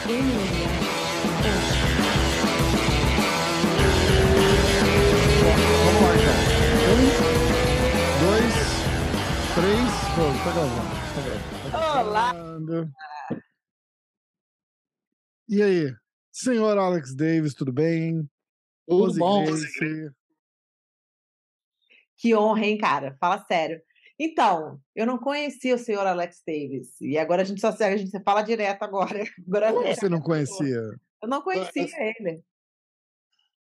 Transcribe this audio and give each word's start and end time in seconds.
Vamos 0.00 0.16
lá, 6.02 6.16
então. 6.16 6.34
Um, 6.90 7.06
dois, 8.24 8.54
três. 9.54 9.90
Pronto, 10.14 10.38
tá 10.44 10.52
gravando. 10.52 10.90
Tá 11.14 11.20
gravando. 11.22 11.70
Tá 11.70 12.02
Olá! 12.02 12.34
E 15.48 15.62
aí, 15.62 15.94
senhor 16.32 16.78
Alex 16.78 17.14
Davis, 17.14 17.54
tudo 17.54 17.72
bem? 17.72 18.28
Tudo 18.88 19.04
Rose 19.04 19.18
bom? 19.18 19.44
Grace, 19.44 20.10
Que 22.16 22.34
honra, 22.34 22.64
hein, 22.64 22.78
cara? 22.78 23.16
Fala 23.20 23.44
sério. 23.46 23.80
Então, 24.22 24.78
eu 24.94 25.06
não 25.06 25.16
conhecia 25.16 25.74
o 25.74 25.78
senhor 25.78 26.06
Alex 26.06 26.42
Davis. 26.46 27.00
E 27.00 27.16
agora 27.16 27.40
a 27.40 27.44
gente 27.44 27.58
só 27.58 27.68
a 27.68 27.96
gente 27.96 28.22
fala 28.22 28.42
direto 28.42 28.82
agora. 28.82 29.24
agora 29.48 29.72
Como 29.72 29.86
é. 29.86 29.94
você 29.94 30.10
não 30.10 30.20
conhecia? 30.20 30.76
Eu 31.22 31.28
não 31.28 31.40
conhecia 31.40 31.88
ele. 31.98 32.44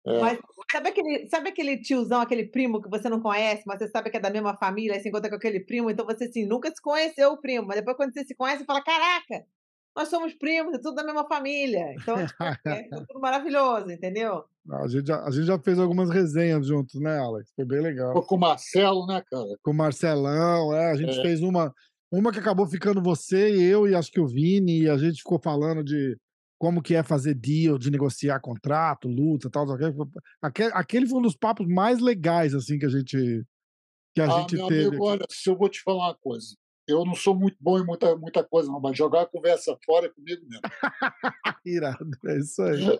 É. 0.05 0.22
Mas 0.22 0.39
sabe 0.72 0.88
aquele, 0.88 1.27
sabe 1.27 1.49
aquele 1.49 1.81
tiozão, 1.81 2.22
aquele 2.22 2.48
primo 2.48 2.81
que 2.81 2.89
você 2.89 3.09
não 3.09 3.20
conhece, 3.20 3.63
mas 3.67 3.77
você 3.77 3.89
sabe 3.89 4.09
que 4.09 4.16
é 4.16 4.22
da 4.22 4.30
mesma 4.30 4.55
família, 4.55 4.94
aí 4.94 5.02
você 5.02 5.09
encontra 5.09 5.30
com 5.30 5.36
aquele 5.36 5.59
primo, 5.59 5.89
então 5.89 6.05
você 6.05 6.23
assim, 6.23 6.45
nunca 6.45 6.73
se 6.73 6.81
conheceu 6.81 7.34
o 7.34 7.41
primo, 7.41 7.67
mas 7.67 7.75
depois 7.75 7.98
quando 7.98 8.14
você 8.14 8.23
se 8.23 8.34
conhece, 8.34 8.59
você 8.59 8.66
fala: 8.66 8.81
caraca, 8.81 9.45
nós 9.98 10.10
somos 10.10 10.34
primos, 10.36 10.76
é 10.76 10.78
tudo 10.78 10.94
da 10.96 11.04
mesma 11.04 11.28
família. 11.28 11.92
Então, 11.96 12.24
tipo, 12.26 12.44
é 12.44 12.84
tudo 13.08 13.20
maravilhoso, 13.20 13.90
entendeu? 13.92 14.44
A 14.70 14.88
gente, 14.88 15.08
já, 15.08 15.23
a 15.23 15.32
gente 15.32 15.46
já 15.48 15.58
fez 15.58 15.80
algumas 15.80 16.10
resenhas 16.12 16.68
juntos, 16.68 17.02
né, 17.02 17.18
Alex? 17.18 17.52
Foi 17.56 17.66
bem 17.66 17.82
legal. 17.82 18.14
Tô 18.14 18.22
com 18.22 18.36
o 18.36 18.40
Marcelo, 18.40 19.08
né, 19.08 19.23
cara? 19.30 19.48
Com 19.64 19.72
o 19.72 19.73
Marcelão, 19.73 20.73
é, 20.73 20.92
a 20.92 20.96
gente 20.96 21.18
É. 21.18 21.22
fez 21.23 21.42
uma, 21.42 21.73
uma 22.12 22.32
que 22.32 22.38
acabou 22.40 22.68
ficando 22.68 23.02
você 23.02 23.56
e 23.56 23.64
eu 23.64 23.88
e 23.88 23.96
acho 23.96 24.12
que 24.12 24.20
o 24.20 24.28
Vini, 24.28 24.82
e 24.84 24.90
a 24.90 24.98
gente 24.98 25.18
ficou 25.18 25.40
falando 25.42 25.84
de 25.84 26.16
como 26.59 26.82
que 26.82 26.94
é 26.95 27.02
fazer 27.02 27.34
deal, 27.34 27.78
de 27.78 27.90
negociar 27.90 28.40
contrato, 28.40 29.08
luta, 29.08 29.50
tal, 29.50 29.66
tal. 29.66 29.78
tal. 29.78 30.08
Aquele, 30.42 30.72
aquele 30.73 31.08
foi 31.08 31.20
um 31.20 31.23
dos 31.23 31.36
papos 31.36 31.67
mais 31.67 32.00
legais, 32.00 32.54
assim, 32.54 32.78
que 32.78 32.86
a 32.86 32.89
gente, 32.89 33.44
que 34.14 34.22
a 34.22 34.26
Ah, 34.26 34.30
gente 34.42 34.56
meu 34.56 34.67
teve. 34.67 34.88
amigo, 34.88 35.06
olha, 35.06 35.26
se 35.30 35.50
eu 35.50 35.58
vou 35.58 35.70
te 35.70 35.82
falar 35.82 36.08
uma 36.09 36.16
coisa. 36.16 36.56
Eu 36.88 37.03
não 37.05 37.13
sou 37.16 37.35
muito 37.35 37.57
bom 37.59 37.77
em 37.77 37.85
muita, 37.85 38.16
muita 38.16 38.43
coisa, 38.43 38.71
não, 38.71 38.80
mas 38.80 38.97
jogar 38.97 39.23
a 39.23 39.25
conversa 39.25 39.77
fora 39.85 40.05
é 40.05 40.09
comigo 40.09 40.41
mesmo. 40.47 40.61
Irado, 41.66 42.09
é 42.25 42.38
isso 42.38 42.61
aí. 42.61 42.99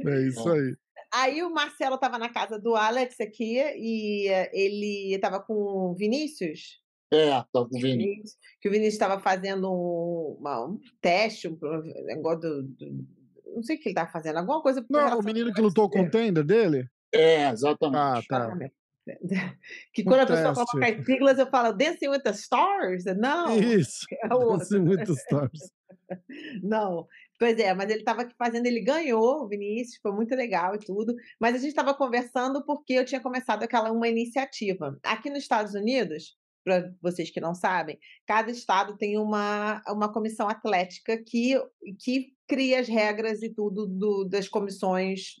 É 0.00 0.20
isso 0.26 0.48
aí. 0.48 0.76
Aí 1.12 1.42
o 1.42 1.50
Marcelo 1.50 1.94
estava 1.96 2.18
na 2.18 2.28
casa 2.28 2.58
do 2.58 2.74
Alex 2.74 3.20
aqui 3.20 3.58
e 3.58 4.28
eh, 4.28 4.50
ele 4.52 5.14
estava 5.14 5.40
com 5.40 5.54
o 5.54 5.94
Vinícius. 5.94 6.82
É, 7.12 7.30
tá 7.30 7.46
com 7.52 7.76
o. 7.76 7.80
Vinícius, 7.80 8.36
que 8.60 8.68
o 8.68 8.72
Vinícius 8.72 8.94
estava 8.94 9.20
fazendo 9.20 9.70
um, 9.72 10.36
uma- 10.40 10.66
um 10.66 10.80
teste, 11.00 11.48
um 11.48 11.56
negócio 12.04 12.40
do, 12.40 12.62
do- 12.64 13.06
Não 13.54 13.62
sei 13.62 13.76
o 13.76 13.78
que 13.78 13.88
ele 13.88 13.92
estava 13.92 14.10
fazendo, 14.10 14.38
alguma 14.38 14.60
coisa. 14.60 14.84
Não, 14.90 15.18
o 15.18 15.22
menino 15.22 15.52
que 15.54 15.60
lutou 15.60 15.88
com 15.88 16.00
o 16.02 16.10
tender 16.10 16.44
dele? 16.44 16.88
É, 17.14 17.48
exatamente. 17.50 17.96
Ah, 17.96 18.12
tá. 18.28 18.36
Exatamente. 18.38 18.74
Que 19.92 20.02
quando 20.04 20.20
a 20.20 20.26
pessoa 20.26 20.54
teste. 20.54 20.70
coloca 20.70 20.92
as 20.92 21.04
siglas, 21.06 21.38
eu 21.38 21.46
falo 21.48 21.72
Dancing 21.72 22.08
with 22.08 22.20
the 22.22 22.30
Stars? 22.30 23.04
Não, 23.16 23.56
Isso. 23.58 24.04
é 24.22 24.34
outro. 24.34 24.62
Assim, 24.62 24.78
muitos 24.80 25.16
stars. 25.18 25.70
Não, 26.62 27.06
pois 27.38 27.58
é, 27.58 27.74
mas 27.74 27.90
ele 27.90 28.00
estava 28.00 28.22
aqui 28.22 28.34
fazendo, 28.38 28.66
ele 28.66 28.80
ganhou, 28.80 29.42
o 29.42 29.48
Vinícius, 29.48 29.98
foi 30.00 30.12
muito 30.12 30.34
legal 30.34 30.74
e 30.74 30.78
tudo, 30.78 31.14
mas 31.40 31.54
a 31.54 31.58
gente 31.58 31.70
estava 31.70 31.94
conversando 31.94 32.64
porque 32.64 32.92
eu 32.94 33.04
tinha 33.04 33.20
começado 33.20 33.62
aquela 33.62 33.90
uma 33.90 34.08
iniciativa. 34.08 34.98
Aqui 35.02 35.28
nos 35.30 35.40
Estados 35.40 35.74
Unidos, 35.74 36.36
para 36.64 36.92
vocês 37.02 37.30
que 37.30 37.40
não 37.40 37.54
sabem, 37.54 37.98
cada 38.26 38.50
estado 38.50 38.96
tem 38.96 39.18
uma, 39.18 39.82
uma 39.88 40.12
comissão 40.12 40.48
atlética 40.48 41.16
que, 41.24 41.54
que 42.00 42.34
cria 42.48 42.80
as 42.80 42.88
regras 42.88 43.42
e 43.42 43.50
tudo 43.52 43.86
do- 43.86 44.24
das 44.24 44.48
comissões 44.48 45.36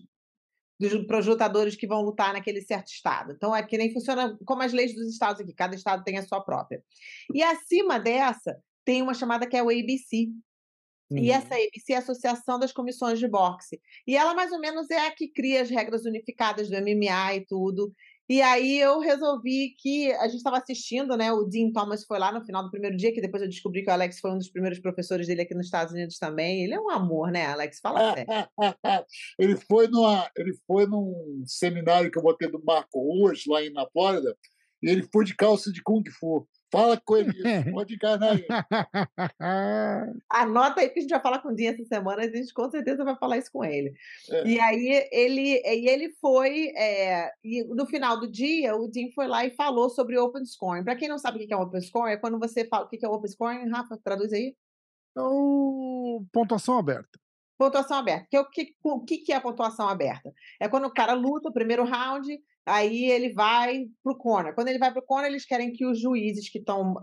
para 1.06 1.18
os 1.18 1.26
lutadores 1.26 1.74
que 1.74 1.86
vão 1.86 2.02
lutar 2.02 2.32
naquele 2.32 2.60
certo 2.60 2.88
estado. 2.88 3.32
Então, 3.32 3.54
é 3.54 3.62
que 3.62 3.78
nem 3.78 3.92
funciona 3.92 4.36
como 4.44 4.62
as 4.62 4.72
leis 4.72 4.94
dos 4.94 5.08
estados 5.08 5.40
aqui, 5.40 5.54
cada 5.54 5.74
estado 5.74 6.04
tem 6.04 6.18
a 6.18 6.22
sua 6.26 6.40
própria. 6.40 6.82
E 7.32 7.42
acima 7.42 7.98
dessa, 7.98 8.56
tem 8.84 9.02
uma 9.02 9.14
chamada 9.14 9.46
que 9.46 9.56
é 9.56 9.62
o 9.62 9.70
ABC, 9.70 10.28
Uhum. 11.08 11.18
e 11.18 11.30
essa 11.30 11.54
ABC 11.54 11.92
é 11.92 11.96
a 11.96 11.98
Associação 12.00 12.58
das 12.58 12.72
Comissões 12.72 13.18
de 13.18 13.28
Boxe. 13.28 13.80
E 14.06 14.16
ela, 14.16 14.34
mais 14.34 14.50
ou 14.50 14.58
menos, 14.58 14.90
é 14.90 15.06
a 15.06 15.14
que 15.14 15.28
cria 15.28 15.62
as 15.62 15.70
regras 15.70 16.04
unificadas 16.04 16.68
do 16.68 16.76
MMA 16.76 17.36
e 17.36 17.46
tudo. 17.46 17.92
E 18.28 18.42
aí 18.42 18.80
eu 18.80 18.98
resolvi 18.98 19.74
que 19.78 20.12
a 20.14 20.26
gente 20.26 20.38
estava 20.38 20.58
assistindo, 20.58 21.16
né? 21.16 21.32
O 21.32 21.44
Dean 21.44 21.70
Thomas 21.72 22.04
foi 22.04 22.18
lá 22.18 22.32
no 22.32 22.44
final 22.44 22.64
do 22.64 22.70
primeiro 22.70 22.96
dia, 22.96 23.12
que 23.12 23.20
depois 23.20 23.42
eu 23.42 23.48
descobri 23.48 23.84
que 23.84 23.90
o 23.90 23.92
Alex 23.92 24.18
foi 24.18 24.32
um 24.32 24.38
dos 24.38 24.50
primeiros 24.50 24.80
professores 24.80 25.28
dele 25.28 25.42
aqui 25.42 25.54
nos 25.54 25.66
Estados 25.66 25.92
Unidos 25.92 26.18
também. 26.18 26.64
Ele 26.64 26.74
é 26.74 26.80
um 26.80 26.90
amor, 26.90 27.30
né, 27.30 27.46
Alex? 27.46 27.78
Fala 27.80 28.14
sério. 28.14 28.26
ele, 29.38 29.56
foi 29.56 29.86
numa, 29.86 30.28
ele 30.36 30.52
foi 30.66 30.86
num 30.86 31.44
seminário 31.46 32.10
que 32.10 32.18
eu 32.18 32.22
botei 32.22 32.50
do 32.50 32.62
Marco 32.64 33.00
Ruas, 33.00 33.42
lá 33.46 33.62
em, 33.62 33.72
na 33.72 33.86
Flórida, 33.90 34.36
e 34.82 34.90
ele 34.90 35.02
foi 35.12 35.24
de 35.24 35.34
calça 35.34 35.72
de 35.72 35.82
Kung 35.82 36.02
Fu. 36.18 36.48
Fala 36.70 37.00
com 37.04 37.16
ele, 37.16 37.32
pode 37.72 37.94
enganar 37.94 38.34
ele. 38.34 38.46
Anota 40.28 40.80
aí 40.80 40.88
que 40.88 40.98
a 40.98 41.02
gente 41.02 41.10
vai 41.10 41.20
falar 41.20 41.38
com 41.40 41.50
o 41.50 41.54
Dean 41.54 41.72
essa 41.72 41.84
semana, 41.84 42.22
a 42.22 42.28
gente 42.28 42.52
com 42.52 42.68
certeza 42.70 43.04
vai 43.04 43.16
falar 43.16 43.38
isso 43.38 43.50
com 43.52 43.64
ele. 43.64 43.94
É. 44.30 44.46
E 44.46 44.60
aí 44.60 45.08
ele, 45.12 45.62
e 45.64 45.88
ele 45.88 46.12
foi, 46.20 46.72
é, 46.76 47.30
e 47.44 47.64
no 47.64 47.86
final 47.86 48.18
do 48.18 48.30
dia, 48.30 48.76
o 48.76 48.88
Dean 48.88 49.08
foi 49.14 49.28
lá 49.28 49.44
e 49.44 49.54
falou 49.54 49.88
sobre 49.90 50.18
open 50.18 50.44
scoring. 50.44 50.84
Para 50.84 50.96
quem 50.96 51.08
não 51.08 51.18
sabe 51.18 51.42
o 51.42 51.46
que 51.46 51.54
é 51.54 51.56
open 51.56 51.80
scoring, 51.80 52.12
é 52.12 52.16
quando 52.16 52.38
você 52.38 52.66
fala 52.66 52.86
o 52.86 52.88
que 52.88 53.04
é 53.04 53.08
open 53.08 53.30
scoring, 53.30 53.68
Rafa, 53.68 53.98
traduz 54.02 54.32
aí. 54.32 54.56
Então, 55.12 56.26
pontuação 56.32 56.78
aberta. 56.78 57.18
Pontuação 57.58 57.96
aberta. 57.98 58.26
Que 58.30 58.36
é 58.36 58.40
o, 58.40 58.48
que, 58.48 58.74
o 58.82 59.04
que 59.04 59.32
é 59.32 59.36
a 59.36 59.40
pontuação 59.40 59.88
aberta? 59.88 60.32
É 60.60 60.68
quando 60.68 60.86
o 60.86 60.92
cara 60.92 61.14
luta 61.14 61.48
o 61.48 61.52
primeiro 61.52 61.84
round, 61.84 62.38
aí 62.66 63.04
ele 63.10 63.32
vai 63.32 63.84
pro 64.02 64.16
corner. 64.18 64.54
Quando 64.54 64.68
ele 64.68 64.78
vai 64.78 64.92
pro 64.92 65.04
corner, 65.04 65.30
eles 65.30 65.46
querem 65.46 65.72
que 65.72 65.86
os 65.86 66.00
juízes 66.00 66.50
que 66.50 66.58
estão 66.58 66.94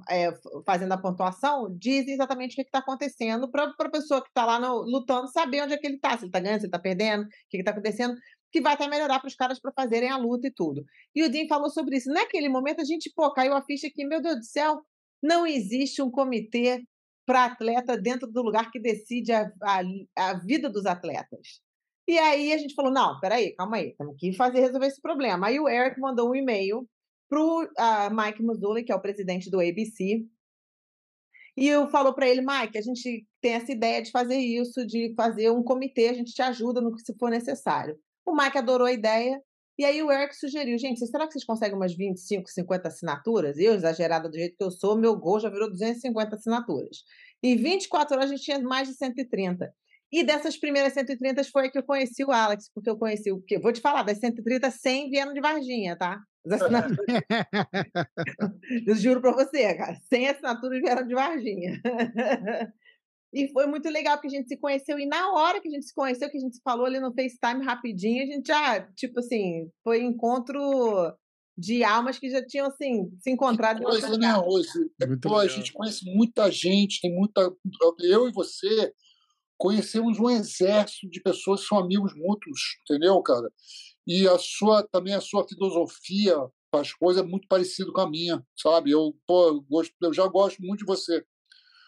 fazendo 0.65 0.91
a 0.91 0.97
pontuação 0.97 1.75
dizem 1.77 2.13
exatamente 2.13 2.53
o 2.53 2.55
que 2.55 2.61
está 2.63 2.79
acontecendo 2.79 3.49
para 3.49 3.73
a 3.77 3.89
pessoa 3.89 4.21
que 4.21 4.27
está 4.27 4.45
lá 4.45 4.59
no- 4.59 4.81
lutando 4.81 5.27
saber 5.31 5.63
onde 5.63 5.73
é 5.73 5.77
que 5.77 5.87
ele 5.87 5.95
está, 5.95 6.11
se 6.11 6.25
ele 6.25 6.27
está 6.27 6.39
ganhando, 6.39 6.59
se 6.59 6.65
ele 6.65 6.67
está 6.67 6.79
perdendo, 6.79 7.23
o 7.23 7.27
que 7.49 7.57
está 7.57 7.71
acontecendo, 7.71 8.15
que 8.51 8.61
vai 8.61 8.73
até 8.73 8.87
melhorar 8.87 9.19
para 9.19 9.27
os 9.27 9.35
caras 9.35 9.59
para 9.59 9.71
fazerem 9.71 10.09
a 10.09 10.17
luta 10.17 10.47
e 10.47 10.51
tudo. 10.51 10.83
E 11.15 11.23
o 11.23 11.29
Dean 11.29 11.47
falou 11.47 11.69
sobre 11.69 11.97
isso. 11.97 12.11
Naquele 12.11 12.49
momento, 12.49 12.81
a 12.81 12.83
gente, 12.83 13.11
pô, 13.15 13.31
caiu 13.33 13.55
a 13.55 13.63
ficha 13.63 13.87
aqui, 13.87 14.05
meu 14.05 14.21
Deus 14.21 14.35
do 14.35 14.45
céu, 14.45 14.81
não 15.21 15.47
existe 15.47 16.01
um 16.01 16.11
comitê 16.11 16.83
para 17.25 17.45
atleta 17.45 17.97
dentro 17.97 18.27
do 18.27 18.41
lugar 18.41 18.71
que 18.71 18.79
decide 18.79 19.31
a, 19.31 19.51
a, 19.61 19.81
a 20.17 20.33
vida 20.39 20.69
dos 20.69 20.85
atletas. 20.85 21.61
E 22.07 22.17
aí 22.17 22.53
a 22.53 22.57
gente 22.57 22.75
falou: 22.75 22.91
não, 22.91 23.19
peraí, 23.19 23.55
calma 23.55 23.77
aí, 23.77 23.95
temos 23.95 24.15
que 24.17 24.33
fazer 24.33 24.59
resolver 24.59 24.87
esse 24.87 25.01
problema. 25.01 25.47
Aí 25.47 25.59
o 25.59 25.69
Eric 25.69 25.99
mandou 25.99 26.29
um 26.29 26.35
e-mail 26.35 26.87
para 27.29 27.39
o 27.39 27.67
Mike 28.11 28.43
Mazzulli, 28.43 28.83
que 28.83 28.91
é 28.91 28.95
o 28.95 29.01
presidente 29.01 29.49
do 29.49 29.59
ABC, 29.59 30.23
e 31.55 31.67
eu 31.67 31.87
falou 31.87 32.13
para 32.13 32.27
ele, 32.27 32.41
Mike, 32.41 32.77
a 32.77 32.81
gente 32.81 33.27
tem 33.39 33.53
essa 33.53 33.71
ideia 33.71 34.01
de 34.01 34.11
fazer 34.11 34.37
isso, 34.37 34.85
de 34.85 35.13
fazer 35.15 35.51
um 35.51 35.63
comitê, 35.63 36.09
a 36.09 36.13
gente 36.13 36.33
te 36.33 36.41
ajuda 36.41 36.81
no 36.81 36.95
que 36.95 37.01
se 37.01 37.15
for 37.17 37.29
necessário. 37.29 37.97
O 38.25 38.35
Mike 38.35 38.57
adorou 38.57 38.87
a 38.87 38.91
ideia, 38.91 39.39
e 39.77 39.85
aí 39.85 40.01
o 40.03 40.11
Eric 40.11 40.35
sugeriu, 40.35 40.77
gente, 40.77 41.05
será 41.07 41.25
que 41.25 41.33
vocês 41.33 41.43
conseguem 41.43 41.75
umas 41.75 41.95
25, 41.95 42.49
50 42.49 42.87
assinaturas? 42.87 43.57
Eu, 43.57 43.73
exagerada 43.73 44.29
do 44.29 44.35
jeito 44.35 44.55
que 44.55 44.63
eu 44.63 44.71
sou, 44.71 44.97
meu 44.97 45.15
gol 45.15 45.39
já 45.39 45.49
virou 45.49 45.69
250 45.69 46.35
assinaturas. 46.35 47.03
Em 47.41 47.55
24 47.55 48.15
horas 48.15 48.29
a 48.29 48.35
gente 48.35 48.43
tinha 48.43 48.59
mais 48.59 48.87
de 48.87 48.93
130. 48.95 49.73
E 50.11 50.23
dessas 50.23 50.55
primeiras 50.55 50.93
130 50.93 51.43
foi 51.45 51.71
que 51.71 51.77
eu 51.77 51.83
conheci 51.83 52.23
o 52.23 52.31
Alex, 52.31 52.69
porque 52.71 52.87
eu 52.87 52.95
conheci 52.95 53.31
o 53.31 53.41
quê? 53.41 53.57
Vou 53.57 53.73
te 53.73 53.81
falar, 53.81 54.03
das 54.03 54.19
130, 54.19 54.69
100 54.69 55.09
vieram 55.09 55.33
de 55.33 55.41
Varginha, 55.41 55.97
tá? 55.97 56.21
As 56.45 56.61
assinaturas. 56.61 56.97
eu 58.85 58.95
juro 58.95 59.21
para 59.21 59.31
você, 59.31 59.73
cara, 59.73 59.95
100 59.95 60.29
assinaturas 60.29 60.79
vieram 60.79 61.07
de 61.07 61.15
Varginha. 61.15 61.81
E 63.33 63.51
foi 63.51 63.65
muito 63.65 63.89
legal, 63.89 64.15
porque 64.15 64.27
a 64.27 64.39
gente 64.39 64.47
se 64.47 64.57
conheceu, 64.57 64.99
e 64.99 65.07
na 65.07 65.31
hora 65.31 65.59
que 65.59 65.67
a 65.67 65.71
gente 65.71 65.87
se 65.87 65.93
conheceu, 65.93 66.29
que 66.29 66.37
a 66.37 66.39
gente 66.39 66.55
se 66.55 66.61
falou 66.63 66.85
ali 66.85 66.99
no 66.99 67.13
FaceTime 67.13 67.65
rapidinho, 67.65 68.23
a 68.23 68.27
gente 68.27 68.47
já, 68.47 68.81
tipo 68.93 69.19
assim, 69.19 69.69
foi 69.83 70.03
encontro 70.03 70.61
de 71.57 71.83
almas 71.83 72.19
que 72.19 72.29
já 72.29 72.45
tinham, 72.45 72.67
assim, 72.67 73.09
se 73.19 73.31
encontrado. 73.31 73.81
em 73.81 73.83
Coisa, 73.83 74.17
né. 74.17 74.31
Rose? 74.33 74.69
Muito 75.07 75.27
Pô, 75.27 75.37
a 75.37 75.47
gente 75.47 75.73
conhece 75.73 76.05
muita 76.05 76.51
gente, 76.51 77.01
tem 77.01 77.13
muita. 77.13 77.51
Eu 77.99 78.27
e 78.27 78.31
você 78.31 78.93
conhecemos 79.57 80.19
um 80.19 80.29
exército 80.29 81.09
de 81.09 81.21
pessoas 81.21 81.61
que 81.61 81.67
são 81.67 81.79
amigos 81.79 82.13
mútuos, 82.15 82.59
entendeu, 82.81 83.21
cara? 83.21 83.49
E 84.05 84.27
a 84.27 84.37
sua 84.37 84.83
também 84.91 85.13
a 85.13 85.21
sua 85.21 85.47
filosofia 85.47 86.35
para 86.69 86.81
as 86.81 86.91
coisas 86.91 87.23
é 87.23 87.25
muito 87.25 87.47
parecido 87.47 87.93
com 87.93 88.01
a 88.01 88.09
minha, 88.09 88.43
sabe? 88.57 88.91
Eu, 88.91 89.15
pô, 89.27 89.49
eu, 89.49 89.61
gosto, 89.61 89.93
eu 90.01 90.13
já 90.13 90.27
gosto 90.27 90.61
muito 90.61 90.79
de 90.79 90.85
você. 90.85 91.23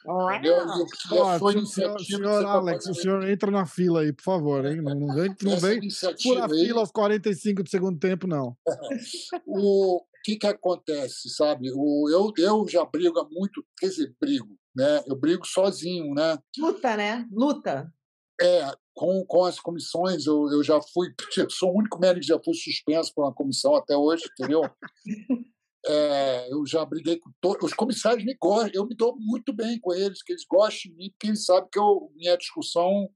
Entendeu? 0.05 0.57
E, 0.57 1.15
e 1.15 1.19
Ó, 1.19 1.39
sua 1.39 1.51
senhor, 1.51 1.57
iniciativa. 1.57 2.47
Alex, 2.47 2.85
o 2.85 2.93
senhor 2.93 3.27
entra 3.27 3.49
na 3.49 3.65
fila 3.65 4.01
aí, 4.01 4.13
por 4.13 4.23
favor, 4.23 4.65
hein? 4.65 4.81
Não, 4.81 4.93
não 4.93 5.15
vem, 5.15 5.35
não 5.41 5.57
vem 5.59 5.89
fura 6.21 6.43
a 6.43 6.45
aí, 6.45 6.65
fila 6.65 6.79
aos 6.79 6.91
45 6.91 7.63
do 7.63 7.69
segundo 7.69 7.99
tempo, 7.99 8.27
não. 8.27 8.55
o, 9.47 10.01
que, 10.23 10.35
que 10.37 10.47
acontece, 10.47 11.29
sabe? 11.29 11.71
O, 11.73 12.09
eu, 12.09 12.31
eu 12.37 12.67
já 12.67 12.83
brigo 12.85 13.19
há 13.19 13.29
muito, 13.29 13.65
quer 13.77 13.89
dizer, 13.89 14.15
brigo, 14.19 14.57
né? 14.75 15.03
Eu 15.07 15.15
brigo 15.15 15.45
sozinho, 15.45 16.13
né? 16.13 16.37
Luta, 16.57 16.97
né? 16.97 17.27
Luta. 17.31 17.93
É, 18.41 18.71
com, 18.93 19.23
com 19.25 19.43
as 19.45 19.59
comissões, 19.59 20.25
eu, 20.25 20.51
eu 20.51 20.63
já 20.63 20.81
fui, 20.81 21.13
eu 21.37 21.49
sou 21.49 21.71
o 21.71 21.77
único 21.77 21.99
médico 21.99 22.21
que 22.21 22.27
já 22.27 22.39
fui 22.43 22.53
suspenso 22.53 23.13
por 23.13 23.23
uma 23.23 23.33
comissão 23.33 23.75
até 23.75 23.95
hoje, 23.95 24.23
entendeu? 24.31 24.61
É, 25.87 26.51
eu 26.51 26.65
já 26.65 26.83
briguei 26.83 27.17
com 27.17 27.31
todos. 27.39 27.63
Os 27.63 27.73
comissários 27.73 28.25
me 28.25 28.35
gostam, 28.39 28.71
eu 28.73 28.87
me 28.87 28.95
dou 28.95 29.15
muito 29.17 29.53
bem 29.53 29.79
com 29.79 29.93
eles, 29.93 30.23
que 30.23 30.33
eles 30.33 30.45
gostam 30.49 30.91
de 30.91 30.97
mim, 30.97 31.09
porque 31.11 31.27
eles 31.27 31.45
sabem 31.45 31.69
que 31.71 31.79
eu, 31.79 32.11
minha 32.15 32.35
discussão 32.37 33.09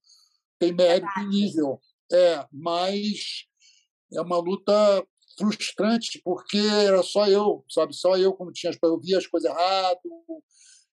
tem 0.59 0.73
mérito 0.73 1.07
e 1.19 1.27
nível. 1.27 1.81
É, 2.11 2.45
mas 2.51 3.45
é 4.13 4.21
uma 4.21 4.37
luta 4.37 5.05
frustrante, 5.37 6.21
porque 6.23 6.57
era 6.57 7.01
só 7.01 7.27
eu, 7.27 7.63
sabe? 7.69 7.95
Só 7.95 8.17
eu 8.17 8.33
como 8.33 8.51
tinha, 8.51 8.71
eu 8.83 8.99
via 8.99 9.17
as 9.17 9.25
coisas 9.25 9.49
errado, 9.49 9.99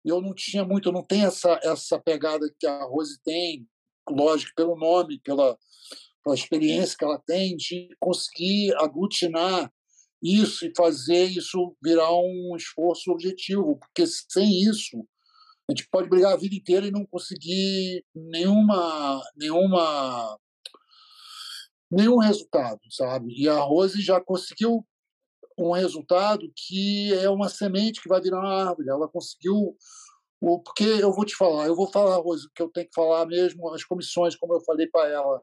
eu 0.04 0.20
não 0.20 0.34
tinha 0.34 0.64
muito, 0.64 0.88
eu 0.88 0.92
não 0.92 1.04
tenho 1.04 1.26
essa, 1.26 1.60
essa 1.62 1.98
pegada 1.98 2.44
que 2.58 2.66
a 2.66 2.82
Rose 2.84 3.20
tem, 3.22 3.66
lógico, 4.10 4.52
pelo 4.56 4.76
nome, 4.76 5.20
pela, 5.20 5.56
pela 6.24 6.34
experiência 6.34 6.96
que 6.98 7.04
ela 7.04 7.22
tem, 7.24 7.56
de 7.56 7.88
conseguir 8.00 8.74
aglutinar 8.78 9.72
isso 10.22 10.64
e 10.64 10.72
fazer 10.76 11.24
isso 11.24 11.76
virar 11.82 12.12
um 12.12 12.54
esforço 12.56 13.10
objetivo, 13.10 13.76
porque 13.78 14.06
sem 14.06 14.62
isso 14.62 15.06
a 15.68 15.72
gente 15.72 15.88
pode 15.88 16.08
brigar 16.08 16.32
a 16.32 16.36
vida 16.36 16.54
inteira 16.54 16.86
e 16.86 16.90
não 16.90 17.06
conseguir 17.06 18.04
nenhuma 18.14 19.22
nenhuma 19.36 20.38
nenhum 21.90 22.18
resultado, 22.18 22.80
sabe? 22.90 23.32
E 23.36 23.48
a 23.48 23.58
Rose 23.58 24.00
já 24.00 24.20
conseguiu 24.20 24.86
um 25.58 25.72
resultado 25.72 26.50
que 26.56 27.12
é 27.14 27.28
uma 27.28 27.48
semente 27.48 28.00
que 28.00 28.08
vai 28.08 28.20
virar 28.20 28.40
uma 28.40 28.68
árvore. 28.68 28.88
Ela 28.88 29.08
conseguiu 29.08 29.76
o 30.40 30.58
porque 30.60 30.84
eu 30.84 31.12
vou 31.12 31.24
te 31.24 31.36
falar, 31.36 31.66
eu 31.66 31.76
vou 31.76 31.90
falar, 31.90 32.16
Rose, 32.16 32.46
o 32.46 32.50
que 32.54 32.62
eu 32.62 32.68
tenho 32.68 32.88
que 32.88 32.94
falar 32.94 33.26
mesmo, 33.26 33.68
as 33.72 33.84
comissões, 33.84 34.34
como 34.34 34.54
eu 34.54 34.60
falei 34.60 34.88
para 34.88 35.08
ela, 35.08 35.42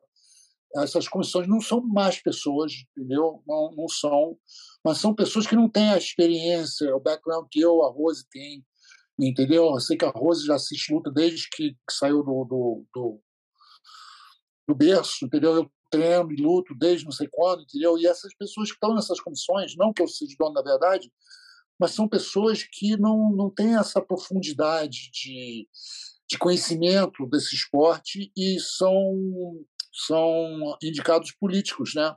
essas 0.75 1.07
comissões 1.07 1.47
não 1.47 1.61
são 1.61 1.81
más 1.81 2.21
pessoas, 2.21 2.73
entendeu? 2.91 3.41
Não, 3.47 3.71
não 3.75 3.87
são, 3.87 4.37
mas 4.83 4.97
são 4.97 5.13
pessoas 5.13 5.45
que 5.45 5.55
não 5.55 5.69
têm 5.69 5.91
a 5.91 5.97
experiência, 5.97 6.95
o 6.95 6.99
background 6.99 7.47
que 7.51 7.59
eu, 7.59 7.83
a 7.83 7.91
Rose, 7.91 8.25
tem, 8.29 8.65
entendeu? 9.19 9.65
Eu 9.65 9.79
sei 9.79 9.97
que 9.97 10.05
a 10.05 10.09
Rose 10.09 10.45
já 10.45 10.55
assiste 10.55 10.93
luta 10.93 11.11
desde 11.11 11.49
que, 11.49 11.71
que 11.71 11.93
saiu 11.93 12.23
do, 12.23 12.45
do, 12.45 12.85
do, 12.93 13.21
do, 14.67 14.75
berço, 14.75 15.25
entendeu? 15.25 15.55
Eu 15.55 15.71
treino 15.91 16.31
e 16.31 16.41
luto 16.41 16.73
desde 16.75 17.05
não 17.05 17.11
sei 17.11 17.27
quando, 17.31 17.63
entendeu? 17.63 17.97
E 17.97 18.07
essas 18.07 18.33
pessoas 18.35 18.69
que 18.69 18.75
estão 18.75 18.93
nessas 18.93 19.19
comissões, 19.19 19.75
não 19.75 19.91
que 19.91 20.01
eu 20.01 20.07
seja 20.07 20.35
dono 20.39 20.53
da 20.53 20.61
verdade, 20.61 21.11
mas 21.79 21.91
são 21.91 22.07
pessoas 22.07 22.63
que 22.63 22.97
não, 22.97 23.31
não 23.31 23.49
têm 23.49 23.77
essa 23.77 24.01
profundidade 24.01 25.09
de, 25.11 25.67
de 26.29 26.37
conhecimento 26.37 27.25
desse 27.27 27.55
esporte 27.55 28.31
e 28.35 28.59
são 28.59 29.15
são 29.91 30.77
indicados 30.81 31.31
políticos, 31.31 31.93
né? 31.95 32.15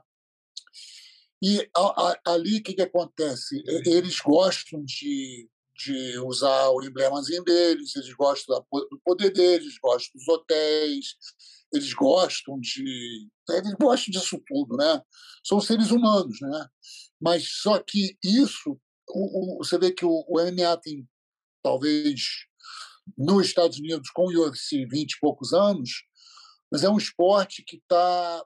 E 1.43 1.69
a, 1.75 1.81
a, 1.81 2.19
ali 2.33 2.59
o 2.59 2.63
que, 2.63 2.73
que 2.73 2.81
acontece? 2.81 3.61
Eles 3.85 4.17
gostam 4.21 4.81
de, 4.85 5.49
de 5.77 6.17
usar 6.19 6.69
o 6.69 6.81
emblemazinho 6.81 7.43
deles, 7.43 7.93
eles 7.97 8.13
gostam 8.13 8.65
do 8.71 9.01
poder 9.03 9.29
deles, 9.33 9.77
gostam 9.77 10.13
dos 10.15 10.27
hotéis, 10.29 11.17
eles 11.73 11.91
gostam 11.91 12.57
de. 12.61 13.27
Eles 13.49 13.73
gostam 13.73 14.11
disso 14.13 14.41
tudo, 14.47 14.77
né? 14.77 15.01
São 15.43 15.59
seres 15.59 15.91
humanos, 15.91 16.39
né? 16.39 16.67
Mas 17.19 17.45
só 17.61 17.77
que 17.77 18.17
isso, 18.23 18.79
o, 19.09 19.55
o, 19.55 19.57
você 19.57 19.77
vê 19.77 19.91
que 19.91 20.05
o, 20.05 20.23
o 20.25 20.39
MMA 20.39 20.77
tem, 20.77 21.05
talvez, 21.61 22.21
nos 23.17 23.47
Estados 23.47 23.79
Unidos, 23.79 24.09
com 24.11 24.27
o 24.27 24.45
UFC, 24.45 24.85
20 24.85 25.11
e 25.11 25.19
poucos 25.19 25.51
anos, 25.51 26.05
mas 26.71 26.85
é 26.85 26.89
um 26.89 26.97
esporte 26.97 27.65
que 27.67 27.75
está 27.75 28.45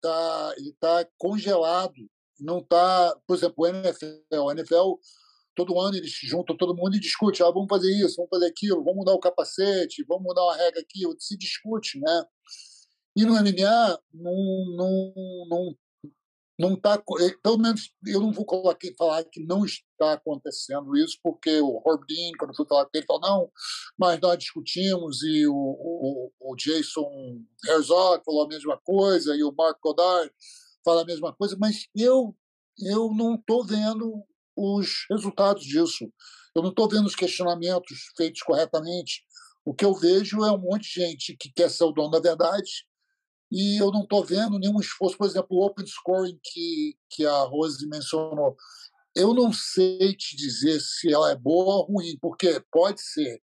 tá, 0.00 0.54
ele 0.56 0.74
tá 0.80 1.06
congelado, 1.18 2.08
não 2.40 2.58
está, 2.58 3.16
por 3.26 3.36
exemplo, 3.36 3.54
o 3.58 3.66
NFL, 3.66 4.06
o 4.32 4.52
NFL 4.52 4.94
todo 5.54 5.78
ano 5.78 5.96
eles 5.96 6.12
juntam 6.12 6.56
todo 6.56 6.74
mundo 6.74 6.96
e 6.96 7.00
discute, 7.00 7.42
ah, 7.42 7.50
vamos 7.50 7.68
fazer 7.68 7.92
isso, 7.92 8.16
vamos 8.16 8.30
fazer 8.30 8.46
aquilo, 8.46 8.82
vamos 8.84 8.98
mudar 8.98 9.12
o 9.12 9.20
capacete, 9.20 10.04
vamos 10.08 10.24
mudar 10.24 10.42
uma 10.44 10.56
regra 10.56 10.80
aqui, 10.80 11.00
se 11.18 11.36
discute, 11.36 11.98
né? 12.00 12.24
E 13.16 13.24
no 13.24 13.34
MMA 13.34 13.98
não, 14.14 14.76
não, 14.76 15.12
não 15.48 15.76
não 16.60 16.74
está, 16.74 17.02
eh, 17.20 17.34
pelo 17.42 17.56
menos 17.56 17.90
eu 18.06 18.20
não 18.20 18.32
vou 18.32 18.44
colocar, 18.44 18.86
falar 18.98 19.24
que 19.24 19.42
não 19.42 19.64
está 19.64 20.12
acontecendo 20.12 20.94
isso, 20.94 21.18
porque 21.22 21.58
o 21.58 21.82
Herb 21.86 22.04
quando 22.38 22.50
eu 22.50 22.56
fui 22.56 22.66
falar 22.66 22.84
com 22.84 22.90
ele, 22.92 23.06
falou, 23.06 23.22
não, 23.22 23.50
mas 23.98 24.20
nós 24.20 24.38
discutimos 24.38 25.22
e 25.22 25.46
o, 25.46 25.54
o, 25.54 26.30
o 26.38 26.56
Jason 26.56 27.42
Herzog 27.66 28.22
falou 28.24 28.44
a 28.44 28.48
mesma 28.48 28.78
coisa 28.84 29.34
e 29.34 29.42
o 29.42 29.54
Mark 29.56 29.78
Goddard 29.82 30.30
fala 30.84 31.02
a 31.02 31.06
mesma 31.06 31.34
coisa, 31.34 31.56
mas 31.58 31.86
eu, 31.94 32.36
eu 32.78 33.12
não 33.14 33.34
estou 33.34 33.64
vendo 33.64 34.24
os 34.56 35.06
resultados 35.10 35.64
disso. 35.64 36.12
Eu 36.54 36.62
não 36.62 36.70
estou 36.70 36.88
vendo 36.88 37.06
os 37.06 37.14
questionamentos 37.14 38.10
feitos 38.16 38.42
corretamente. 38.42 39.22
O 39.64 39.74
que 39.74 39.84
eu 39.84 39.94
vejo 39.94 40.44
é 40.44 40.50
um 40.50 40.58
monte 40.58 40.82
de 40.82 41.00
gente 41.00 41.36
que 41.38 41.52
quer 41.52 41.70
ser 41.70 41.84
o 41.84 41.92
dono 41.92 42.10
da 42.10 42.20
verdade, 42.20 42.70
e 43.52 43.80
eu 43.80 43.90
não 43.90 44.02
estou 44.02 44.24
vendo 44.24 44.58
nenhum 44.58 44.80
esforço. 44.80 45.16
Por 45.16 45.26
exemplo, 45.26 45.48
o 45.50 45.66
open 45.66 45.86
scoring 45.86 46.38
que, 46.42 46.96
que 47.10 47.26
a 47.26 47.40
Rose 47.42 47.86
mencionou. 47.88 48.56
Eu 49.14 49.34
não 49.34 49.52
sei 49.52 50.14
te 50.14 50.36
dizer 50.36 50.80
se 50.80 51.12
ela 51.12 51.32
é 51.32 51.36
boa 51.36 51.76
ou 51.76 51.94
ruim, 51.94 52.16
porque 52.20 52.62
pode 52.70 53.02
ser 53.02 53.42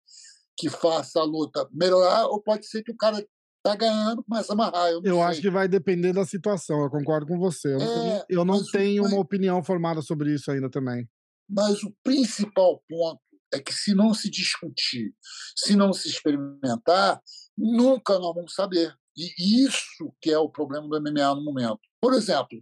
que 0.57 0.69
faça 0.69 1.19
a 1.19 1.23
luta 1.23 1.67
melhorar, 1.71 2.25
ou 2.27 2.41
pode 2.41 2.65
ser 2.67 2.83
que 2.83 2.91
o 2.91 2.97
cara 2.97 3.25
tá 3.63 3.75
ganhando, 3.75 4.23
começa 4.23 4.51
a 4.51 4.55
amarrar. 4.55 4.89
Eu, 4.89 5.01
eu 5.03 5.21
acho 5.21 5.41
que 5.41 5.49
vai 5.49 5.67
depender 5.67 6.13
da 6.13 6.25
situação, 6.25 6.81
eu 6.81 6.89
concordo 6.89 7.27
com 7.27 7.37
você. 7.37 7.73
Eu, 7.73 7.81
é, 7.81 8.25
eu 8.29 8.45
não 8.45 8.63
tenho 8.65 9.05
uma 9.05 9.19
opinião 9.19 9.63
formada 9.63 10.01
sobre 10.01 10.33
isso 10.33 10.51
ainda 10.51 10.69
também. 10.69 11.07
Mas 11.49 11.83
o 11.83 11.93
principal 12.03 12.83
ponto 12.87 13.21
é 13.53 13.59
que 13.59 13.73
se 13.73 13.93
não 13.93 14.13
se 14.13 14.29
discutir, 14.29 15.13
se 15.55 15.75
não 15.75 15.93
se 15.93 16.09
experimentar, 16.09 17.21
nunca 17.57 18.19
nós 18.19 18.35
vamos 18.35 18.53
saber. 18.53 18.93
E 19.15 19.65
isso 19.65 20.13
que 20.21 20.29
é 20.29 20.37
o 20.37 20.49
problema 20.49 20.87
do 20.87 21.01
MMA 21.01 21.35
no 21.35 21.43
momento. 21.43 21.79
Por 22.01 22.13
exemplo, 22.13 22.61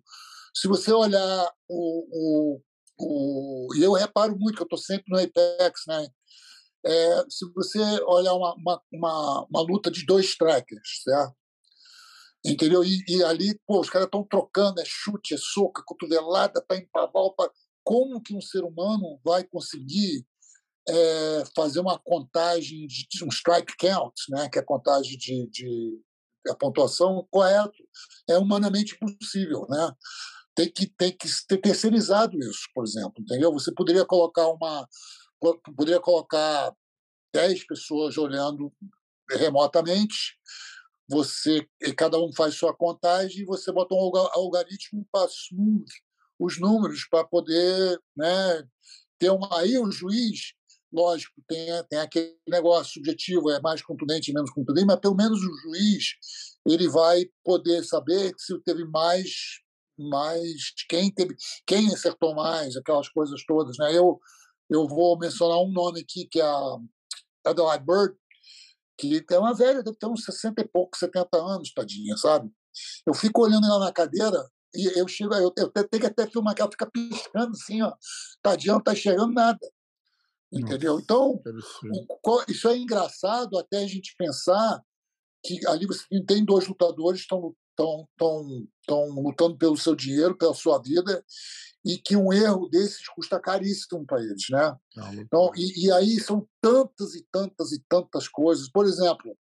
se 0.56 0.68
você 0.68 0.92
olhar 0.92 1.52
o. 1.68 2.58
o, 2.58 2.62
o 2.98 3.76
e 3.76 3.84
eu 3.84 3.92
reparo 3.94 4.38
muito 4.38 4.56
que 4.56 4.62
eu 4.62 4.66
estou 4.66 4.80
sempre 4.80 5.06
no 5.10 5.20
Apex, 5.20 5.82
né? 5.88 6.08
É, 6.86 7.24
se 7.30 7.52
você 7.54 7.80
olhar 8.04 8.34
uma, 8.34 8.54
uma, 8.56 8.82
uma, 8.92 9.48
uma, 9.50 9.62
luta 9.62 9.90
de 9.90 10.06
dois 10.06 10.26
strikers, 10.28 11.02
certo? 11.04 11.36
Entendeu? 12.46 12.84
E, 12.84 13.04
e 13.08 13.24
ali, 13.24 13.60
pô, 13.66 13.80
os 13.80 13.90
caras 13.90 14.06
estão 14.06 14.24
trocando, 14.24 14.80
é 14.80 14.86
chute, 14.86 15.34
é 15.34 15.38
soco, 15.38 15.82
é 15.82 15.84
cotovelada, 15.84 16.62
tá 16.62 16.76
em 16.76 16.88
pavão. 16.88 17.34
Pra... 17.36 17.50
Como 17.84 18.22
que 18.22 18.36
um 18.36 18.42
ser 18.42 18.64
humano 18.64 19.20
vai 19.26 19.44
conseguir 19.44 20.26
é, 20.88 21.44
fazer 21.56 21.80
uma 21.80 21.98
contagem 21.98 22.86
de 22.86 23.24
um 23.24 23.30
strike 23.30 23.76
count, 23.78 24.14
né? 24.30 24.48
que 24.50 24.60
é 24.60 24.62
a 24.62 24.66
contagem 24.66 25.18
de, 25.18 25.50
de 25.50 26.00
a 26.48 26.56
pontuação 26.56 27.28
correta. 27.32 27.72
É 28.30 28.38
humanamente 28.38 28.98
possível, 29.00 29.66
né? 29.70 29.92
Tem 30.54 30.72
que, 30.72 30.88
tem 30.88 31.12
que 31.12 31.28
ter 31.48 31.58
terceirizado 31.58 32.38
isso, 32.38 32.70
por 32.74 32.86
exemplo, 32.86 33.16
entendeu? 33.20 33.52
Você 33.52 33.74
poderia 33.74 34.06
colocar 34.06 34.48
uma 34.48 34.88
poderia 35.40 36.00
colocar 36.00 36.74
10 37.34 37.66
pessoas 37.68 38.18
olhando 38.18 38.72
remotamente, 39.30 40.38
você 41.08 41.68
cada 41.98 42.20
um 42.20 42.32
faz 42.34 42.56
sua 42.56 42.76
contagem 42.76 43.42
e 43.42 43.46
você 43.46 43.72
bota 43.72 43.94
um 43.94 44.18
algoritmo 44.34 45.06
para 45.12 45.28
smooth 45.28 45.86
os 46.38 46.60
números 46.60 47.08
para 47.10 47.24
poder 47.24 48.00
né, 48.16 48.64
ter 49.20 49.30
uma 49.30 49.60
aí 49.60 49.78
o 49.78 49.92
juiz 49.92 50.54
lógico, 50.96 51.34
tem, 51.48 51.68
tem 51.90 52.00
aquele 52.00 52.38
negócio 52.48 52.94
subjetivo, 52.94 53.52
é 53.52 53.60
mais 53.60 53.82
contundente, 53.82 54.34
menos 54.34 54.50
contundente, 54.52 54.88
mas 54.88 55.00
pelo 55.00 55.16
menos 55.16 55.40
o 55.40 55.54
juiz 55.64 56.16
ele 56.66 56.88
vai 56.88 57.26
poder 57.44 57.84
saber 57.84 58.34
se 58.38 58.58
teve 58.62 58.86
mais, 58.86 59.60
mais 60.00 60.74
quem 60.88 61.12
teve, 61.12 61.36
quem 61.68 61.94
acertou 61.94 62.34
mais, 62.34 62.78
aquelas 62.78 63.10
coisas 63.10 63.44
todas, 63.46 63.78
né? 63.78 63.96
Eu 63.96 64.20
eu 64.70 64.88
vou 64.88 65.18
mencionar 65.18 65.60
um 65.60 65.72
nome 65.72 66.02
aqui 66.02 66.28
que 66.30 66.40
é 66.40 66.46
a 66.46 66.78
Adelaide 67.46 67.86
Bird, 67.86 68.16
que 68.98 69.26
é 69.32 69.40
uma 69.40 69.54
velha, 69.54 69.84
deve 69.84 69.98
ter 69.98 70.08
uns 70.08 70.24
60 70.24 70.62
e 70.62 70.68
poucos, 70.68 71.00
70 71.00 71.38
anos, 71.38 71.74
tadinha, 71.74 72.18
sabe? 72.18 72.50
Eu 73.06 73.14
fico 73.14 73.44
olhando 73.44 73.66
ela 73.66 73.80
na 73.80 73.92
cadeira 73.92 74.50
e 74.74 75.00
eu 75.00 75.08
chego, 75.08 75.34
eu, 75.36 75.54
eu 75.58 75.70
tenho 75.72 76.02
que 76.02 76.08
até 76.08 76.28
filmar 76.28 76.56
que 76.56 76.62
ela 76.62 76.72
fica 76.72 76.90
piscando 76.90 77.52
assim, 77.52 77.82
ó. 77.82 77.94
Tadinha, 78.42 78.74
não 78.74 78.82
tá 78.82 78.96
chegando 78.96 79.34
nada. 79.34 79.60
Entendeu? 80.52 81.00
Então, 81.00 81.42
isso 82.48 82.70
é 82.70 82.78
engraçado 82.78 83.58
até 83.58 83.78
a 83.78 83.88
gente 83.88 84.16
pensar 84.18 84.82
que 85.44 85.66
ali 85.68 85.86
você 85.86 86.06
tem 86.26 86.44
dois 86.44 86.68
lutadores 86.68 87.22
que 87.22 87.26
estão 87.26 87.56
estão 87.78 88.68
estão 88.80 89.10
lutando 89.22 89.58
pelo 89.58 89.76
seu 89.76 89.96
dinheiro, 89.96 90.38
pela 90.38 90.54
sua 90.54 90.82
vida, 90.82 91.24
e 91.86 92.00
que 92.00 92.16
um 92.16 92.34
erro 92.34 92.68
desses 92.68 93.08
custa 93.10 93.40
caríssimo 93.40 94.04
para 94.06 94.20
eles, 94.22 94.46
né? 94.50 94.76
Então, 95.14 95.52
e, 95.56 95.86
e, 95.86 95.92
aí 95.92 96.20
são 96.20 96.48
tantas 96.60 97.14
e 97.14 97.24
tantas 97.32 97.72
e 97.72 97.84
tantas 97.88 98.28
coisas. 98.28 98.68
Por 98.72 98.86
exemplo, 98.86 99.38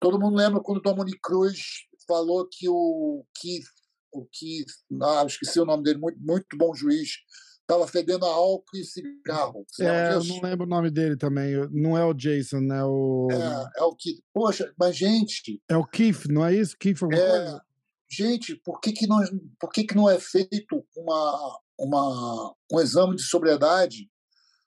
todo 0.00 0.18
mundo 0.18 0.36
lembra 0.36 0.60
quando 0.60 0.78
o 0.78 0.82
Dominic 0.82 1.20
Cruz 1.22 1.60
falou 2.08 2.48
que 2.50 2.68
o 2.68 3.24
Keith, 3.40 3.66
o 4.12 4.26
Keith, 4.26 4.66
ah, 5.00 5.24
esqueci 5.26 5.60
o 5.60 5.64
nome 5.64 5.84
dele, 5.84 6.00
muito, 6.00 6.18
muito 6.20 6.56
bom 6.56 6.74
juiz, 6.74 7.10
estava 7.60 7.86
fedendo 7.86 8.26
a 8.26 8.30
álcool 8.30 8.76
e 8.76 8.84
cigarro. 8.84 9.64
é, 9.80 10.14
eu 10.14 10.24
não 10.24 10.40
lembro 10.40 10.66
o 10.66 10.68
nome 10.68 10.90
dele 10.90 11.16
também. 11.16 11.54
Não 11.70 11.96
é 11.96 12.04
o 12.04 12.14
Jason, 12.14 12.60
né? 12.60 12.82
O... 12.84 13.28
É, 13.30 13.80
é 13.80 13.82
o 13.84 13.94
Keith. 13.94 14.22
Poxa, 14.34 14.72
mas 14.76 14.96
gente. 14.96 15.62
É 15.68 15.76
o 15.76 15.86
Keith, 15.86 16.26
não 16.28 16.44
é 16.44 16.52
isso? 16.52 16.76
Keith 16.76 16.98
é? 17.12 17.60
Gente, 18.08 18.56
por 18.56 18.80
que, 18.80 18.92
que, 18.92 19.06
não, 19.06 19.18
por 19.58 19.70
que, 19.70 19.84
que 19.84 19.96
não 19.96 20.08
é 20.08 20.18
feito 20.18 20.84
uma, 20.96 21.58
uma, 21.78 22.54
um 22.72 22.80
exame 22.80 23.16
de 23.16 23.22
sobriedade 23.22 24.10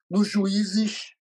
nos 0.09 0.27
juízes 0.27 1.13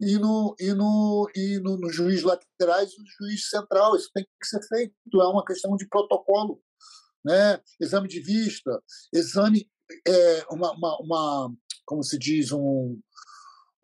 e 0.00 0.16
no, 0.16 0.54
e 0.58 0.72
no, 0.72 1.30
e 1.34 1.58
no, 1.60 1.76
no 1.76 1.90
juiz 1.90 2.22
laterais 2.22 2.92
e 2.92 3.00
no 3.00 3.06
juiz 3.18 3.48
central. 3.48 3.96
Isso 3.96 4.10
tem 4.14 4.24
que 4.24 4.46
ser 4.46 4.60
feito, 4.66 5.20
é 5.20 5.28
uma 5.28 5.44
questão 5.44 5.76
de 5.76 5.88
protocolo. 5.88 6.60
Né? 7.24 7.60
Exame 7.80 8.08
de 8.08 8.20
vista, 8.20 8.80
exame, 9.12 9.68
é, 10.06 10.46
uma, 10.50 10.72
uma, 10.72 10.98
uma 11.00 11.54
como 11.84 12.02
se 12.02 12.18
diz, 12.18 12.52
um, 12.52 12.98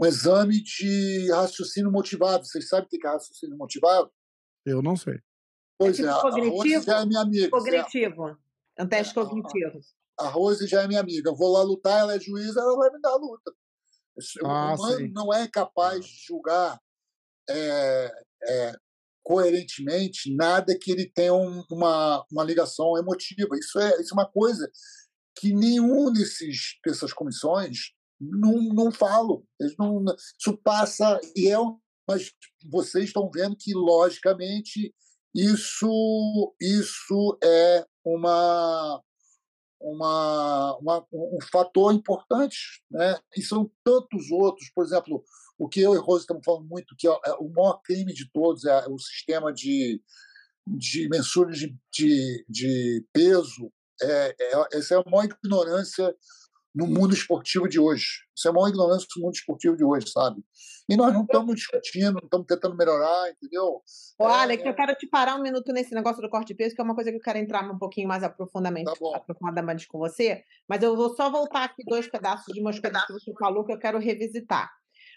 um 0.01 0.07
exame 0.07 0.63
de 0.63 1.31
raciocínio 1.33 1.91
motivado. 1.91 2.45
Vocês 2.47 2.69
sabem 2.69 2.87
o 2.87 2.89
que 2.89 3.07
é 3.07 3.11
raciocínio 3.11 3.57
motivado? 3.57 4.11
Eu 4.65 4.81
não 4.81 4.97
sei. 4.97 5.19
Pois 5.77 5.99
é, 5.99 6.05
tipo 6.05 6.17
é 6.17 6.21
cognitivo, 6.21 6.79
a 6.79 6.95
já 6.95 7.01
é 7.01 7.07
minha 7.07 7.21
amiga. 7.21 7.51
Cognitivo. 7.51 8.39
É 8.79 8.85
um 8.85 8.89
teste 8.89 9.11
é, 9.11 9.15
cognitivo 9.15 9.81
a 10.19 10.29
Rose 10.29 10.67
já 10.67 10.83
é 10.83 10.89
minha 10.89 11.01
amiga. 11.01 11.31
Eu 11.31 11.37
vou 11.37 11.53
lá 11.53 11.63
lutar, 11.63 12.01
ela 12.01 12.15
é 12.15 12.21
juíza, 12.21 12.61
ela 12.61 12.77
vai 12.77 12.91
me 12.91 13.01
dar 13.01 13.11
a 13.11 13.17
luta. 13.17 13.53
Ah, 14.45 14.73
o 14.73 14.75
humano 14.77 14.99
sim. 14.99 15.13
não 15.13 15.33
é 15.33 15.49
capaz 15.49 16.05
de 16.05 16.27
julgar 16.27 16.81
é, 17.51 18.13
é, 18.47 18.73
coerentemente 19.25 20.35
nada 20.35 20.79
que 20.79 20.93
ele 20.93 21.11
tenha 21.11 21.35
um, 21.35 21.65
uma, 21.71 22.25
uma 22.31 22.45
ligação 22.45 22.97
emotiva. 22.97 23.57
Isso 23.59 23.79
é, 23.79 24.01
isso 24.01 24.15
é 24.15 24.15
uma 24.15 24.31
coisa 24.31 24.71
que 25.37 25.53
nenhum 25.53 26.13
desses, 26.13 26.79
dessas 26.85 27.13
comissões 27.13 27.93
não, 28.21 28.53
não 28.73 28.93
falam. 28.93 29.43
Eles 29.61 29.75
não, 29.79 30.05
isso 30.39 30.57
passa 30.63 31.21
e 31.35 31.49
é 31.51 31.57
mas 32.07 32.31
vocês 32.71 33.07
estão 33.07 33.31
vendo 33.31 33.57
que 33.57 33.73
logicamente 33.73 34.95
isso 35.35 36.55
isso 36.61 37.39
é 37.43 37.87
uma 38.05 39.03
uma, 39.85 40.77
uma, 40.79 41.07
um 41.13 41.39
fator 41.53 41.93
importante, 41.93 42.83
né? 42.91 43.19
E 43.37 43.43
são 43.43 43.71
tantos 43.85 44.31
outros, 44.31 44.71
por 44.75 44.85
exemplo, 44.85 45.23
o 45.59 45.69
que 45.69 45.81
eu 45.81 45.95
e 45.95 45.99
Rose 45.99 46.23
estamos 46.23 46.45
falando 46.45 46.67
muito, 46.67 46.97
que 46.97 47.07
é, 47.07 47.11
é 47.27 47.33
o 47.35 47.49
maior 47.49 47.81
crime 47.83 48.13
de 48.13 48.31
todos 48.33 48.65
é 48.65 48.89
o 48.89 48.99
sistema 48.99 49.53
de, 49.53 50.01
de 50.67 51.09
mensura 51.09 51.53
de, 51.53 51.77
de, 51.93 52.45
de 52.49 53.07
peso. 53.13 53.71
É, 54.03 54.35
é, 54.41 54.79
essa 54.79 54.95
é 54.95 54.99
a 54.99 55.11
maior 55.11 55.25
ignorância 55.25 56.15
no 56.75 56.87
mundo 56.87 57.15
esportivo 57.15 57.69
de 57.69 57.79
hoje. 57.79 58.05
Isso 58.37 58.49
é 58.49 58.51
a 58.51 58.55
maior 58.55 58.69
ignorância 58.69 59.07
do 59.15 59.23
mundo 59.23 59.35
esportivo 59.35 59.77
de 59.77 59.85
hoje, 59.85 60.09
sabe? 60.11 60.43
E 60.89 60.97
nós 60.97 61.15
não 61.15 61.23
estamos 61.23 61.55
discutindo, 61.55 62.15
não 62.15 62.25
estamos 62.25 62.47
tentando 62.47 62.77
melhorar, 62.77 63.31
entendeu? 63.31 63.81
Olha, 64.19 64.53
é, 64.53 64.57
que 64.57 64.69
eu 64.69 64.75
quero 64.75 64.95
te 64.97 65.07
parar 65.07 65.37
um 65.37 65.43
minuto 65.43 65.73
nesse 65.73 65.95
negócio 65.95 66.21
do 66.21 66.29
corte 66.29 66.49
de 66.49 66.55
peso, 66.55 66.75
que 66.75 66.81
é 66.81 66.85
uma 66.85 66.95
coisa 66.95 67.11
que 67.11 67.17
eu 67.17 67.23
quero 67.23 67.39
entrar 67.39 67.63
um 67.71 67.79
pouquinho 67.79 68.09
mais 68.09 68.25
aprofundamente, 68.25 68.93
tá 68.93 69.17
aprofundadamente 69.17 69.87
com 69.87 69.99
você, 69.99 70.43
mas 70.69 70.83
eu 70.83 70.97
vou 70.97 71.15
só 71.15 71.31
voltar 71.31 71.65
aqui 71.65 71.85
dois 71.87 72.09
pedaços 72.09 72.53
de 72.53 72.61
umas 72.61 72.79
pedaços 72.81 73.07
que 73.07 73.31
você 73.31 73.39
falou 73.39 73.65
que 73.65 73.73
eu 73.73 73.79
quero 73.79 73.99
revisitar. 73.99 74.71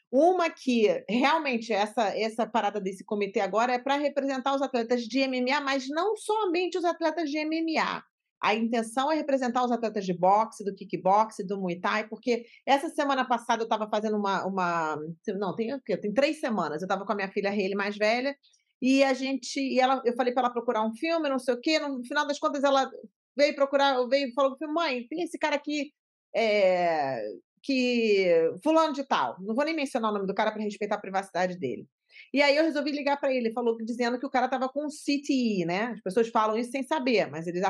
Uma 0.10 0.50
que 0.50 1.04
realmente 1.10 1.74
essa 1.74 2.18
essa 2.18 2.48
parada 2.48 2.80
desse 2.80 3.04
comitê 3.04 3.42
agora 3.42 3.74
é 3.74 3.80
para 3.80 3.98
representar 3.98 4.56
os 4.56 4.62
atletas 4.62 5.02
de 5.02 5.28
MMA, 5.28 5.60
mas 5.60 5.90
não 5.90 6.16
somente 6.16 6.78
os 6.78 6.86
atletas 6.86 7.30
de 7.30 7.44
MMA. 7.44 8.02
A 8.42 8.54
intenção 8.54 9.12
é 9.12 9.16
representar 9.16 9.66
os 9.66 9.72
atletas 9.72 10.06
de 10.06 10.14
boxe, 10.14 10.64
do 10.64 10.74
kickboxe, 10.76 11.46
do 11.46 11.60
muay 11.60 11.80
thai, 11.80 12.08
porque 12.08 12.46
essa 12.66 12.90
semana 12.90 13.26
passada 13.26 13.64
eu 13.64 13.66
estava 13.66 13.90
fazendo 13.90 14.18
uma, 14.18 14.46
uma. 14.46 14.98
Não, 15.40 15.56
tem, 15.56 15.80
tem 15.80 16.14
três 16.14 16.40
semanas. 16.40 16.82
Eu 16.82 16.86
estava 16.86 17.06
com 17.06 17.12
a 17.12 17.16
minha 17.16 17.32
filha 17.32 17.50
Hayley 17.50 17.76
mais 17.76 17.98
velha, 17.98 18.36
e 18.82 19.04
a 19.04 19.14
gente. 19.14 19.60
E 19.60 19.80
ela, 19.80 20.02
eu 20.06 20.16
falei 20.16 20.34
para 20.34 20.44
ela 20.44 20.54
procurar 20.54 20.84
um 20.86 20.94
filme, 20.94 21.30
não 21.30 21.40
sei 21.40 21.56
o 21.56 21.62
quê. 21.62 21.80
No 21.80 22.04
final 22.06 22.28
das 22.28 22.40
contas, 22.40 22.64
ela 22.64 22.90
veio 23.36 23.56
procurar, 23.56 24.06
veio 24.08 24.30
e 24.30 24.34
falou 24.34 24.58
filme, 24.58 24.74
mãe, 24.74 25.08
tem 25.08 25.24
esse 25.24 25.38
cara 25.38 25.56
aqui. 25.56 25.92
É, 26.36 27.22
que. 27.64 28.52
Fulano 28.64 28.94
de 28.94 29.04
tal. 29.04 29.38
Não 29.42 29.56
vou 29.56 29.66
nem 29.66 29.76
mencionar 29.76 30.12
o 30.12 30.14
nome 30.14 30.28
do 30.28 30.36
cara 30.36 30.52
para 30.52 30.62
respeitar 30.62 30.96
a 30.96 31.02
privacidade 31.02 31.58
dele. 31.58 31.88
E 32.34 32.42
aí 32.42 32.56
eu 32.56 32.64
resolvi 32.64 32.92
ligar 32.92 33.20
para 33.20 33.34
ele, 33.34 33.54
falou 33.54 33.78
dizendo 33.78 34.20
que 34.20 34.26
o 34.26 34.30
cara 34.30 34.46
estava 34.46 34.70
com 34.70 34.88
CTI, 34.88 35.66
né? 35.66 35.94
As 35.94 36.02
pessoas 36.02 36.28
falam 36.30 36.58
isso 36.58 36.72
sem 36.72 36.84
saber, 36.84 37.30
mas 37.30 37.48
eles 37.48 37.64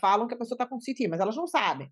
falam 0.00 0.26
que 0.26 0.34
a 0.34 0.38
pessoa 0.38 0.54
está 0.54 0.66
com 0.66 0.78
CTI, 0.78 1.08
mas 1.08 1.20
elas 1.20 1.36
não 1.36 1.46
sabem. 1.46 1.90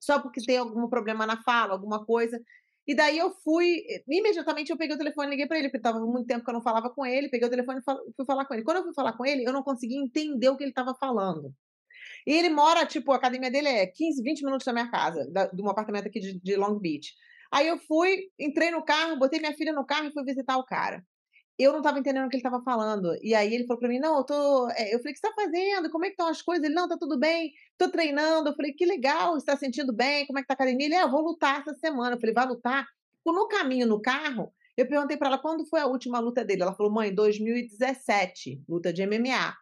Só 0.00 0.20
porque 0.20 0.44
tem 0.44 0.58
algum 0.58 0.88
problema 0.88 1.26
na 1.26 1.42
fala, 1.42 1.72
alguma 1.72 2.04
coisa. 2.04 2.40
E 2.86 2.94
daí 2.94 3.18
eu 3.18 3.30
fui, 3.44 3.82
imediatamente 4.08 4.70
eu 4.70 4.76
peguei 4.76 4.94
o 4.96 4.98
telefone 4.98 5.28
e 5.28 5.30
liguei 5.30 5.46
para 5.46 5.58
ele, 5.58 5.68
porque 5.68 5.76
estava 5.76 6.00
muito 6.00 6.26
tempo 6.26 6.44
que 6.44 6.50
eu 6.50 6.54
não 6.54 6.62
falava 6.62 6.88
com 6.88 7.04
ele, 7.04 7.28
peguei 7.28 7.46
o 7.46 7.50
telefone 7.50 7.80
e 7.80 7.82
fui 8.16 8.24
falar 8.24 8.46
com 8.46 8.54
ele. 8.54 8.64
Quando 8.64 8.78
eu 8.78 8.84
fui 8.84 8.94
falar 8.94 9.12
com 9.12 9.26
ele, 9.26 9.44
eu 9.44 9.52
não 9.52 9.62
conseguia 9.62 9.98
entender 9.98 10.48
o 10.48 10.56
que 10.56 10.64
ele 10.64 10.70
estava 10.70 10.94
falando. 10.94 11.52
E 12.26 12.32
ele 12.32 12.48
mora, 12.48 12.86
tipo, 12.86 13.12
a 13.12 13.16
academia 13.16 13.50
dele 13.50 13.68
é 13.68 13.86
15, 13.86 14.22
20 14.22 14.44
minutos 14.44 14.64
da 14.64 14.72
minha 14.72 14.90
casa, 14.90 15.30
da, 15.30 15.46
de 15.46 15.60
um 15.60 15.68
apartamento 15.68 16.06
aqui 16.06 16.20
de, 16.20 16.40
de 16.40 16.56
Long 16.56 16.78
Beach. 16.78 17.12
Aí 17.52 17.66
eu 17.68 17.78
fui, 17.78 18.30
entrei 18.38 18.70
no 18.70 18.82
carro, 18.82 19.18
botei 19.18 19.40
minha 19.40 19.54
filha 19.54 19.72
no 19.72 19.84
carro 19.84 20.06
e 20.06 20.12
fui 20.12 20.24
visitar 20.24 20.56
o 20.56 20.64
cara 20.64 21.04
eu 21.58 21.72
não 21.72 21.78
estava 21.78 21.98
entendendo 21.98 22.26
o 22.26 22.28
que 22.28 22.36
ele 22.36 22.40
estava 22.40 22.62
falando. 22.62 23.18
E 23.20 23.34
aí 23.34 23.52
ele 23.52 23.66
falou 23.66 23.80
para 23.80 23.88
mim: 23.88 23.98
Não, 23.98 24.18
eu 24.18 24.24
tô. 24.24 24.70
É, 24.70 24.94
eu 24.94 24.98
falei: 24.98 25.12
O 25.12 25.14
que 25.14 25.20
você 25.20 25.26
está 25.26 25.32
fazendo? 25.34 25.90
Como 25.90 26.04
é 26.04 26.08
que 26.08 26.12
estão 26.12 26.28
as 26.28 26.40
coisas? 26.40 26.64
Ele: 26.64 26.74
Não, 26.74 26.88
tá 26.88 26.96
tudo 26.96 27.18
bem, 27.18 27.52
tô 27.76 27.90
treinando. 27.90 28.50
Eu 28.50 28.54
falei: 28.54 28.72
Que 28.72 28.86
legal, 28.86 29.32
você 29.32 29.38
está 29.38 29.56
sentindo 29.56 29.92
bem? 29.92 30.26
Como 30.26 30.38
é 30.38 30.42
que 30.42 30.48
tá 30.48 30.54
a 30.54 30.56
academia? 30.56 30.86
Ele: 30.86 30.94
É, 30.94 31.02
eu 31.02 31.10
vou 31.10 31.22
lutar 31.22 31.60
essa 31.60 31.74
semana. 31.74 32.14
Eu 32.14 32.20
falei: 32.20 32.34
Vai 32.34 32.46
lutar? 32.46 32.86
No 33.26 33.46
caminho, 33.46 33.86
no 33.86 34.00
carro, 34.00 34.50
eu 34.74 34.88
perguntei 34.88 35.14
para 35.16 35.28
ela 35.28 35.38
quando 35.38 35.66
foi 35.66 35.80
a 35.80 35.86
última 35.86 36.18
luta 36.18 36.44
dele. 36.44 36.62
Ela 36.62 36.74
falou: 36.74 36.92
Mãe, 36.92 37.12
2017, 37.12 38.62
luta 38.68 38.92
de 38.92 39.04
MMA. 39.04 39.54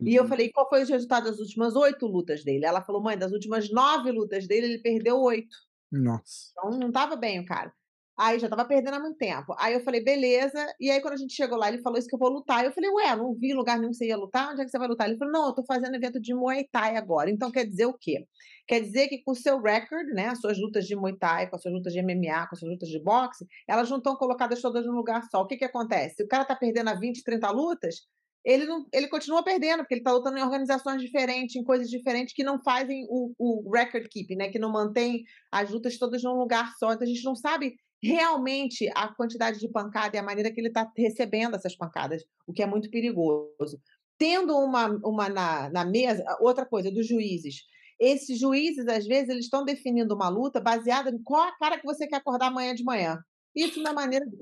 Uhum. 0.00 0.08
E 0.08 0.14
eu 0.14 0.24
uhum. 0.24 0.28
falei: 0.28 0.50
Qual 0.50 0.68
foi 0.68 0.82
o 0.82 0.86
resultado 0.86 1.24
das 1.24 1.38
últimas 1.38 1.76
oito 1.76 2.06
lutas 2.06 2.42
dele? 2.42 2.66
Ela 2.66 2.82
falou: 2.82 3.00
Mãe, 3.00 3.16
das 3.16 3.32
últimas 3.32 3.70
nove 3.70 4.10
lutas 4.10 4.48
dele, 4.48 4.66
ele 4.66 4.78
perdeu 4.78 5.20
oito. 5.20 5.56
Nossa. 5.92 6.50
Então 6.50 6.70
não 6.78 6.88
estava 6.88 7.14
bem 7.14 7.38
o 7.40 7.46
cara. 7.46 7.72
Aí 8.16 8.38
já 8.38 8.48
tava 8.48 8.64
perdendo 8.64 8.94
há 8.94 9.00
muito 9.00 9.16
tempo. 9.16 9.54
Aí 9.58 9.74
eu 9.74 9.80
falei, 9.80 10.02
beleza. 10.02 10.72
E 10.78 10.88
aí, 10.88 11.00
quando 11.00 11.14
a 11.14 11.16
gente 11.16 11.34
chegou 11.34 11.58
lá, 11.58 11.68
ele 11.68 11.82
falou 11.82 11.98
isso 11.98 12.06
que 12.06 12.14
eu 12.14 12.18
vou 12.18 12.28
lutar. 12.28 12.64
Eu 12.64 12.72
falei, 12.72 12.88
ué, 12.90 13.16
não 13.16 13.34
vi 13.34 13.52
lugar 13.52 13.76
nenhum 13.76 13.90
que 13.90 13.96
você 13.96 14.06
ia 14.06 14.16
lutar. 14.16 14.52
Onde 14.52 14.62
é 14.62 14.64
que 14.64 14.70
você 14.70 14.78
vai 14.78 14.86
lutar? 14.86 15.08
Ele 15.08 15.18
falou, 15.18 15.32
não, 15.32 15.46
eu 15.48 15.54
tô 15.54 15.64
fazendo 15.64 15.96
evento 15.96 16.20
de 16.20 16.32
Muay 16.32 16.64
Thai 16.70 16.96
agora. 16.96 17.28
Então 17.28 17.50
quer 17.50 17.66
dizer 17.66 17.86
o 17.86 17.92
quê? 17.92 18.24
Quer 18.68 18.80
dizer 18.80 19.08
que 19.08 19.22
com 19.22 19.32
o 19.32 19.34
seu 19.34 19.60
recorde, 19.60 20.12
né, 20.12 20.28
as 20.28 20.40
suas 20.40 20.58
lutas 20.58 20.86
de 20.86 20.94
Muay 20.94 21.16
Thai, 21.16 21.50
com 21.50 21.56
as 21.56 21.62
suas 21.62 21.74
lutas 21.74 21.92
de 21.92 22.00
MMA, 22.00 22.46
com 22.46 22.54
as 22.54 22.60
suas 22.60 22.70
lutas 22.70 22.88
de 22.88 23.02
boxe, 23.02 23.46
elas 23.68 23.90
não 23.90 23.98
estão 23.98 24.14
colocadas 24.16 24.60
todas 24.62 24.86
num 24.86 24.92
lugar 24.92 25.22
só. 25.30 25.42
O 25.42 25.46
que 25.46 25.56
que 25.56 25.64
acontece? 25.64 26.16
Se 26.16 26.22
o 26.22 26.28
cara 26.28 26.44
tá 26.44 26.54
perdendo 26.54 26.90
a 26.90 26.94
20, 26.94 27.22
30 27.24 27.50
lutas, 27.50 28.06
ele, 28.44 28.66
não, 28.66 28.86
ele 28.92 29.08
continua 29.08 29.42
perdendo, 29.42 29.78
porque 29.78 29.94
ele 29.94 30.00
está 30.00 30.12
lutando 30.12 30.36
em 30.36 30.42
organizações 30.42 31.00
diferentes, 31.00 31.56
em 31.56 31.64
coisas 31.64 31.88
diferentes, 31.88 32.34
que 32.34 32.44
não 32.44 32.62
fazem 32.62 33.06
o, 33.08 33.32
o 33.38 33.70
record 33.70 34.06
keeping, 34.08 34.36
né? 34.36 34.50
que 34.50 34.58
não 34.58 34.70
mantém 34.70 35.24
as 35.50 35.70
lutas 35.70 35.98
todas 35.98 36.22
num 36.22 36.34
lugar 36.34 36.70
só. 36.78 36.92
Então 36.92 37.04
a 37.04 37.10
gente 37.10 37.24
não 37.24 37.34
sabe 37.34 37.74
realmente 38.04 38.90
a 38.94 39.08
quantidade 39.08 39.58
de 39.58 39.68
pancada 39.68 40.16
e 40.16 40.18
a 40.18 40.22
maneira 40.22 40.52
que 40.52 40.60
ele 40.60 40.68
está 40.68 40.90
recebendo 40.96 41.56
essas 41.56 41.76
pancadas, 41.76 42.24
o 42.46 42.52
que 42.52 42.62
é 42.62 42.66
muito 42.66 42.90
perigoso. 42.90 43.80
Tendo 44.18 44.56
uma, 44.56 44.88
uma 45.04 45.28
na, 45.28 45.70
na 45.70 45.84
mesa, 45.84 46.24
outra 46.40 46.64
coisa, 46.64 46.90
dos 46.90 47.06
juízes. 47.06 47.62
Esses 47.98 48.38
juízes, 48.38 48.86
às 48.86 49.06
vezes, 49.06 49.28
eles 49.28 49.44
estão 49.44 49.64
definindo 49.64 50.14
uma 50.14 50.28
luta 50.28 50.60
baseada 50.60 51.10
em 51.10 51.22
qual 51.22 51.42
a 51.42 51.56
cara 51.56 51.78
que 51.78 51.86
você 51.86 52.06
quer 52.06 52.16
acordar 52.16 52.48
amanhã 52.48 52.74
de 52.74 52.84
manhã. 52.84 53.18
Isso 53.54 53.80
não 53.82 53.92
é 53.92 53.94
maneira 53.94 54.26
de 54.26 54.36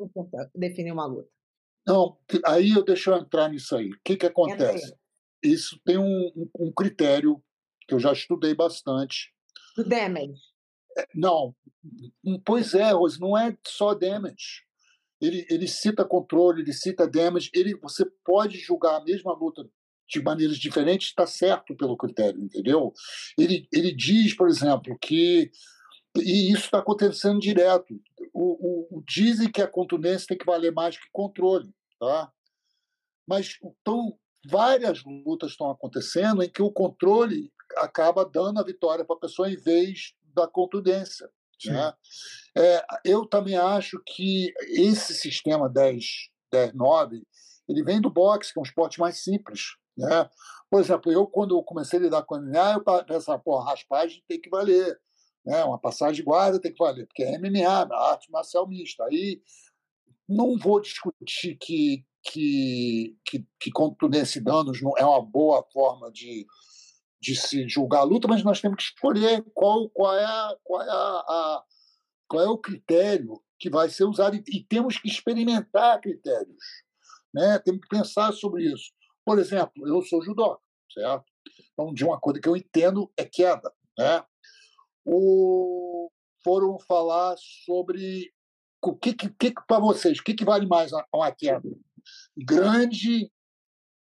definir 0.55 0.93
uma 0.93 1.07
luta. 1.07 1.29
Não, 1.87 2.17
aí 2.47 2.71
eu 2.71 2.85
deixo 2.85 3.11
eu 3.11 3.19
entrar 3.19 3.49
nisso 3.49 3.77
aí. 3.77 3.91
O 3.91 4.01
que, 4.05 4.17
que 4.17 4.27
acontece? 4.27 4.95
Isso 5.43 5.81
tem 5.85 5.99
um, 5.99 6.49
um 6.59 6.73
critério 6.73 7.43
que 7.87 7.95
eu 7.95 7.99
já 7.99 8.13
estudei 8.13 8.55
bastante. 8.55 9.33
Do 9.77 9.85
damage. 9.85 10.52
Não, 11.15 11.55
pois 12.45 12.75
é, 12.75 12.93
Rose, 12.93 13.21
não 13.21 13.37
é 13.37 13.57
só 13.67 13.95
damage. 13.95 14.65
Ele, 15.21 15.47
ele 15.49 15.69
cita 15.69 16.05
controle, 16.05 16.63
ele 16.63 16.73
cita 16.73 17.09
damage. 17.09 17.51
Ele, 17.55 17.75
você 17.81 18.05
pode 18.25 18.59
julgar 18.59 18.97
a 18.97 19.05
mesma 19.05 19.33
luta 19.33 19.69
de 20.09 20.23
maneiras 20.23 20.59
diferentes, 20.59 21.09
está 21.09 21.27
certo 21.27 21.75
pelo 21.77 21.97
critério, 21.97 22.43
entendeu? 22.43 22.93
Ele, 23.39 23.67
ele 23.73 23.95
diz, 23.95 24.35
por 24.35 24.49
exemplo, 24.49 24.99
que 25.01 25.51
e 26.17 26.53
isso 26.53 26.65
está 26.65 26.79
acontecendo 26.79 27.41
direto. 27.41 27.95
O, 28.35 28.97
o, 28.97 28.99
o, 28.99 29.05
dizem 29.07 29.51
que 29.51 29.63
a 29.63 29.67
contundência 29.67 30.27
tem 30.29 30.37
que 30.37 30.45
valer 30.45 30.73
mais 30.73 30.99
que 30.99 31.07
controle, 31.11 31.73
tá? 31.99 32.31
Mas 33.27 33.57
então 33.65 34.19
várias 34.47 35.03
lutas 35.05 35.53
estão 35.53 35.71
acontecendo 35.71 36.43
em 36.43 36.51
que 36.51 36.63
o 36.63 36.71
controle 36.71 37.51
acaba 37.79 38.25
dando 38.25 38.61
a 38.61 38.65
vitória 38.65 39.05
para 39.05 39.17
a 39.17 39.21
pessoa 39.21 39.51
em 39.51 39.57
vez 39.57 40.15
da 40.35 40.47
contundência. 40.47 41.31
Né? 41.65 41.93
É, 42.57 42.85
eu 43.05 43.27
também 43.27 43.57
acho 43.57 44.03
que 44.07 44.53
esse 44.69 45.15
sistema 45.15 45.69
10, 45.69 46.05
10 46.51 46.75
9 46.75 47.23
ele 47.69 47.85
vem 47.85 48.01
do 48.01 48.11
boxe, 48.11 48.53
que 48.53 48.59
é 48.59 48.61
um 48.63 48.65
esporte 48.65 48.99
mais 48.99 49.23
simples. 49.23 49.77
Né? 49.97 50.29
Por 50.71 50.81
exemplo, 50.81 51.13
eu, 51.13 51.27
quando 51.27 51.57
eu 51.57 51.63
comecei 51.63 51.99
a 51.99 52.03
lidar 52.03 52.23
com 52.23 52.37
MMA, 52.37 52.73
eu 52.75 53.05
pensava, 53.05 53.39
pô, 53.39 53.59
raspagem 53.59 54.23
tem 54.29 54.41
que 54.41 54.51
valer. 54.51 54.99
Né? 55.45 55.63
Uma 55.65 55.79
passagem 55.79 56.17
de 56.17 56.23
guarda 56.23 56.61
tem 56.61 56.73
que 56.73 56.83
valer, 56.83 57.07
porque 57.07 57.23
é 57.23 57.39
MMA, 57.39 57.95
arte 57.95 58.31
marcial 58.31 58.67
mista. 58.67 59.05
Aí 59.05 59.41
não 60.29 60.57
vou 60.57 60.81
discutir 60.81 61.57
que, 61.61 62.05
que, 62.23 63.17
que, 63.25 63.47
que 63.61 63.71
contundência 63.71 64.39
e 64.39 64.43
danos 64.43 64.81
não 64.83 64.93
é 64.97 65.05
uma 65.05 65.23
boa 65.23 65.65
forma 65.73 66.11
de, 66.11 66.47
de 67.23 67.37
se 67.37 67.69
julgar 67.69 68.01
a 68.01 68.05
luta, 68.05 68.27
mas 68.27 68.43
nós 68.43 68.61
temos 68.61 68.77
que 68.77 68.83
escolher 68.83 69.45
qual, 69.55 69.89
qual, 69.91 70.13
é, 70.13 70.25
a, 70.25 70.57
qual, 70.65 70.83
é, 70.83 70.91
a, 70.91 70.95
a, 70.95 71.65
qual 72.29 72.43
é 72.43 72.49
o 72.49 72.59
critério 72.59 73.41
que 73.61 73.71
vai 73.71 73.89
ser 73.89 74.05
usado 74.05 74.35
e, 74.35 74.43
e 74.49 74.65
temos 74.65 74.99
que 74.99 75.09
experimentar 75.09 76.01
critérios. 76.01 76.65
Né? 77.33 77.61
Temos 77.61 77.81
que 77.83 77.89
pensar 77.89 78.33
sobre 78.33 78.65
isso. 78.65 78.91
Por 79.25 79.39
exemplo, 79.39 79.87
eu 79.87 80.03
sou 80.03 80.21
judô, 80.21 80.59
certo? 80.93 81.25
Então, 81.73 81.95
de 81.95 82.05
uma 82.05 82.19
coisa 82.19 82.41
que 82.41 82.49
eu 82.49 82.57
entendo 82.57 83.09
é 83.17 83.25
queda. 83.25 83.73
Né? 83.97 84.25
O, 85.07 86.11
foram 86.43 86.77
falar 86.81 87.37
sobre 87.65 88.33
o 88.85 88.97
que, 88.97 89.15
que, 89.15 89.29
que 89.29 89.55
para 89.69 89.79
vocês, 89.79 90.19
o 90.19 90.25
que, 90.25 90.35
que 90.35 90.45
vale 90.45 90.67
mais 90.67 90.91
uma 91.15 91.31
queda? 91.31 91.69
Grande 92.37 93.31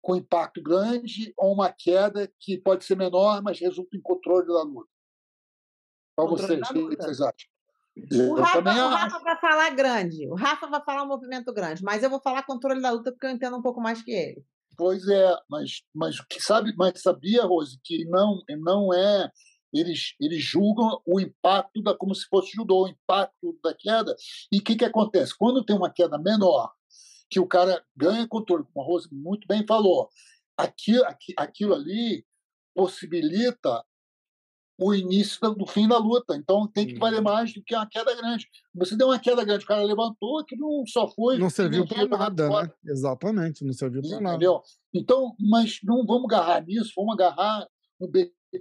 com 0.08 0.16
impacto 0.16 0.64
grande 0.64 1.34
ou 1.36 1.52
uma 1.52 1.70
queda 1.70 2.32
que 2.40 2.58
pode 2.58 2.86
ser 2.86 2.96
menor, 2.96 3.42
mas 3.44 3.60
resulta 3.60 3.98
em 3.98 4.02
controle 4.02 4.48
da 4.48 4.64
luta? 4.64 4.90
Para 6.16 6.30
vocês, 6.30 6.62
o 6.72 6.88
que 6.88 6.96
vocês 6.96 7.20
acham? 7.20 7.50
O 8.14 8.36
Rafa, 8.36 8.60
o 8.60 8.90
Rafa, 8.90 9.20
vai 9.20 9.38
falar 9.38 9.70
grande, 9.72 10.26
o 10.30 10.36
Rafa 10.36 10.68
vai 10.68 10.82
falar 10.82 11.04
um 11.04 11.08
movimento 11.08 11.52
grande, 11.52 11.84
mas 11.84 12.04
eu 12.04 12.10
vou 12.10 12.22
falar 12.22 12.44
controle 12.44 12.82
da 12.82 12.92
luta 12.92 13.12
porque 13.12 13.26
eu 13.26 13.32
entendo 13.32 13.58
um 13.58 13.62
pouco 13.62 13.82
mais 13.82 14.02
que 14.02 14.12
ele. 14.12 14.46
Pois 14.78 15.06
é, 15.10 15.36
mas, 15.50 15.82
mas 15.94 16.22
que 16.22 16.42
sabe, 16.42 16.74
mas 16.78 17.02
sabia, 17.02 17.44
Rose, 17.44 17.78
que 17.84 18.06
não, 18.06 18.42
não 18.60 18.94
é. 18.94 19.30
Eles, 19.74 20.16
eles 20.22 20.42
julgam 20.42 21.02
o 21.06 21.20
impacto 21.20 21.84
da 21.84 21.94
como 21.94 22.16
se 22.16 22.26
fosse 22.28 22.52
judô, 22.54 22.86
o 22.86 22.88
impacto 22.88 23.60
da 23.62 23.74
queda. 23.74 24.16
E 24.50 24.60
o 24.60 24.64
que, 24.64 24.78
que 24.78 24.86
acontece? 24.86 25.36
Quando 25.38 25.66
tem 25.66 25.76
uma 25.76 25.92
queda 25.92 26.18
menor, 26.18 26.72
que 27.30 27.40
o 27.40 27.48
cara 27.48 27.84
ganha 27.96 28.28
controle, 28.28 28.64
como 28.74 28.84
a 28.84 28.88
Rose 28.88 29.08
muito 29.12 29.48
bem 29.48 29.66
falou. 29.66 30.10
Aquilo, 30.58 31.04
aquilo 31.38 31.74
ali 31.74 32.26
possibilita 32.74 33.84
o 34.80 34.94
início 34.94 35.40
do 35.56 35.66
fim 35.66 35.88
da 35.88 35.98
luta. 35.98 36.36
Então 36.36 36.68
tem 36.68 36.86
que 36.86 37.00
valer 37.00 37.18
uhum. 37.18 37.24
mais 37.24 37.54
do 37.54 37.64
que 37.64 37.76
uma 37.76 37.88
queda 37.88 38.16
grande. 38.16 38.48
Você 38.76 38.96
deu 38.96 39.08
uma 39.08 39.20
queda 39.20 39.44
grande, 39.44 39.66
o 39.66 39.68
cara 39.68 39.84
levantou, 39.84 40.46
que 40.46 40.56
não 40.56 40.86
só 40.86 41.08
foi. 41.08 41.38
Não 41.38 41.50
serviu 41.50 41.88
para 41.88 42.06
nada, 42.06 42.50
né? 42.50 42.72
Exatamente, 42.86 43.66
não 43.66 43.74
serviu 43.74 44.02
para 44.02 44.22
nada. 44.22 44.36
Entendeu? 44.36 44.62
Então, 44.94 45.36
mas 45.40 45.80
não 45.84 46.06
vamos 46.06 46.26
agarrar 46.26 46.64
nisso, 46.64 46.94
vamos 46.96 47.14
agarrar 47.16 47.68
no 48.00 48.08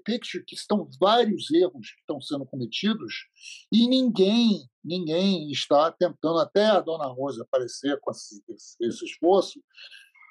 picture 0.04 0.44
que 0.44 0.54
estão 0.54 0.88
vários 1.00 1.50
erros 1.50 1.90
que 1.90 2.00
estão 2.00 2.20
sendo 2.20 2.44
cometidos 2.44 3.26
e 3.72 3.88
ninguém, 3.88 4.68
ninguém 4.84 5.50
está 5.50 5.90
tentando, 5.92 6.38
até 6.38 6.66
a 6.66 6.80
dona 6.80 7.06
Rosa 7.06 7.42
aparecer 7.42 7.98
com 8.00 8.10
esse, 8.10 8.42
esse 8.80 9.04
esforço, 9.04 9.60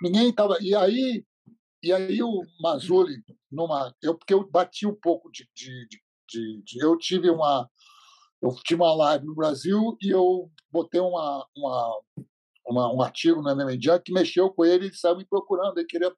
ninguém 0.02 0.30
estava. 0.30 0.58
E 0.62 0.76
aí, 0.76 1.26
e 1.82 1.94
aí 1.94 2.22
o 2.22 2.42
Mazuli, 2.60 3.24
numa, 3.52 3.94
eu, 4.02 4.18
porque 4.18 4.34
eu 4.34 4.50
bati 4.50 4.86
um 4.86 4.96
pouco 4.96 5.32
de, 5.32 5.48
de, 5.56 5.88
de, 6.30 6.62
de, 6.64 6.84
Eu 6.84 6.98
tive 6.98 7.30
uma. 7.30 7.70
Eu 8.42 8.54
tive 8.64 8.82
uma 8.82 8.94
live 8.94 9.26
no 9.26 9.34
Brasil 9.34 9.98
e 10.02 10.10
eu 10.10 10.52
botei 10.70 11.00
uma, 11.00 11.48
uma, 11.58 12.02
uma 12.68 12.94
um 12.94 13.02
artigo 13.02 13.42
no 13.42 13.56
MMA 13.56 14.00
que 14.04 14.12
mexeu 14.12 14.52
com 14.52 14.66
ele 14.66 14.88
e 14.88 14.94
saiu 14.94 15.18
me 15.18 15.26
procurando, 15.26 15.78
ele 15.78 15.88
queria, 15.88 16.14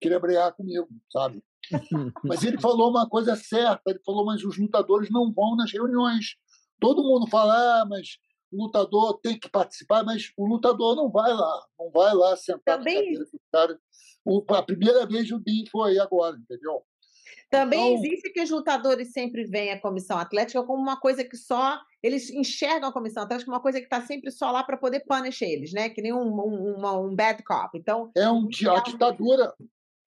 queria 0.00 0.20
brigar 0.20 0.52
comigo, 0.54 0.88
sabe? 1.10 1.42
Mas 2.24 2.42
ele 2.42 2.60
falou 2.60 2.90
uma 2.90 3.08
coisa 3.08 3.36
certa, 3.36 3.82
ele 3.86 4.00
falou, 4.04 4.24
mas 4.24 4.44
os 4.44 4.58
lutadores 4.58 5.10
não 5.10 5.32
vão 5.32 5.56
nas 5.56 5.72
reuniões. 5.72 6.36
Todo 6.80 7.02
mundo 7.02 7.28
fala, 7.28 7.54
ah, 7.54 7.86
mas 7.88 8.18
o 8.50 8.64
lutador 8.64 9.18
tem 9.22 9.38
que 9.38 9.48
participar, 9.48 10.04
mas 10.04 10.30
o 10.36 10.46
lutador 10.46 10.94
não 10.94 11.10
vai 11.10 11.32
lá, 11.32 11.66
não 11.78 11.90
vai 11.90 12.14
lá 12.14 12.36
sentar 12.36 12.78
Também... 12.78 13.14
na 13.14 13.24
cara. 13.52 13.78
O, 14.24 14.44
a 14.54 14.62
primeira 14.62 15.06
vez 15.06 15.30
o 15.32 15.38
Bin 15.40 15.64
foi 15.70 15.98
agora, 15.98 16.36
entendeu? 16.36 16.84
Também 17.50 17.94
então... 17.94 18.04
existe 18.04 18.30
que 18.30 18.40
os 18.40 18.50
lutadores 18.50 19.12
sempre 19.12 19.44
veem 19.44 19.72
a 19.72 19.80
comissão 19.80 20.16
atlética 20.18 20.62
como 20.62 20.80
uma 20.80 20.98
coisa 20.98 21.22
que 21.22 21.36
só 21.36 21.78
eles 22.02 22.30
enxergam 22.30 22.88
a 22.88 22.92
comissão 22.92 23.22
atlética 23.22 23.44
como 23.44 23.56
uma 23.56 23.62
coisa 23.62 23.78
que 23.78 23.84
está 23.84 24.00
sempre 24.00 24.30
só 24.30 24.50
lá 24.50 24.64
para 24.64 24.76
poder 24.76 25.04
punish 25.06 25.42
eles, 25.42 25.72
né? 25.72 25.88
Que 25.88 26.00
nem 26.00 26.12
um, 26.12 26.18
um, 26.18 26.76
uma, 26.78 26.98
um 26.98 27.14
bad 27.14 27.42
cop. 27.44 27.76
Então 27.76 28.10
é 28.16 28.28
um, 28.30 28.48
a 28.74 28.80
ditadura. 28.80 29.54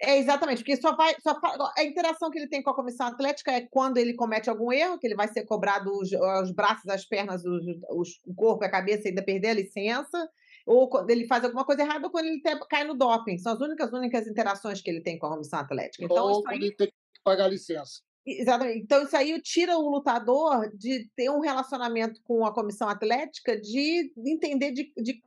É, 0.06 0.18
exatamente, 0.20 0.60
porque 0.60 0.78
só 0.78 0.96
vai. 0.96 1.16
Só 1.20 1.40
a 1.76 1.84
interação 1.84 2.30
que 2.30 2.38
ele 2.38 2.48
tem 2.48 2.62
com 2.62 2.70
a 2.70 2.76
comissão 2.76 3.08
atlética 3.08 3.52
é 3.52 3.62
quando 3.62 3.98
ele 3.98 4.14
comete 4.14 4.50
algum 4.50 4.72
erro, 4.72 5.00
que 5.00 5.08
ele 5.08 5.16
vai 5.16 5.28
ser 5.28 5.46
cobrado 5.46 5.92
os, 5.92 6.12
os 6.12 6.52
braços, 6.52 6.88
as 6.88 7.06
pernas, 7.06 7.44
os, 7.44 7.66
os, 7.90 8.10
o 8.26 8.36
corpo, 8.36 8.64
a 8.64 8.70
cabeça, 8.70 9.08
ainda 9.08 9.24
perder 9.24 9.50
a 9.50 9.54
licença, 9.54 10.30
ou 10.66 10.88
quando 10.88 11.10
ele 11.10 11.26
faz 11.26 11.44
alguma 11.44 11.66
coisa 11.66 11.82
errada, 11.82 12.06
ou 12.06 12.12
quando 12.12 12.26
ele 12.26 12.40
te, 12.40 12.56
cai 12.70 12.84
no 12.84 12.94
doping. 12.94 13.38
São 13.40 13.54
as 13.54 13.60
únicas, 13.60 13.92
únicas 13.92 14.28
interações 14.28 14.82
que 14.82 14.90
ele 14.90 15.02
tem 15.02 15.18
com 15.18 15.26
a 15.26 15.32
comissão 15.32 15.60
atlética. 15.60 16.06
Então, 16.06 16.28
ou 16.28 16.44
quando 16.44 16.54
aí... 16.54 16.68
ele 16.68 16.76
tem 16.76 16.88
que 16.88 16.94
pagar 17.24 17.48
licença. 17.48 18.02
Exatamente. 18.28 18.80
Então, 18.80 19.04
isso 19.04 19.16
aí 19.16 19.40
tira 19.42 19.78
o 19.78 19.90
lutador 19.90 20.70
de 20.76 21.10
ter 21.16 21.30
um 21.30 21.40
relacionamento 21.40 22.20
com 22.24 22.46
a 22.46 22.54
comissão 22.54 22.90
atlética, 22.90 23.60
de 23.60 24.12
entender 24.18 24.72
de, 24.72 24.92
de 24.98 25.22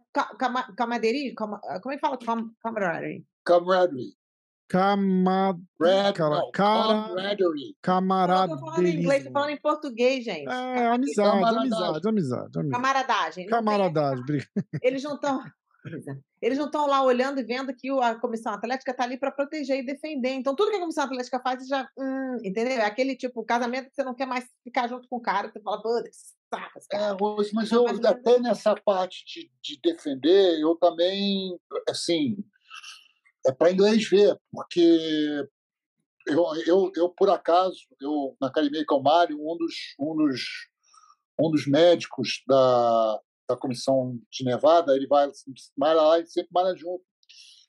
camaderia. 0.77 1.33
como 1.35 1.57
é 1.65 1.95
que 1.95 2.01
fala? 2.01 2.19
Camaraderie. 2.61 3.25
Camaraderie. 3.45 4.19
Camad... 4.69 5.59
Red, 5.81 6.13
cara, 6.13 6.37
não, 6.37 6.51
cara... 6.53 7.15
Camaraderia. 7.81 8.55
Eu 8.55 8.59
tô 8.59 8.67
falando 8.67 8.87
em 8.87 9.01
inglês, 9.01 9.25
tô 9.25 9.33
falando 9.33 9.51
em 9.51 9.61
português, 9.61 10.25
gente. 10.25 10.49
É, 10.49 10.87
amizade, 10.89 11.45
amizade, 11.45 12.09
amizade, 12.09 12.09
amizade. 12.09 12.71
Camaradagem. 12.71 13.47
Camaradagem, 13.47 14.25
Eles 14.83 15.03
não 15.03 15.15
estão... 15.15 15.43
Eles 16.43 16.59
não 16.59 16.67
estão 16.67 16.87
lá 16.87 17.03
olhando 17.03 17.41
e 17.41 17.45
vendo 17.45 17.75
que 17.75 17.89
a 18.01 18.15
comissão 18.15 18.53
atlética 18.53 18.91
está 18.91 19.05
ali 19.05 19.19
para 19.19 19.33
proteger 19.33 19.79
e 19.79 19.87
defender. 19.87 20.31
Então, 20.31 20.55
tudo 20.55 20.71
que 20.71 20.77
a 20.77 20.81
comissão 20.81 21.05
atlética 21.05 21.41
faz, 21.41 21.67
já. 21.67 21.89
Hum, 21.99 22.37
entendeu? 22.45 22.75
É 22.75 22.85
aquele 22.85 23.17
tipo 23.17 23.45
casamento 23.45 23.89
que 23.89 23.95
você 23.95 24.05
não 24.05 24.15
quer 24.15 24.27
mais 24.27 24.47
ficar 24.63 24.89
junto 24.89 25.09
com 25.09 25.17
o 25.17 25.21
cara, 25.21 25.51
você 25.51 25.61
fala, 25.61 25.81
pô, 25.81 26.01
saca, 26.53 26.81
é, 26.93 27.11
Rose, 27.19 27.55
mas 27.55 27.71
eu, 27.71 27.87
até 27.87 28.39
nessa 28.39 28.75
parte 28.75 29.25
de, 29.25 29.51
de 29.63 29.81
defender, 29.83 30.61
eu 30.61 30.77
também, 30.77 31.59
assim, 31.89 32.37
é 33.47 33.53
para 33.53 33.73
inglês 33.73 34.09
ver, 34.09 34.39
porque 34.51 35.49
eu, 36.27 36.45
eu, 36.67 36.93
eu, 36.95 37.09
por 37.09 37.31
acaso, 37.31 37.79
eu, 38.01 38.37
na 38.41 38.49
Academia 38.49 38.85
Calmário, 38.87 39.39
um 39.41 39.57
dos, 39.57 39.75
um 39.99 40.17
dos, 40.17 40.41
um 41.41 41.51
dos 41.51 41.67
médicos 41.67 42.43
da, 42.47 43.21
da 43.49 43.57
comissão 43.57 44.19
de 44.31 44.45
Nevada, 44.45 44.95
ele 44.95 45.07
vai, 45.07 45.31
vai 45.77 45.95
lá 45.95 46.19
e 46.19 46.27
sempre 46.27 46.51
malha 46.53 46.77
junto. 46.77 47.03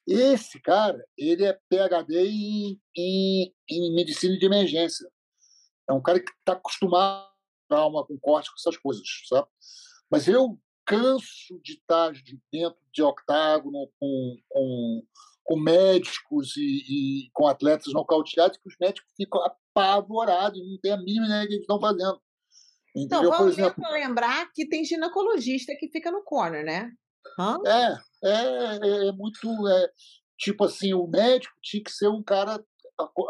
Esse 0.05 0.59
cara, 0.59 1.05
ele 1.17 1.45
é 1.45 1.57
PhD 1.69 2.27
em, 2.27 2.81
em, 2.97 3.53
em 3.69 3.95
medicina 3.95 4.37
de 4.37 4.45
emergência. 4.45 5.07
É 5.87 5.93
um 5.93 6.01
cara 6.01 6.19
que 6.19 6.31
está 6.31 6.53
acostumado 6.53 7.27
com 7.27 7.75
trauma, 7.75 8.05
com 8.05 8.19
corte, 8.19 8.49
com 8.49 8.55
essas 8.57 8.77
coisas, 8.77 9.07
sabe? 9.27 9.47
Mas 10.09 10.27
eu 10.27 10.59
canso 10.85 11.59
de 11.63 11.73
estar 11.73 12.11
dentro 12.51 12.79
de 12.91 13.03
octágono 13.03 13.91
com, 13.99 14.37
com 14.49 15.03
com 15.49 15.59
médicos 15.59 16.55
e, 16.57 16.61
e, 16.61 17.29
com 17.33 17.47
atletas 17.47 17.91
nocauteados 17.91 18.59
que 18.59 18.67
os 18.67 18.75
médicos 18.79 19.11
ficam 19.17 19.41
apavorados, 19.43 20.59
não 20.59 20.77
tem 20.79 20.91
a 20.91 20.97
mínima 20.97 21.25
ideia 21.25 21.41
do 21.41 21.47
que 21.47 21.53
eles 21.53 21.61
estão 21.63 21.79
fazendo. 21.79 22.21
Entendeu? 22.95 23.29
Então, 23.29 23.31
vamos 23.31 23.57
exemplo, 23.57 23.83
lembrar 23.91 24.51
que 24.53 24.69
tem 24.69 24.85
ginecologista 24.85 25.75
que 25.79 25.89
fica 25.89 26.11
no 26.11 26.23
corner, 26.23 26.63
né? 26.63 26.91
Hã? 27.39 27.57
É, 27.65 27.97
é, 28.23 28.35
é, 28.35 29.07
é 29.07 29.11
muito. 29.11 29.67
É, 29.67 29.89
tipo 30.37 30.65
assim, 30.65 30.93
o 30.93 31.07
médico 31.07 31.55
tinha 31.63 31.83
que 31.83 31.91
ser 31.91 32.09
um 32.09 32.21
cara 32.21 32.63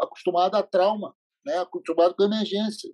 acostumado 0.02 0.56
a 0.56 0.62
trauma, 0.62 1.14
né? 1.46 1.56
acostumado 1.56 2.14
com 2.14 2.24
emergência. 2.24 2.92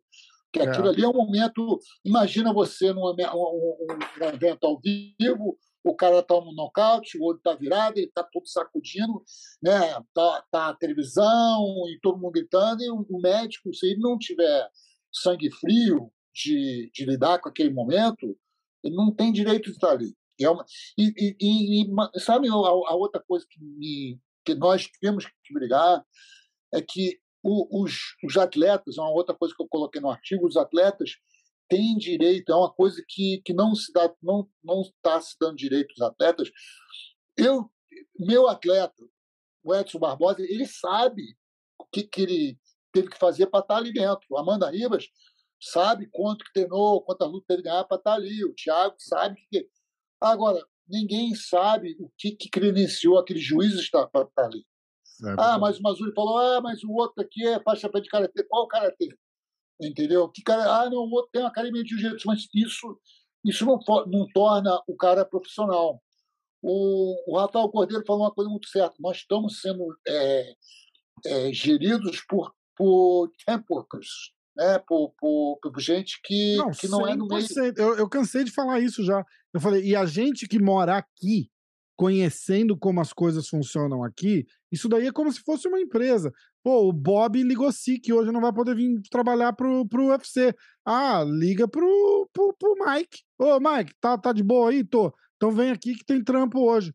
Que 0.53 0.61
é. 0.61 0.69
aquilo 0.69 0.89
ali 0.89 1.03
é 1.03 1.09
um 1.09 1.13
momento. 1.13 1.81
Imagina 2.05 2.53
você 2.53 2.93
num 2.93 3.03
um, 3.03 3.11
um, 3.11 3.89
um 4.23 4.29
evento 4.29 4.65
ao 4.65 4.79
vivo, 4.79 5.59
o 5.87 5.95
cara 5.95 6.23
toma 6.23 6.51
um 6.51 6.55
nocaute, 6.55 7.17
o 7.17 7.25
olho 7.25 7.39
está 7.39 7.55
virado, 7.55 7.97
ele 7.97 8.09
está 8.09 8.23
todo 8.25 8.49
sacudindo, 8.49 9.23
né? 9.63 9.95
Tá, 10.13 10.45
tá 10.51 10.69
a 10.69 10.75
televisão 10.75 11.65
e 11.89 11.99
todo 12.03 12.19
mundo 12.19 12.33
gritando, 12.33 12.83
e 12.83 12.91
o, 12.91 13.21
médico, 13.21 13.73
se 13.73 13.87
ele 13.87 14.01
não 14.01 14.19
tiver 14.19 14.69
sangue 15.13 15.51
frio 15.51 16.11
de, 16.35 16.91
de 16.93 17.05
lidar 17.05 17.39
com 17.41 17.49
aquele 17.49 17.71
momento, 17.71 18.37
ele 18.83 18.97
não 18.97 19.15
tem 19.15 19.33
direito 19.33 19.67
de 19.67 19.73
estar 19.73 19.91
ali. 19.91 20.13
É 20.41 20.51
uma, 20.51 20.65
e, 20.99 21.37
e, 21.41 21.83
e, 21.85 22.21
sabe 22.21 22.49
a, 22.49 22.53
a, 22.53 22.95
outra 22.95 23.23
coisa 23.27 23.47
que, 23.49 23.63
me, 23.63 24.21
que 24.45 24.55
nós 24.55 24.89
temos 25.01 25.25
que 25.25 25.55
brigar 25.55 26.05
é 26.75 26.83
que 26.83 27.19
o, 27.43 27.83
os, 27.83 28.17
os 28.25 28.37
atletas, 28.37 28.99
é 28.99 29.01
uma 29.01 29.13
outra 29.13 29.35
coisa 29.35 29.55
que 29.57 29.63
eu 29.63 29.69
coloquei 29.69 30.01
no 30.01 30.11
artigo, 30.11 30.47
os 30.47 30.57
atletas 30.57 31.13
têm 31.69 31.97
direito, 31.97 32.53
é 32.53 32.57
uma 32.57 32.73
coisa 32.73 33.03
que, 33.07 33.41
que 33.45 33.53
não 33.53 33.75
se 33.75 33.93
dá, 33.93 34.13
não 34.23 34.49
não 34.63 34.83
está 34.83 35.21
se 35.21 35.37
dando 35.41 35.57
direito 35.57 35.91
aos 35.93 36.11
atletas. 36.11 36.51
Eu, 37.37 37.71
meu 38.19 38.49
atleta, 38.49 39.05
o 39.63 39.75
Edson 39.75 39.99
Barbosa, 39.99 40.43
ele 40.43 40.67
sabe 40.67 41.37
o 41.79 41.85
que, 41.85 42.05
que 42.05 42.23
ele 42.23 42.59
teve 42.93 43.09
que 43.09 43.19
fazer 43.19 43.47
para 43.47 43.61
estar 43.61 43.77
ali 43.77 43.93
dentro. 43.93 44.37
Amanda 44.37 44.71
Ribas 44.71 45.09
sabe 45.61 46.09
quanto 46.11 46.45
que 46.45 46.53
treinou, 46.53 47.03
quantas 47.03 47.29
lutas 47.29 47.47
teve 47.47 47.63
que 47.63 47.69
ganhar 47.69 47.85
para 47.85 47.97
estar 47.97 48.15
ali. 48.15 48.45
O 48.45 48.55
Thiago 48.55 48.97
sabe 48.99 49.41
que. 49.51 49.69
Agora, 50.21 50.65
ninguém 50.89 51.35
sabe 51.35 51.97
o 52.01 52.11
que, 52.17 52.33
que 52.33 52.49
credenciou 52.49 53.19
aquele 53.19 53.41
juiz 53.41 53.91
para 53.91 54.05
estar 54.23 54.47
ali. 54.47 54.65
É, 55.25 55.35
ah, 55.39 55.59
mas 55.59 55.79
o 55.79 55.83
Mazuri 55.83 56.13
falou, 56.15 56.39
ah, 56.39 56.61
mas 56.61 56.83
o 56.85 56.93
outro 56.93 57.23
aqui 57.23 57.47
é 57.47 57.61
faixa 57.63 57.89
preta 57.89 58.05
de 58.05 58.11
karatê. 58.11 58.45
Qual 58.45 58.69
karatê? 58.69 59.09
Entendeu? 59.81 60.29
Que 60.29 60.43
cara, 60.43 60.83
ah, 60.83 60.91
não, 60.91 60.99
o 60.99 61.13
outro 61.13 61.31
tem 61.33 61.43
uma 61.43 61.49
academia 61.49 61.83
de 61.83 61.91
jiu-jitsu, 61.91 62.27
mas 62.27 62.47
isso, 62.55 62.99
isso 63.45 63.65
não, 63.67 63.79
não 64.07 64.27
torna 64.33 64.81
o 64.89 64.97
cara 64.97 65.25
profissional. 65.25 66.01
O, 66.63 67.33
o 67.33 67.39
Rafael 67.39 67.69
Cordeiro 67.69 68.05
falou 68.07 68.23
uma 68.23 68.35
coisa 68.35 68.51
muito 68.51 68.69
certa. 68.69 68.97
Nós 68.99 69.19
estamos 69.19 69.61
sendo 69.61 69.85
é, 70.07 70.53
é, 71.27 71.53
geridos 71.53 72.23
por, 72.29 72.53
por 72.75 73.31
temp 73.47 73.65
workers, 73.71 74.09
né? 74.57 74.79
por, 74.79 75.13
por, 75.19 75.59
por 75.61 75.81
gente 75.81 76.21
que 76.25 76.57
não, 76.57 76.71
que 76.71 76.89
não 76.89 77.07
é 77.07 77.15
no 77.15 77.27
meio. 77.27 77.47
Eu, 77.77 77.99
eu 77.99 78.09
cansei 78.09 78.45
de 78.45 78.51
falar 78.51 78.81
isso 78.81 79.05
já. 79.05 79.25
Eu 79.53 79.61
falei, 79.61 79.85
e 79.85 79.95
a 79.95 80.07
gente 80.07 80.49
que 80.49 80.59
mora 80.59 80.97
aqui, 80.97 81.51
conhecendo 81.97 82.77
como 82.77 83.01
as 83.01 83.13
coisas 83.13 83.49
funcionam 83.49 84.03
aqui, 84.03 84.47
isso 84.73 84.89
daí 84.89 85.07
é 85.07 85.13
como 85.13 85.33
se 85.33 85.41
fosse 85.41 85.69
uma 85.69 85.81
empresa. 85.81 86.33
Pô, 86.67 86.89
o 86.89 86.93
Bob 86.93 87.41
ligou 87.45 87.71
se 87.71 87.97
que 87.97 88.13
hoje 88.13 88.33
não 88.33 88.41
vai 88.41 88.53
poder 88.53 88.75
vir 88.75 89.01
trabalhar 89.09 89.53
pro, 89.53 89.87
pro 89.87 90.09
UFC. 90.09 90.53
Ah, 90.85 91.23
liga 91.25 91.69
pro, 91.69 92.29
pro, 92.33 92.53
pro 92.59 92.75
Mike. 92.85 93.21
Ô, 93.39 93.61
Mike, 93.61 93.95
tá, 94.01 94.19
tá 94.19 94.33
de 94.33 94.43
boa 94.43 94.71
aí? 94.71 94.83
Tô. 94.83 95.15
Então 95.37 95.53
vem 95.53 95.71
aqui 95.71 95.95
que 95.95 96.05
tem 96.05 96.25
trampo 96.25 96.59
hoje. 96.59 96.93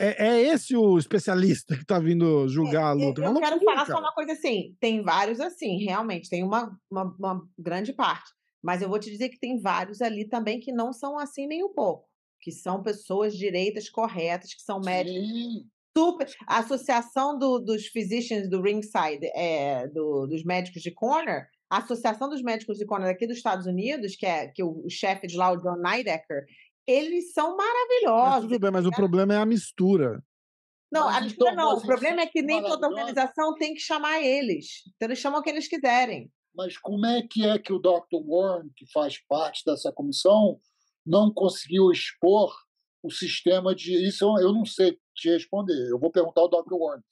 É, 0.00 0.28
é 0.28 0.42
esse 0.44 0.74
o 0.74 0.96
especialista 0.96 1.76
que 1.76 1.84
tá 1.84 1.98
vindo 1.98 2.48
julgar 2.48 2.96
a 2.96 2.98
é, 2.98 3.04
luta. 3.04 3.20
Eu, 3.20 3.34
eu 3.34 3.40
quero 3.40 3.60
falar 3.60 3.84
cara. 3.84 3.92
só 3.92 3.98
uma 4.00 4.14
coisa 4.14 4.32
assim: 4.32 4.74
tem 4.80 5.02
vários 5.02 5.38
assim, 5.38 5.84
realmente, 5.84 6.30
tem 6.30 6.42
uma, 6.42 6.74
uma, 6.90 7.14
uma 7.18 7.48
grande 7.58 7.92
parte. 7.92 8.32
Mas 8.62 8.80
eu 8.80 8.88
vou 8.88 8.98
te 8.98 9.10
dizer 9.10 9.28
que 9.28 9.38
tem 9.38 9.60
vários 9.60 10.00
ali 10.00 10.26
também 10.26 10.60
que 10.60 10.72
não 10.72 10.94
são 10.94 11.18
assim 11.18 11.46
nem 11.46 11.62
um 11.62 11.74
pouco 11.74 12.08
que 12.44 12.52
são 12.52 12.82
pessoas 12.82 13.34
direitas 13.34 13.88
corretas, 13.88 14.52
que 14.52 14.60
são 14.60 14.78
médicos 14.78 15.26
Sim. 15.26 15.66
Super. 15.96 16.28
A 16.46 16.58
associação 16.58 17.38
do, 17.38 17.58
dos 17.58 17.86
physicians 17.86 18.48
do 18.48 18.60
ringside, 18.60 19.26
é, 19.34 19.86
do, 19.88 20.26
dos 20.26 20.44
médicos 20.44 20.82
de 20.82 20.90
corner, 20.90 21.46
a 21.70 21.78
associação 21.78 22.28
dos 22.28 22.42
médicos 22.42 22.78
de 22.78 22.86
corner 22.86 23.10
aqui 23.10 23.26
dos 23.26 23.36
Estados 23.36 23.66
Unidos, 23.66 24.16
que 24.16 24.26
é 24.26 24.48
que 24.48 24.62
o, 24.62 24.84
o 24.84 24.90
chefe 24.90 25.26
de 25.26 25.36
lá, 25.36 25.52
o 25.52 25.56
John 25.56 25.76
Neidecker, 25.76 26.44
eles 26.86 27.32
são 27.32 27.56
maravilhosos. 27.56 28.42
Mas 28.42 28.42
tudo 28.42 28.60
bem, 28.60 28.70
mas 28.70 28.84
né? 28.84 28.90
o 28.90 28.96
problema 28.96 29.34
é 29.34 29.38
a 29.38 29.46
mistura. 29.46 30.22
Não, 30.92 31.06
mas 31.06 31.16
a 31.16 31.20
mistura 31.22 31.52
então, 31.52 31.64
não. 31.64 31.76
O 31.76 31.80
problema 31.82 32.20
é 32.20 32.26
que 32.26 32.42
nem 32.42 32.62
toda 32.62 32.88
organização 32.88 33.54
tem 33.54 33.74
que 33.74 33.80
chamar 33.80 34.20
eles. 34.20 34.82
Então 34.94 35.08
eles 35.08 35.18
chamam 35.18 35.40
o 35.40 35.42
que 35.42 35.50
eles 35.50 35.66
quiserem. 35.66 36.30
Mas 36.54 36.78
como 36.78 37.04
é 37.04 37.22
que 37.28 37.44
é 37.44 37.58
que 37.58 37.72
o 37.72 37.80
Dr. 37.80 38.22
Warren, 38.24 38.70
que 38.76 38.86
faz 38.92 39.18
parte 39.26 39.62
dessa 39.66 39.90
comissão, 39.90 40.60
não 41.04 41.32
conseguiu 41.32 41.90
expor 41.90 42.54
o 43.02 43.10
sistema 43.10 43.74
de. 43.74 44.06
Isso 44.06 44.24
eu 44.38 44.52
não 44.52 44.64
sei 44.64 44.96
te 45.14 45.30
responder. 45.30 45.88
Eu 45.88 45.98
vou 45.98 46.10
perguntar 46.10 46.42
ao 46.42 46.48
Dr. 46.48 46.74
Warren. 46.78 47.02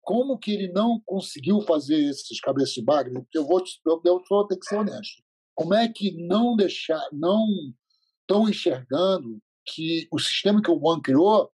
Como 0.00 0.38
que 0.38 0.52
ele 0.52 0.72
não 0.72 1.00
conseguiu 1.04 1.60
fazer 1.60 1.98
esses 2.08 2.40
cabeças 2.40 2.74
de 2.74 2.82
bagre? 2.82 3.12
Eu 3.34 3.46
vou, 3.46 3.62
eu, 3.86 4.00
eu 4.04 4.22
vou 4.28 4.46
ter 4.46 4.56
que 4.56 4.66
ser 4.66 4.76
honesto. 4.76 5.22
Como 5.54 5.74
é 5.74 5.88
que 5.88 6.16
não 6.26 6.56
deixar, 6.56 7.02
não 7.12 7.46
estão 8.22 8.48
enxergando 8.48 9.38
que 9.66 10.08
o 10.10 10.18
sistema 10.18 10.62
que 10.62 10.70
o 10.70 10.80
One 10.80 11.02
criou 11.02 11.50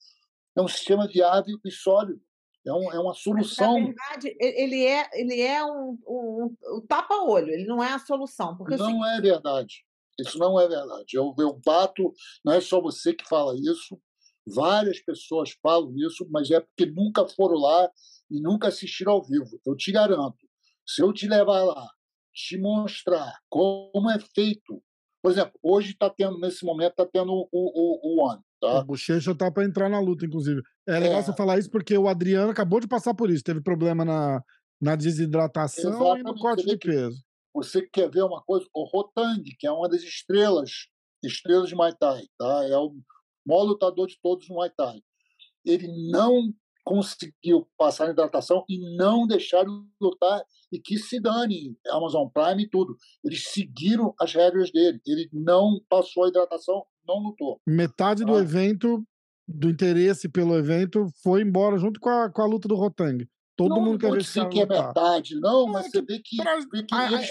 é 0.55 0.61
um 0.61 0.67
sistema 0.67 1.07
viável 1.07 1.57
e 1.65 1.71
sólido? 1.71 2.21
É, 2.65 2.71
um, 2.71 2.91
é 2.93 2.99
uma 2.99 3.13
solução. 3.13 3.73
Mas, 3.73 3.81
na 3.81 3.87
verdade, 3.87 4.37
ele 4.39 4.85
é, 4.85 5.09
ele 5.13 5.41
é 5.41 5.65
um, 5.65 5.97
um, 6.07 6.55
um 6.75 6.81
tapa-olho, 6.87 7.49
ele 7.49 7.65
não 7.65 7.83
é 7.83 7.91
a 7.91 7.99
solução. 7.99 8.55
Porque 8.55 8.77
não 8.77 9.05
é 9.05 9.19
verdade. 9.19 9.85
Isso 10.19 10.37
não 10.37 10.59
é 10.59 10.67
verdade. 10.67 11.07
Eu, 11.13 11.33
eu 11.39 11.59
bato, 11.65 12.13
não 12.45 12.53
é 12.53 12.61
só 12.61 12.79
você 12.79 13.13
que 13.13 13.27
fala 13.27 13.55
isso, 13.55 13.99
várias 14.45 14.99
pessoas 14.99 15.51
falam 15.62 15.93
isso, 15.97 16.27
mas 16.29 16.51
é 16.51 16.60
porque 16.60 16.86
nunca 16.86 17.27
foram 17.27 17.56
lá 17.56 17.89
e 18.29 18.41
nunca 18.41 18.67
assistiram 18.67 19.13
ao 19.13 19.23
vivo. 19.23 19.60
Eu 19.65 19.75
te 19.75 19.91
garanto, 19.91 20.38
se 20.88 21.01
eu 21.01 21.13
te 21.13 21.27
levar 21.27 21.63
lá, 21.63 21.89
te 22.34 22.58
mostrar 22.58 23.39
como 23.49 24.10
é 24.10 24.19
feito. 24.19 24.82
Por 25.21 25.32
exemplo, 25.32 25.53
hoje 25.62 25.91
está 25.91 26.10
tendo, 26.10 26.38
nesse 26.39 26.65
momento, 26.65 26.91
está 26.91 27.06
tendo 27.06 27.32
o, 27.32 27.47
o, 27.51 28.21
o 28.21 28.25
One. 28.27 28.41
Tá? 28.60 28.79
O 28.79 28.86
Bochecha 28.86 29.32
está 29.32 29.51
para 29.51 29.65
entrar 29.65 29.89
na 29.89 29.99
luta, 29.99 30.25
inclusive. 30.25 30.62
É 30.88 30.99
legal 30.99 31.19
é... 31.19 31.21
você 31.23 31.34
falar 31.34 31.60
isso 31.60 31.69
porque 31.69 31.97
o 31.97 32.08
Adriano 32.08 32.51
acabou 32.51 32.79
de 32.79 32.88
passar 32.88 33.13
por 33.13 33.29
isso. 33.29 33.43
Teve 33.43 33.62
problema 33.62 34.03
na, 34.03 34.43
na 34.82 34.95
desidratação 34.95 35.91
Exatamente. 35.91 36.19
e 36.19 36.23
no 36.23 36.36
corte 36.36 36.65
de 36.65 36.77
peso. 36.77 37.23
Você 37.53 37.84
quer 37.84 38.10
ver 38.10 38.23
uma 38.23 38.41
coisa? 38.41 38.65
O 38.73 38.84
Rotang, 38.84 39.43
que 39.58 39.67
é 39.67 39.71
uma 39.71 39.88
das 39.88 40.01
estrelas, 40.01 40.88
estrelas 41.23 41.69
de 41.69 41.75
Muay 41.75 41.93
Thai, 41.97 42.23
tá? 42.38 42.65
é 42.67 42.77
o 42.77 42.93
maior 43.45 43.63
lutador 43.63 44.08
de 44.08 44.19
todos 44.21 44.47
no 44.49 44.56
Muay 44.56 44.69
Thai. 44.75 45.01
Ele 45.65 45.88
não 46.12 46.53
conseguiu 46.84 47.67
passar 47.77 48.08
a 48.08 48.12
hidratação 48.12 48.65
e 48.67 48.77
não 48.97 49.25
deixaram 49.25 49.86
lutar 49.99 50.43
e 50.71 50.79
que 50.79 50.97
se 50.97 51.19
dane 51.19 51.77
Amazon 51.89 52.27
Prime 52.27 52.63
e 52.63 52.69
tudo. 52.69 52.95
Eles 53.23 53.45
seguiram 53.45 54.13
as 54.19 54.34
regras 54.34 54.71
dele. 54.71 54.99
Ele 55.06 55.29
não 55.32 55.79
passou 55.89 56.25
a 56.25 56.27
hidratação, 56.27 56.84
não 57.08 57.19
lutou. 57.19 57.60
Metade 57.65 58.25
do 58.25 58.36
ah. 58.36 58.41
evento, 58.41 59.03
do 59.47 59.69
interesse 59.69 60.27
pelo 60.27 60.58
evento, 60.58 61.08
foi 61.23 61.41
embora 61.41 61.77
junto 61.77 61.99
com 61.99 62.10
a, 62.10 62.29
com 62.29 62.41
a 62.41 62.45
luta 62.45 62.67
do 62.67 62.75
Rotang. 62.75 63.25
Todo 63.56 63.75
não, 63.75 63.82
mundo 63.82 63.99
quer 63.99 64.12
ver 64.12 64.23
se 64.23 64.45
que 64.49 64.62
é 64.62 64.65
metade, 64.65 65.39
não, 65.39 65.67
mas 65.67 65.89
você 65.89 66.01
vê 66.01 66.19
que. 66.19 66.38
Vê 66.71 66.84
que 66.84 66.95
eles... 66.95 67.29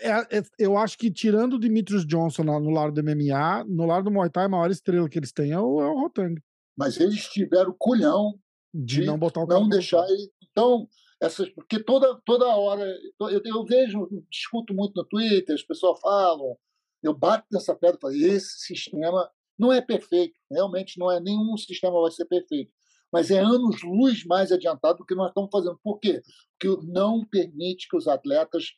é, 0.00 0.38
é, 0.38 0.42
eu 0.58 0.76
acho 0.76 0.98
que 0.98 1.10
tirando 1.10 1.54
o 1.54 1.58
Dimitrios 1.58 2.06
Johnson 2.06 2.42
no 2.42 2.70
lado 2.70 2.92
do 2.92 3.02
MMA, 3.02 3.64
no 3.64 3.86
lado 3.86 4.04
do 4.04 4.10
Muay 4.10 4.30
Thai, 4.30 4.44
a 4.44 4.48
maior 4.48 4.70
estrela 4.70 5.08
que 5.08 5.18
eles 5.18 5.32
têm 5.32 5.52
é 5.52 5.58
o, 5.58 5.80
é 5.80 5.88
o 5.88 6.00
Rotang. 6.00 6.40
Mas 6.76 6.98
eles 6.98 7.28
tiveram 7.28 7.74
culhão 7.78 8.38
de, 8.72 9.00
de 9.00 9.06
não 9.06 9.18
botar 9.18 9.42
o 9.42 9.46
não 9.46 9.68
deixar 9.68 10.04
ele. 10.08 10.30
Então, 10.50 10.88
essas, 11.20 11.48
porque 11.50 11.78
toda, 11.82 12.20
toda 12.24 12.46
hora 12.46 12.84
eu, 13.20 13.40
eu 13.44 13.64
vejo, 13.64 14.08
discuto 14.30 14.74
muito 14.74 14.94
no 14.96 15.04
Twitter, 15.04 15.54
as 15.54 15.62
pessoas 15.62 16.00
falam, 16.00 16.56
eu 17.02 17.14
bato 17.14 17.46
nessa 17.52 17.74
pedra 17.74 17.96
e 17.96 18.00
falo, 18.00 18.14
esse 18.14 18.58
sistema 18.66 19.30
não 19.56 19.72
é 19.72 19.80
perfeito, 19.80 20.34
realmente 20.50 20.98
não 20.98 21.10
é 21.10 21.20
nenhum 21.20 21.56
sistema 21.56 22.00
vai 22.00 22.10
ser 22.10 22.24
perfeito 22.24 22.72
mas 23.14 23.30
é 23.30 23.38
anos-luz 23.38 24.24
mais 24.24 24.50
adiantado 24.50 24.98
do 24.98 25.06
que 25.06 25.14
nós 25.14 25.28
estamos 25.28 25.48
fazendo. 25.48 25.78
Por 25.84 26.00
quê? 26.00 26.20
Porque 26.58 26.84
não 26.84 27.24
permite 27.24 27.86
que 27.88 27.96
os 27.96 28.08
atletas 28.08 28.72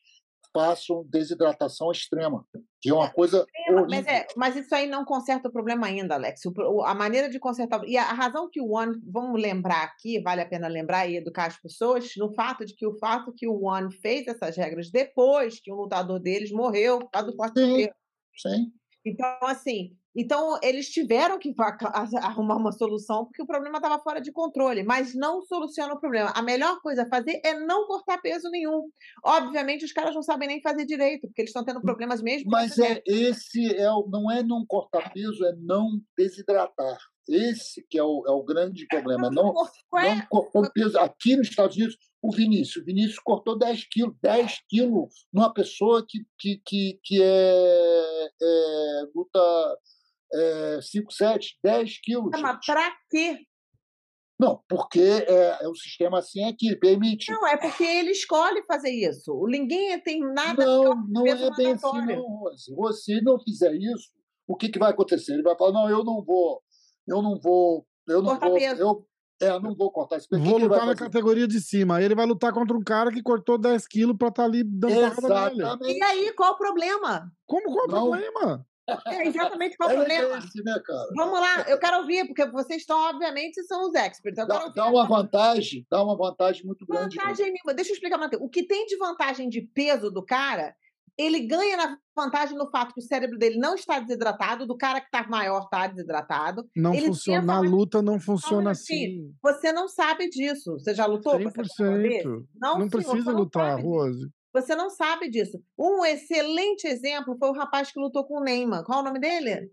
façam 0.56 1.04
desidratação 1.06 1.92
extrema, 1.92 2.42
que 2.80 2.88
é 2.88 2.94
uma 2.94 3.10
coisa. 3.10 3.44
Mas, 3.90 4.06
é, 4.06 4.26
mas 4.34 4.56
isso 4.56 4.74
aí 4.74 4.86
não 4.86 5.04
conserta 5.04 5.48
o 5.48 5.52
problema 5.52 5.86
ainda, 5.86 6.14
Alex. 6.14 6.40
O, 6.46 6.82
a 6.82 6.94
maneira 6.94 7.28
de 7.28 7.38
consertar. 7.38 7.86
E 7.86 7.98
a 7.98 8.04
razão 8.04 8.48
que 8.50 8.58
o 8.58 8.70
One, 8.70 8.98
vamos 9.04 9.38
lembrar 9.38 9.82
aqui, 9.82 10.18
vale 10.22 10.40
a 10.40 10.46
pena 10.46 10.66
lembrar 10.66 11.06
e 11.06 11.16
educar 11.16 11.48
as 11.48 11.60
pessoas, 11.60 12.12
no 12.16 12.32
fato 12.32 12.64
de 12.64 12.74
que 12.74 12.86
o 12.86 12.98
fato 12.98 13.34
que 13.36 13.46
o 13.46 13.64
One 13.64 13.92
fez 14.00 14.26
essas 14.26 14.56
regras 14.56 14.90
depois 14.90 15.60
que 15.60 15.70
um 15.70 15.76
lutador 15.76 16.18
deles 16.18 16.50
morreu 16.50 17.00
por 17.00 17.10
causa 17.10 17.30
do 17.30 17.36
corte 17.36 17.60
sim, 17.60 17.88
sim. 18.34 18.72
Então, 19.04 19.36
assim, 19.42 19.94
então, 20.16 20.58
eles 20.62 20.88
tiveram 20.88 21.38
que 21.38 21.54
arrumar 22.22 22.56
uma 22.56 22.72
solução 22.72 23.26
porque 23.26 23.42
o 23.42 23.46
problema 23.46 23.76
estava 23.76 24.02
fora 24.02 24.20
de 24.20 24.32
controle, 24.32 24.82
mas 24.82 25.14
não 25.14 25.42
soluciona 25.42 25.92
o 25.92 26.00
problema. 26.00 26.32
A 26.34 26.42
melhor 26.42 26.80
coisa 26.80 27.02
a 27.02 27.08
fazer 27.08 27.40
é 27.44 27.58
não 27.60 27.86
cortar 27.86 28.18
peso 28.22 28.48
nenhum. 28.50 28.88
Obviamente, 29.22 29.84
os 29.84 29.92
caras 29.92 30.14
não 30.14 30.22
sabem 30.22 30.48
nem 30.48 30.62
fazer 30.62 30.86
direito, 30.86 31.26
porque 31.26 31.42
eles 31.42 31.50
estão 31.50 31.64
tendo 31.64 31.82
problemas 31.82 32.22
mesmo. 32.22 32.50
Mas 32.50 32.78
é 32.78 33.02
esse 33.06 33.74
é 33.76 33.86
não 34.08 34.30
é 34.30 34.42
não 34.42 34.64
cortar 34.66 35.12
peso, 35.12 35.44
é 35.44 35.54
não 35.58 36.00
desidratar. 36.16 36.98
Esse 37.28 37.84
que 37.90 37.98
é 37.98 38.02
o, 38.02 38.24
é 38.26 38.30
o 38.30 38.44
grande 38.44 38.86
problema. 38.86 39.28
Não, 39.30 39.52
é? 39.98 40.14
não 40.14 40.26
cortar 40.30 40.70
peso. 40.72 40.98
Aqui 40.98 41.36
nos 41.36 41.48
Estados 41.48 41.76
Unidos, 41.76 41.98
o 42.22 42.30
Vinícius. 42.30 42.82
O 42.82 42.86
Vinícius 42.86 43.18
cortou 43.18 43.58
10 43.58 43.88
quilos. 43.88 44.14
10 44.22 44.60
quilos 44.68 45.26
numa 45.32 45.52
pessoa 45.52 46.04
que, 46.08 46.24
que, 46.38 46.62
que, 46.64 47.00
que 47.02 47.22
é, 47.22 48.28
é 48.42 49.02
luta 49.14 49.40
é, 50.36 50.78
5, 50.82 51.12
7, 51.12 51.58
10 51.62 52.00
quilos. 52.00 52.30
Mas 52.40 52.66
para 52.66 52.92
quê? 53.10 53.38
Não, 54.38 54.62
porque 54.68 55.00
é, 55.00 55.64
é, 55.64 55.68
o 55.68 55.74
sistema 55.74 56.18
assim 56.18 56.44
é 56.44 56.52
que 56.52 56.76
permite. 56.76 57.32
Não, 57.32 57.46
é 57.46 57.56
porque 57.56 57.82
ele 57.82 58.10
escolhe 58.10 58.62
fazer 58.66 58.90
isso. 58.90 59.32
Ninguém 59.48 59.98
tem 60.00 60.20
nada. 60.20 60.64
Não, 60.64 60.94
não 61.08 61.26
é 61.26 61.34
bem 61.56 61.72
assim, 61.72 62.06
não, 62.06 62.56
Se 62.56 62.74
você 62.74 63.20
não 63.22 63.40
fizer 63.40 63.74
isso, 63.74 64.10
o 64.46 64.54
que, 64.54 64.68
que 64.68 64.78
vai 64.78 64.90
acontecer? 64.90 65.32
Ele 65.32 65.42
vai 65.42 65.56
falar: 65.56 65.72
não, 65.72 65.88
eu 65.88 66.04
não 66.04 66.22
vou, 66.22 66.62
eu 67.08 67.22
não 67.22 67.40
vou, 67.40 67.86
eu 68.06 68.20
não 68.20 68.38
Corta 68.38 68.48
vou. 68.48 68.58
Eu, 68.58 69.06
É, 69.40 69.58
não 69.58 69.74
vou 69.74 69.90
cortar 69.90 70.16
esse 70.16 70.28
Vou 70.30 70.58
lutar 70.58 70.84
na 70.84 70.94
categoria 70.94 71.48
de 71.48 71.58
cima. 71.58 71.96
Aí 71.96 72.04
ele 72.04 72.14
vai 72.14 72.26
lutar 72.26 72.52
contra 72.52 72.76
um 72.76 72.84
cara 72.84 73.10
que 73.10 73.22
cortou 73.22 73.56
10 73.56 73.86
quilos 73.86 74.16
pra 74.18 74.28
estar 74.28 74.42
tá 74.42 74.46
ali 74.46 74.62
dando 74.62 75.14
porrada 75.14 75.76
nele. 75.76 75.98
E 75.98 76.02
aí, 76.02 76.32
qual 76.34 76.52
o 76.52 76.58
problema? 76.58 77.32
Como 77.46 77.72
qual 77.72 77.86
o 77.86 77.88
problema? 77.88 78.66
É 79.06 79.26
exatamente 79.26 79.76
qual 79.76 79.88
o 79.88 79.92
é 79.92 79.96
problema. 79.96 80.38
Esse, 80.38 80.62
né, 80.62 80.74
Vamos 81.16 81.40
lá, 81.40 81.62
eu 81.68 81.78
quero 81.78 81.98
ouvir, 81.98 82.26
porque 82.26 82.46
vocês 82.46 82.82
estão, 82.82 82.98
obviamente, 82.98 83.62
são 83.64 83.88
os 83.88 83.94
experts. 83.94 84.46
Dá, 84.46 84.68
dá, 84.68 84.86
uma 84.88 85.06
vantagem, 85.06 85.86
dá 85.90 86.02
uma 86.02 86.16
vantagem 86.16 86.64
muito 86.64 86.86
grande. 86.86 87.16
Vantagem 87.16 87.46
nenhuma. 87.52 87.74
Deixa 87.74 87.90
eu 87.90 87.94
explicar 87.94 88.16
uma 88.16 88.28
coisa. 88.28 88.44
O 88.44 88.48
que 88.48 88.66
tem 88.66 88.86
de 88.86 88.96
vantagem 88.96 89.48
de 89.48 89.62
peso 89.62 90.10
do 90.10 90.24
cara 90.24 90.74
ele 91.18 91.46
ganha 91.46 91.76
na 91.76 91.98
vantagem 92.14 92.56
no 92.56 92.70
fato 92.70 92.92
que 92.92 93.00
o 93.00 93.02
cérebro 93.02 93.38
dele 93.38 93.58
não 93.58 93.74
está 93.74 93.98
desidratado, 93.98 94.66
do 94.66 94.76
cara 94.76 95.00
que 95.00 95.06
está 95.06 95.26
maior 95.26 95.62
está 95.62 95.86
desidratado. 95.86 96.68
Não 96.76 96.92
ele 96.92 97.06
funciona, 97.06 97.42
na 97.42 97.60
luta 97.60 98.02
não 98.02 98.20
funciona 98.20 98.72
assim, 98.72 98.94
assim. 98.94 99.34
Você 99.42 99.72
não 99.72 99.88
sabe 99.88 100.28
disso. 100.28 100.72
Você 100.72 100.94
já 100.94 101.06
lutou? 101.06 101.38
100%. 101.38 102.44
Não, 102.60 102.78
não 102.80 102.88
precisa 102.88 103.32
lutar, 103.32 103.80
Rose. 103.80 104.28
Você 104.56 104.74
não 104.74 104.88
sabe 104.88 105.28
disso. 105.28 105.62
Um 105.78 106.02
excelente 106.02 106.86
exemplo 106.86 107.36
foi 107.38 107.50
o 107.50 107.52
rapaz 107.52 107.92
que 107.92 108.00
lutou 108.00 108.24
com 108.24 108.38
o 108.38 108.42
Neymar. 108.42 108.84
Qual 108.84 109.00
é 109.00 109.02
o 109.02 109.04
nome 109.04 109.20
dele? 109.20 109.70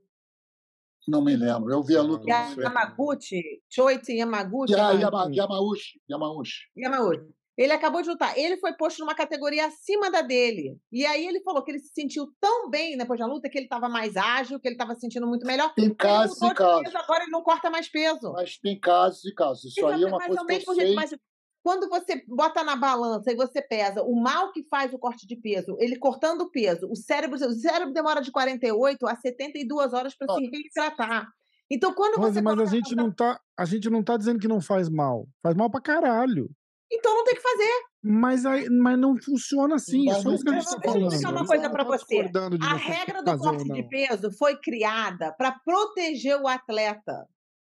Não 1.08 1.24
me 1.24 1.38
lembro. 1.38 1.72
Eu 1.72 1.82
vi 1.82 1.96
a 1.96 2.02
luta. 2.02 2.26
Yamaguchi? 2.30 3.41
Choichi 3.69 4.17
Yamaguchi? 4.17 4.74
Yamauchi. 4.74 6.02
Yamauchi. 6.10 6.69
Yamauchi. 6.78 7.34
Ele 7.56 7.72
acabou 7.72 8.02
de 8.02 8.10
lutar. 8.10 8.38
Ele 8.38 8.58
foi 8.58 8.74
posto 8.74 9.00
numa 9.00 9.15
categoria 9.15 9.67
acima 9.67 10.12
da 10.12 10.22
dele. 10.22 10.78
E 10.91 11.06
aí 11.06 11.26
ele 11.28 11.39
falou 11.41 11.63
que 11.63 11.72
ele 11.72 11.80
se 11.80 11.93
sentiu 11.93 12.28
tão 12.41 12.69
bem 12.69 12.98
depois 12.98 13.19
da 13.19 13.26
luta 13.26 13.48
que 13.48 13.58
ele 13.58 13.67
estava 13.67 13.88
mais 13.88 14.17
ágil, 14.17 14.60
que 14.60 14.67
ele 14.67 14.76
estava 14.76 14.96
se 14.96 15.02
sentindo 15.02 15.28
muito 15.28 15.46
melhor. 15.46 15.74
Tem 15.76 15.93
casos 15.93 16.41
e 16.41 16.54
casos. 16.54 16.93
Agora 16.93 17.24
ele 17.24 17.32
não 17.32 17.43
corta 17.43 17.69
mais 17.69 17.88
peso. 17.88 18.34
Mas 18.34 18.58
tem 18.58 18.78
casos 18.78 19.24
e 19.24 19.34
casos. 19.34 19.65
Isso 19.65 19.86
aí 19.88 20.04
é 20.04 20.08
uma 20.08 20.19
coisa 20.19 20.46
que 20.46 20.69
eu 20.69 20.76
sei... 20.76 20.96
Mas 20.96 21.15
quando 21.63 21.88
você 21.88 22.21
bota 22.28 22.63
na 22.63 22.76
balança 22.76 23.32
e 23.32 23.36
você 23.36 23.62
pesa 23.62 24.04
o 24.04 24.21
mal 24.21 24.52
que 24.52 24.63
faz 24.63 24.93
o 24.93 24.99
corte 24.99 25.26
de 25.26 25.38
peso, 25.38 25.78
ele 25.80 25.97
cortando 25.97 26.41
o 26.41 26.52
peso, 26.52 26.88
o 26.91 26.95
cérebro, 26.95 27.38
o 27.38 27.54
cérebro 27.54 27.93
demora 27.93 28.21
de 28.21 28.32
48 28.32 29.08
a 29.08 29.15
72 29.15 29.93
horas 29.93 30.13
para 30.13 30.36
se 30.36 30.41
reidratar. 30.45 31.28
Então, 31.71 31.93
quando 31.93 32.17
Rose, 32.17 32.34
você. 32.34 32.41
Mas 32.41 32.60
a 32.60 32.65
gente, 32.65 32.93
não 32.93 33.10
tá, 33.10 33.39
a 33.58 33.65
gente 33.65 33.89
não 33.89 34.04
tá 34.04 34.17
dizendo 34.17 34.39
que 34.39 34.47
não 34.47 34.60
faz 34.60 34.89
mal. 34.89 35.26
Faz 35.41 35.56
mal 35.56 35.71
pra 35.71 35.82
caralho. 35.82 36.49
Então 36.91 37.15
não 37.15 37.23
tem 37.23 37.36
que 37.36 37.41
fazer. 37.41 37.71
Mas, 38.04 38.45
aí, 38.45 38.69
mas 38.69 38.99
não 38.99 39.15
funciona 39.17 39.76
assim. 39.76 40.06
Não, 40.06 40.21
só 40.21 40.34
isso 40.34 40.43
que 40.43 40.49
a 40.49 40.54
gente 40.54 40.65
está 40.65 40.82
falando. 40.82 41.10
Deixa 41.10 41.28
eu 41.28 41.32
uma 41.32 41.47
coisa 41.47 41.69
para 41.69 41.84
você. 41.86 42.30
A 42.62 42.76
regra 42.76 43.23
do 43.23 43.38
corte 43.39 43.63
de 43.63 43.84
peso 43.84 44.30
foi 44.38 44.58
criada 44.58 45.34
para 45.34 45.54
proteger 45.65 46.39
o 46.39 46.47
atleta. 46.47 47.26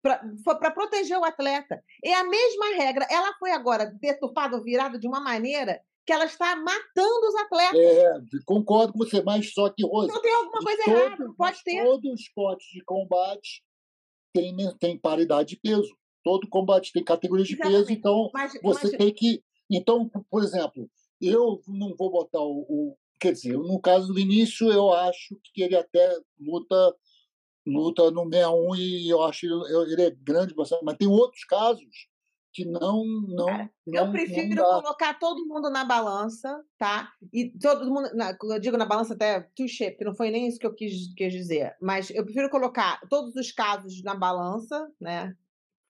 Para 0.04 0.72
proteger 0.72 1.18
o 1.18 1.24
atleta. 1.24 1.84
É 2.04 2.14
a 2.14 2.24
mesma 2.24 2.76
regra. 2.76 3.08
Ela 3.10 3.34
foi 3.40 3.52
agora 3.52 3.86
deturpada 3.86 4.56
ou 4.56 4.64
virada 4.64 5.00
de 5.00 5.08
uma 5.08 5.20
maneira 5.20 5.82
que 6.06 6.12
ela 6.12 6.26
está 6.26 6.56
matando 6.56 7.28
os 7.28 7.36
atletas. 7.36 7.80
É, 7.80 8.20
concordo 8.46 8.92
com 8.92 9.00
você, 9.00 9.24
mas 9.24 9.54
só 9.54 9.70
que, 9.70 9.84
Rose. 9.86 10.10
Então 10.10 10.22
tem 10.22 10.36
alguma 10.36 10.62
coisa 10.62 10.84
todo, 10.84 10.98
errada, 10.98 11.26
não 11.26 11.34
pode 11.34 11.64
ter. 11.64 11.84
Todo 11.84 12.14
esporte 12.14 12.74
de 12.74 12.84
combate 12.84 13.64
tem, 14.34 14.56
tem 14.78 15.00
paridade 15.00 15.50
de 15.50 15.58
peso 15.58 15.96
todo 16.24 16.48
combate 16.48 16.94
tem 16.94 17.04
categorias 17.04 17.48
de 17.48 17.56
Exatamente. 17.56 17.80
peso, 17.80 17.92
então 17.92 18.30
mas, 18.34 18.54
você 18.64 18.88
mas... 18.88 18.98
tem 18.98 19.14
que. 19.14 19.44
Então, 19.70 20.10
por 20.30 20.44
exemplo, 20.44 20.90
eu 21.22 21.62
não 21.68 21.96
vou 21.96 22.10
botar 22.10 22.40
o, 22.40 22.66
o, 22.68 22.98
Quer 23.20 23.34
dizer, 23.34 23.58
no 23.58 23.80
caso 23.80 24.08
do 24.08 24.14
Vinícius, 24.14 24.74
eu 24.74 24.92
acho 24.92 25.38
que 25.54 25.62
ele 25.62 25.76
até 25.76 26.18
luta 26.40 26.76
luta 27.66 28.12
no 28.12 28.24
61 28.30 28.76
e 28.76 29.10
eu 29.10 29.22
acho 29.24 29.46
ele, 29.46 29.94
ele 29.94 30.02
é 30.04 30.12
grande, 30.12 30.54
mas 30.56 30.98
tem 30.98 31.08
outros 31.08 31.44
casos 31.46 32.08
que 32.52 32.66
não 32.66 33.04
não, 33.28 33.70
eu 33.88 34.12
prefiro 34.12 34.56
não 34.56 34.82
colocar 34.82 35.18
todo 35.18 35.48
mundo 35.48 35.72
na 35.72 35.84
balança 35.84 36.64
tá 36.78 37.12
e 37.34 37.50
todo 37.50 37.90
mundo 37.90 38.14
na, 38.14 38.38
eu 38.44 38.60
digo 38.60 38.78
na 38.78 38.86
balança 38.86 39.16
até 39.16 39.42
touché 39.56 39.90
porque 39.90 40.04
não 40.04 40.14
foi 40.14 40.30
nem 40.30 40.48
isso 40.48 40.60
que 40.60 40.68
eu 40.68 40.76
quis, 40.76 41.12
quis 41.16 41.34
dizer 41.34 41.76
mas 41.82 42.12
eu 42.12 42.24
prefiro 42.24 42.52
colocar 42.52 43.00
todos 43.10 43.36
os 43.36 43.52
casos 43.52 44.04
na 44.04 44.14
balança 44.14 44.88
né 45.02 45.36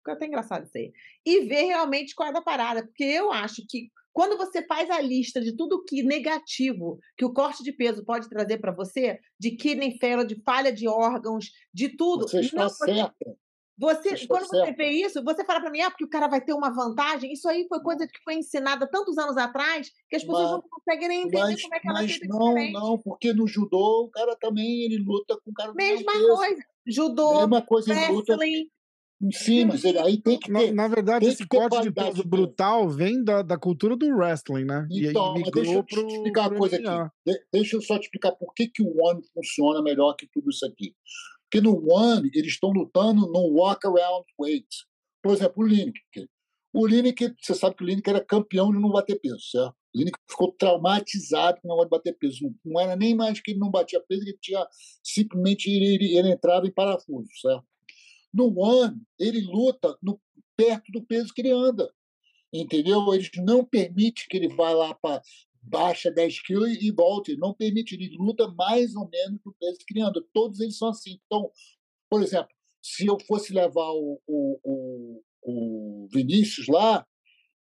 Fica 0.03 0.11
até 0.11 0.25
engraçado 0.25 0.65
isso 0.65 0.77
aí. 0.77 0.93
E 1.25 1.45
ver 1.45 1.63
realmente 1.63 2.13
qual 2.13 2.27
é 2.27 2.33
da 2.33 2.41
parada. 2.41 2.83
Porque 2.85 3.05
eu 3.05 3.31
acho 3.31 3.65
que 3.67 3.89
quando 4.13 4.37
você 4.37 4.65
faz 4.65 4.89
a 4.89 5.01
lista 5.01 5.41
de 5.41 5.55
tudo 5.55 5.83
que 5.83 6.03
negativo 6.03 6.99
que 7.17 7.25
o 7.25 7.33
corte 7.33 7.63
de 7.63 7.71
peso 7.71 8.05
pode 8.05 8.29
trazer 8.29 8.59
para 8.59 8.71
você, 8.71 9.19
de 9.39 9.51
kidney 9.51 9.97
failure, 9.99 10.27
de 10.27 10.41
falha 10.43 10.71
de 10.71 10.87
órgãos, 10.87 11.51
de 11.73 11.89
tudo. 11.89 12.27
Você 12.27 12.41
está 12.41 12.69
certa. 12.69 13.35
Você, 13.75 14.15
você 14.15 14.27
quando 14.27 14.47
você 14.47 14.71
vê 14.73 14.89
isso, 14.91 15.23
você 15.23 15.43
fala 15.43 15.59
para 15.59 15.71
mim, 15.71 15.81
ah, 15.81 15.89
porque 15.89 16.05
o 16.05 16.09
cara 16.09 16.27
vai 16.27 16.39
ter 16.39 16.53
uma 16.53 16.69
vantagem. 16.69 17.33
Isso 17.33 17.49
aí 17.49 17.65
foi 17.67 17.81
coisa 17.81 18.07
que 18.07 18.23
foi 18.23 18.35
ensinada 18.35 18.87
tantos 18.87 19.17
anos 19.17 19.35
atrás 19.35 19.89
que 20.07 20.15
as 20.15 20.23
pessoas 20.23 20.43
mas, 20.43 20.51
não 20.51 20.61
conseguem 20.69 21.07
nem 21.07 21.21
entender 21.23 21.39
mas, 21.39 21.61
como 21.61 21.75
é 21.75 21.79
que 21.79 21.89
ela 21.89 22.01
Mas 22.01 22.19
não, 22.21 22.53
diferente. 22.53 22.73
não, 22.73 22.97
porque 22.99 23.33
no 23.33 23.47
judô 23.47 24.03
o 24.03 24.09
cara 24.09 24.37
também 24.39 24.83
ele 24.83 24.99
luta 24.99 25.35
com 25.43 25.49
o 25.49 25.53
cara 25.53 25.73
Mesma 25.73 26.13
coisa. 26.13 26.63
Judô, 26.85 27.39
Mesma 27.39 27.61
coisa 27.63 27.93
wrestling, 27.93 28.15
luta 28.15 28.37
Sim, 29.31 29.65
mas 29.65 29.83
ele, 29.83 29.99
aí 29.99 30.21
tem 30.21 30.37
que 30.37 30.51
ter. 30.51 30.73
Na, 30.73 30.83
na 30.83 30.87
verdade, 30.87 31.25
esse 31.25 31.47
corte 31.47 31.81
de 31.81 31.91
peso 31.91 32.23
brutal 32.27 32.89
vem 32.89 33.23
da, 33.23 33.41
da 33.41 33.57
cultura 33.57 33.95
do 33.95 34.07
wrestling, 34.07 34.65
né? 34.65 34.87
Então, 34.91 35.37
e, 35.37 35.43
deixa 35.51 35.73
eu 35.73 35.83
te 35.83 35.95
explicar 35.95 36.49
uma 36.49 36.57
coisa 36.57 36.75
aqui. 36.75 37.11
De, 37.25 37.39
deixa 37.51 37.75
eu 37.77 37.81
só 37.81 37.97
te 37.97 38.03
explicar 38.03 38.31
por 38.33 38.53
que, 38.53 38.67
que 38.67 38.81
o 38.81 38.93
One 39.01 39.21
funciona 39.33 39.81
melhor 39.81 40.15
que 40.15 40.27
tudo 40.27 40.49
isso 40.49 40.65
aqui. 40.65 40.95
Porque 41.49 41.61
no 41.61 41.79
One, 41.89 42.29
eles 42.33 42.53
estão 42.53 42.71
lutando 42.71 43.27
no 43.31 43.53
walk-around 43.53 44.25
weight. 44.39 44.67
Por 45.21 45.33
exemplo, 45.33 45.63
o 45.63 45.67
Lineker. 45.67 46.27
O 46.73 46.87
Lineker, 46.87 47.35
você 47.39 47.53
sabe 47.53 47.75
que 47.75 47.83
o 47.83 47.87
Lineker 47.87 48.15
era 48.15 48.25
campeão 48.25 48.71
de 48.71 48.79
não 48.79 48.89
bater 48.89 49.19
peso, 49.19 49.39
certo? 49.39 49.75
O 49.95 49.99
Lineker 49.99 50.19
ficou 50.27 50.51
traumatizado 50.51 51.61
com 51.61 51.67
o 51.67 51.71
negócio 51.71 51.85
de 51.85 51.97
bater 51.97 52.17
peso. 52.17 52.39
Não, 52.41 52.55
não 52.65 52.81
era 52.81 52.95
nem 52.95 53.15
mais 53.15 53.39
que 53.39 53.51
ele 53.51 53.59
não 53.59 53.69
batia 53.69 54.01
peso, 54.09 54.23
ele 54.23 54.37
tinha 54.41 54.67
simplesmente 55.03 55.69
ele, 55.69 55.93
ele, 55.93 56.17
ele 56.17 56.31
entrava 56.31 56.65
em 56.65 56.73
parafuso, 56.73 57.29
certo? 57.39 57.63
No 58.33 58.51
One, 58.57 59.01
ele 59.19 59.41
luta 59.41 59.95
no, 60.01 60.19
perto 60.55 60.91
do 60.91 61.03
peso 61.03 61.33
que 61.33 61.41
ele 61.41 61.51
anda. 61.51 61.91
Entendeu? 62.51 63.13
Eles 63.13 63.29
não 63.37 63.65
permitem 63.65 64.25
que 64.29 64.37
ele 64.37 64.47
vá 64.47 64.71
lá 64.71 64.93
para 64.93 65.21
baixa 65.61 66.11
10 66.11 66.41
quilos 66.41 66.69
e 66.81 66.91
volte. 66.91 67.37
Não 67.37 67.53
permite. 67.53 67.95
Ele 67.95 68.15
luta 68.17 68.47
mais 68.49 68.95
ou 68.95 69.09
menos 69.09 69.39
no 69.45 69.53
peso 69.59 69.79
que 69.85 69.93
ele 69.93 70.05
anda. 70.05 70.23
Todos 70.33 70.59
eles 70.59 70.77
são 70.77 70.89
assim. 70.89 71.19
Então, 71.25 71.51
por 72.09 72.21
exemplo, 72.21 72.49
se 72.81 73.07
eu 73.07 73.17
fosse 73.27 73.53
levar 73.53 73.89
o, 73.91 74.21
o, 74.27 74.59
o, 74.63 75.23
o 75.43 76.07
Vinícius 76.11 76.67
lá, 76.67 77.05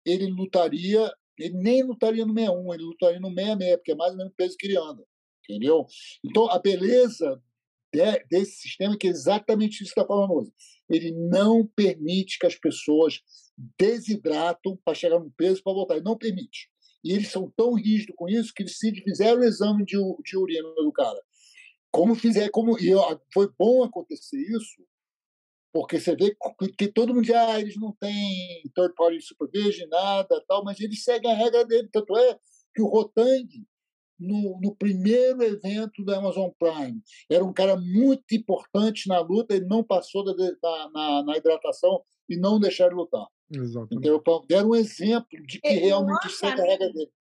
ele 0.06 0.28
lutaria, 0.28 1.12
ele 1.38 1.56
nem 1.56 1.84
lutaria 1.84 2.26
no 2.26 2.34
61, 2.34 2.74
ele 2.74 2.84
lutaria 2.84 3.20
no 3.20 3.30
66, 3.30 3.76
porque 3.76 3.92
é 3.92 3.96
mais 3.96 4.12
ou 4.12 4.18
menos 4.18 4.34
o 4.34 4.36
peso 4.36 4.58
que 4.58 4.68
ele 4.68 4.78
anda. 4.78 5.04
Entendeu? 5.44 5.86
Então, 6.24 6.50
a 6.50 6.58
beleza 6.58 7.42
de, 7.94 8.26
desse 8.30 8.62
sistema 8.62 8.98
que 8.98 9.08
é 9.08 9.12
exatamente 9.12 9.84
isso 9.84 9.94
que 9.94 10.00
está 10.00 10.06
falando 10.06 10.34
hoje. 10.34 10.52
Ele 10.90 11.12
não 11.12 11.66
permite 11.66 12.40
que 12.40 12.48
as 12.48 12.56
pessoas 12.56 13.22
desidratam 13.80 14.78
para 14.84 14.96
chegar 14.96 15.20
no 15.20 15.32
peso 15.32 15.62
para 15.64 15.74
voltar. 15.74 15.96
Ele 15.96 16.04
não 16.04 16.18
permite. 16.18 16.70
E 17.04 17.12
eles 17.12 17.30
são 17.30 17.52
tão 17.56 17.74
rígidos 17.74 18.16
com 18.16 18.28
isso 18.28 18.54
que 18.54 18.68
se 18.68 18.92
fizeram 19.04 19.42
o 19.42 19.44
exame 19.44 19.86
de, 19.86 19.98
de 20.24 20.38
urina 20.38 20.68
do 20.76 20.92
cara. 20.92 21.22
Como 21.92 22.16
fizer, 22.16 22.50
como 22.50 22.78
e 22.80 22.92
foi 23.32 23.50
bom 23.58 23.84
acontecer 23.84 24.38
isso, 24.38 24.84
porque 25.72 26.00
você 26.00 26.16
vê 26.16 26.36
que 26.78 26.88
todo 26.88 27.14
mundo 27.14 27.26
diz, 27.26 27.36
ah, 27.36 27.60
eles 27.60 27.76
não 27.76 27.92
têm 28.00 28.64
third 28.74 28.94
party 28.96 29.22
supervision, 29.22 29.90
nada, 29.90 30.44
tal, 30.48 30.64
mas 30.64 30.80
eles 30.80 31.04
seguem 31.04 31.32
a 31.32 31.36
regra 31.36 31.66
dele. 31.66 31.90
Tanto 31.92 32.18
é 32.18 32.40
que 32.74 32.82
o 32.82 32.88
Rotang, 32.88 33.48
no, 34.20 34.60
no, 34.62 34.76
primeiro 34.76 35.44
evento 35.44 36.04
da 36.04 36.18
Amazon 36.18 36.50
Prime. 36.58 37.02
Era 37.30 37.44
um 37.44 37.54
cara 37.54 37.76
muito 37.76 38.34
importante 38.34 39.08
na 39.08 39.20
luta, 39.20 39.56
ele 39.56 39.66
não 39.66 39.84
passou 39.84 40.24
da, 40.24 40.34
da, 40.34 40.90
na, 40.94 41.24
na, 41.24 41.38
hidratação 41.38 42.02
e 42.30 42.38
não 42.38 42.60
deixaram 42.60 42.98
lutar. 42.98 43.28
Exatamente. 43.52 44.08
Então, 44.08 44.46
deram 44.48 44.70
um 44.70 44.76
exemplo 44.76 45.28
de 45.46 45.60
que 45.60 45.70
realmente 45.70 46.30
segue 46.30 46.62
a 46.62 46.66
regra 46.66 46.92
dele. 46.92 47.12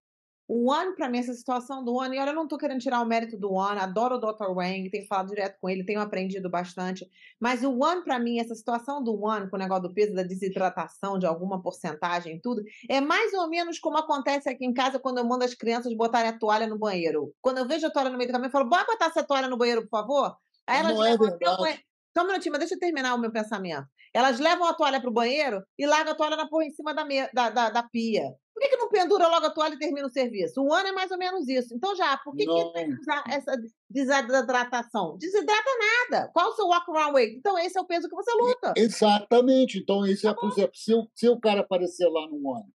O 0.47 0.69
One, 0.69 0.93
para 0.95 1.07
mim, 1.07 1.19
essa 1.19 1.33
situação 1.33 1.83
do 1.83 1.93
One, 1.95 2.15
e 2.15 2.19
olha, 2.19 2.31
eu 2.31 2.35
não 2.35 2.43
estou 2.43 2.59
querendo 2.59 2.81
tirar 2.81 3.01
o 3.01 3.05
mérito 3.05 3.37
do 3.37 3.51
One, 3.53 3.79
adoro 3.79 4.15
o 4.15 4.19
Dr. 4.19 4.49
Wang, 4.49 4.89
tenho 4.89 5.07
falado 5.07 5.29
direto 5.29 5.57
com 5.59 5.69
ele, 5.69 5.85
tenho 5.85 6.01
aprendido 6.01 6.49
bastante, 6.49 7.09
mas 7.39 7.63
o 7.63 7.71
One, 7.71 8.03
para 8.03 8.19
mim, 8.19 8.39
essa 8.39 8.53
situação 8.53 9.01
do 9.01 9.13
One, 9.23 9.49
com 9.49 9.55
o 9.55 9.59
negócio 9.59 9.83
do 9.83 9.93
peso, 9.93 10.13
da 10.13 10.23
desidratação 10.23 11.17
de 11.17 11.25
alguma 11.25 11.61
porcentagem, 11.61 12.41
tudo, 12.41 12.61
é 12.89 12.99
mais 12.99 13.33
ou 13.33 13.49
menos 13.49 13.79
como 13.79 13.97
acontece 13.97 14.49
aqui 14.49 14.65
em 14.65 14.73
casa 14.73 14.99
quando 14.99 15.19
eu 15.19 15.25
mando 15.25 15.45
as 15.45 15.53
crianças 15.53 15.93
botarem 15.95 16.29
a 16.29 16.37
toalha 16.37 16.67
no 16.67 16.77
banheiro. 16.77 17.33
Quando 17.41 17.59
eu 17.59 17.67
vejo 17.67 17.87
a 17.87 17.89
toalha 17.89 18.09
no 18.09 18.17
meio 18.17 18.29
do 18.29 18.33
caminho, 18.33 18.49
eu 18.49 18.51
falo, 18.51 18.69
bora 18.69 18.85
botar 18.85 19.05
essa 19.05 19.23
toalha 19.23 19.47
no 19.47 19.57
banheiro, 19.57 19.83
por 19.83 19.89
favor? 19.89 20.35
Aí 20.67 20.79
elas 20.79 20.93
não 20.93 21.05
é 21.05 21.17
verdade. 21.17 21.83
Só 22.15 22.23
um 22.23 22.27
minutinho, 22.27 22.51
mas 22.51 22.59
deixa 22.59 22.75
eu 22.75 22.79
terminar 22.79 23.15
o 23.15 23.17
meu 23.17 23.31
pensamento. 23.31 23.87
Elas 24.13 24.39
levam 24.39 24.67
a 24.67 24.73
toalha 24.73 25.01
para 25.01 25.09
o 25.09 25.13
banheiro 25.13 25.63
e 25.77 25.87
largam 25.87 26.13
a 26.13 26.15
toalha 26.15 26.35
na 26.35 26.47
porra 26.47 26.65
em 26.65 26.71
cima 26.71 26.93
da, 26.93 27.03
me... 27.03 27.27
da, 27.33 27.49
da, 27.49 27.69
da, 27.69 27.83
pia. 27.83 28.23
Por 28.53 28.61
que, 28.61 28.69
que 28.69 28.77
não 28.77 28.87
pendura 28.87 29.27
logo 29.27 29.47
a 29.47 29.49
toalha 29.49 29.73
e 29.73 29.79
termina 29.79 30.05
o 30.05 30.11
serviço? 30.11 30.61
Um 30.61 30.71
ano 30.71 30.89
é 30.89 30.91
mais 30.91 31.09
ou 31.09 31.17
menos 31.17 31.47
isso. 31.47 31.73
Então, 31.73 31.95
já, 31.95 32.15
por 32.17 32.35
que, 32.35 32.45
que 32.45 32.73
tem 32.73 32.93
que 32.93 33.01
usar 33.01 33.23
essa 33.27 33.57
desidratação? 33.89 35.17
Desidrata 35.17 35.69
nada. 36.11 36.29
Qual 36.31 36.51
o 36.51 36.53
seu 36.53 36.67
walk-around 36.67 37.15
weight? 37.15 37.35
Então, 37.35 37.57
esse 37.57 37.77
é 37.77 37.81
o 37.81 37.87
peso 37.87 38.07
que 38.07 38.15
você 38.15 38.31
luta. 38.33 38.73
Exatamente. 38.77 39.79
Então, 39.79 40.05
isso 40.05 40.27
é, 40.27 40.33
por 40.35 40.51
exemplo, 40.51 40.75
se, 40.75 40.91
se 41.15 41.27
o 41.29 41.39
cara 41.39 41.61
aparecer 41.61 42.07
lá 42.07 42.27
no 42.27 42.55
ano 42.55 42.71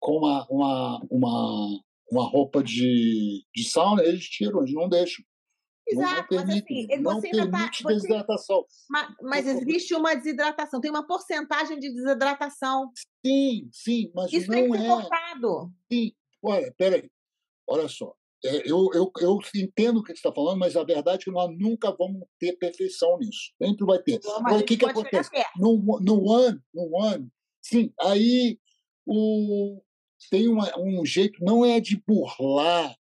com 0.00 0.16
uma, 0.16 0.46
uma, 0.48 1.00
uma, 1.10 1.80
uma 2.10 2.28
roupa 2.28 2.62
de, 2.62 3.44
de 3.54 3.68
sauna, 3.68 4.02
eles 4.02 4.24
tiram, 4.24 4.60
eles 4.60 4.72
não 4.72 4.88
deixam. 4.88 5.24
Exato, 5.90 6.34
mas 6.34 6.50
assim, 6.50 6.86
não 7.00 7.14
você 7.14 7.30
permite 7.30 7.82
tá, 7.82 7.88
desidratação. 7.88 8.66
Mas, 8.90 9.14
mas, 9.22 9.46
existe 9.46 9.94
uma 9.94 10.14
desidratação, 10.14 10.80
tem 10.80 10.90
uma 10.90 11.06
porcentagem 11.06 11.78
de 11.78 11.90
desidratação. 11.90 12.90
Sim, 13.24 13.68
sim, 13.72 14.10
mas 14.14 14.32
Isso 14.32 14.48
não 14.48 14.54
tem 14.54 14.70
que 14.70 14.78
ser 14.78 14.84
é. 14.84 14.88
cortado. 14.88 15.72
Sim, 15.90 16.12
olha, 16.42 16.74
peraí, 16.76 17.10
olha 17.66 17.88
só. 17.88 18.14
É, 18.44 18.70
eu, 18.70 18.88
eu, 18.94 19.10
eu 19.20 19.38
entendo 19.56 19.98
o 19.98 20.02
que 20.02 20.12
você 20.12 20.18
está 20.18 20.32
falando, 20.32 20.60
mas 20.60 20.76
a 20.76 20.84
verdade 20.84 21.22
é 21.22 21.24
que 21.24 21.30
nós 21.30 21.50
nunca 21.58 21.90
vamos 21.90 22.22
ter 22.38 22.52
perfeição 22.52 23.18
nisso. 23.18 23.52
Sempre 23.60 23.84
vai 23.84 23.98
ter. 23.98 24.20
Mas 24.42 24.60
o 24.60 24.64
que, 24.64 24.76
que 24.76 24.84
acontece? 24.84 25.30
No, 25.56 25.76
no 26.00 26.32
ano, 26.32 26.62
no 26.72 27.02
ano, 27.02 27.28
sim, 27.60 27.92
aí 28.00 28.58
o, 29.04 29.82
tem 30.30 30.48
uma, 30.48 30.70
um 30.78 31.04
jeito, 31.04 31.42
não 31.42 31.64
é 31.64 31.80
de 31.80 32.00
burlar, 32.06 32.94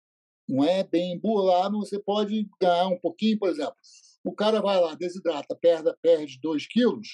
não 0.47 0.63
é 0.63 0.83
bem 0.83 1.19
burlar, 1.19 1.71
mas 1.71 1.89
você 1.89 1.99
pode 1.99 2.47
ganhar 2.61 2.87
um 2.87 2.99
pouquinho, 2.99 3.37
por 3.37 3.49
exemplo. 3.49 3.75
O 4.23 4.33
cara 4.33 4.61
vai 4.61 4.79
lá, 4.79 4.95
desidrata, 4.95 5.55
perde, 5.55 5.93
perde 6.01 6.39
2 6.41 6.67
quilos, 6.67 7.07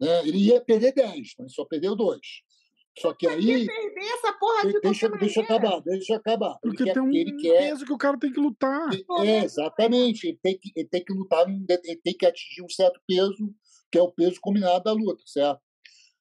né? 0.00 0.26
ele 0.26 0.38
ia 0.38 0.60
perder 0.60 0.92
10, 0.92 1.34
mas 1.38 1.54
só 1.54 1.64
perdeu 1.64 1.96
2. 1.96 2.18
Só 2.98 3.12
que 3.12 3.26
aí. 3.26 3.66
perder 3.66 4.06
essa 4.14 4.32
porra 4.34 4.66
de 4.68 4.80
deixa, 4.80 5.08
deixa 5.08 5.40
acabar, 5.40 5.80
deixa 5.80 6.16
acabar. 6.16 6.56
Porque 6.62 6.84
ele 6.84 6.92
tem 6.92 7.02
um 7.02 7.12
ele 7.12 7.36
quer... 7.36 7.58
peso 7.58 7.84
que 7.84 7.92
o 7.92 7.98
cara 7.98 8.18
tem 8.18 8.32
que 8.32 8.38
lutar. 8.38 8.88
É, 9.24 9.44
exatamente. 9.44 10.28
Ele 10.28 10.38
tem 10.40 10.56
que, 10.56 10.70
ele 10.76 10.88
tem 10.88 11.04
que 11.04 11.12
lutar, 11.12 11.48
ele 11.48 12.00
tem 12.04 12.16
que 12.16 12.24
atingir 12.24 12.62
um 12.62 12.68
certo 12.68 13.00
peso, 13.06 13.52
que 13.90 13.98
é 13.98 14.02
o 14.02 14.12
peso 14.12 14.38
combinado 14.40 14.84
da 14.84 14.92
luta, 14.92 15.22
certo? 15.26 15.60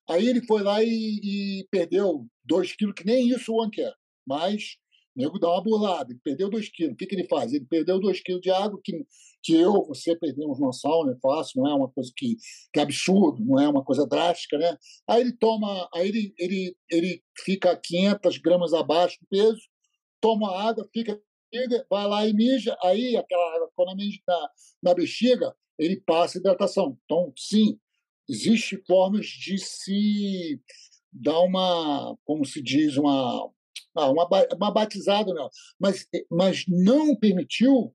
Aí 0.09 0.27
ele 0.27 0.43
foi 0.45 0.63
lá 0.63 0.83
e, 0.83 1.19
e 1.23 1.67
perdeu 1.69 2.25
2 2.43 2.75
quilos, 2.75 2.95
que 2.95 3.05
nem 3.05 3.29
isso 3.29 3.53
o 3.53 3.61
One 3.61 3.71
quer. 3.71 3.93
Mas 4.25 4.77
o 5.15 5.21
nego 5.21 5.39
dá 5.39 5.49
uma 5.49 5.63
burlada, 5.63 6.11
ele 6.11 6.19
perdeu 6.23 6.49
2 6.49 6.69
quilos. 6.69 6.93
O 6.93 6.97
que, 6.97 7.05
que 7.05 7.15
ele 7.15 7.27
faz? 7.27 7.53
Ele 7.53 7.65
perdeu 7.65 7.99
2 7.99 8.21
quilos 8.21 8.41
de 8.41 8.49
água, 8.49 8.79
que, 8.83 9.05
que 9.43 9.53
eu, 9.53 9.85
você 9.85 10.15
perdemos 10.15 10.59
no 10.59 10.73
sauna, 10.73 11.13
é 11.13 11.19
fácil, 11.21 11.61
não 11.61 11.69
é 11.69 11.75
uma 11.75 11.89
coisa 11.89 12.11
que, 12.15 12.35
que 12.73 12.79
é 12.79 12.83
absurdo, 12.83 13.43
não 13.45 13.59
é 13.59 13.67
uma 13.67 13.83
coisa 13.83 14.07
drástica, 14.07 14.57
né? 14.57 14.77
Aí 15.07 15.21
ele 15.21 15.33
toma, 15.33 15.87
aí 15.93 16.09
ele, 16.09 16.33
ele, 16.37 16.77
ele 16.89 17.23
fica 17.43 17.75
500 17.75 18.37
gramas 18.37 18.73
abaixo 18.73 19.17
do 19.21 19.27
peso, 19.27 19.61
toma 20.19 20.57
água, 20.57 20.87
fica 20.93 21.21
vai 21.89 22.07
lá 22.07 22.27
e 22.27 22.33
mija, 22.33 22.75
aí 22.81 23.15
aquela 23.15 23.55
água, 23.55 23.69
quando 23.75 23.95
na, 23.95 24.49
na 24.81 24.93
bexiga, 24.93 25.55
ele 25.77 26.01
passa 26.01 26.37
hidratação. 26.37 26.97
Então, 27.05 27.31
sim, 27.37 27.77
existe 28.27 28.81
formas 28.87 29.27
de 29.27 29.57
se 29.57 30.59
dar 31.11 31.39
uma, 31.41 32.17
como 32.25 32.45
se 32.45 32.61
diz, 32.61 32.97
uma, 32.97 33.49
ah, 33.95 34.09
uma, 34.09 34.27
uma 34.55 34.71
batizada, 34.71 35.33
não. 35.33 35.49
Mas, 35.79 36.07
mas 36.29 36.65
não 36.67 37.15
permitiu 37.15 37.93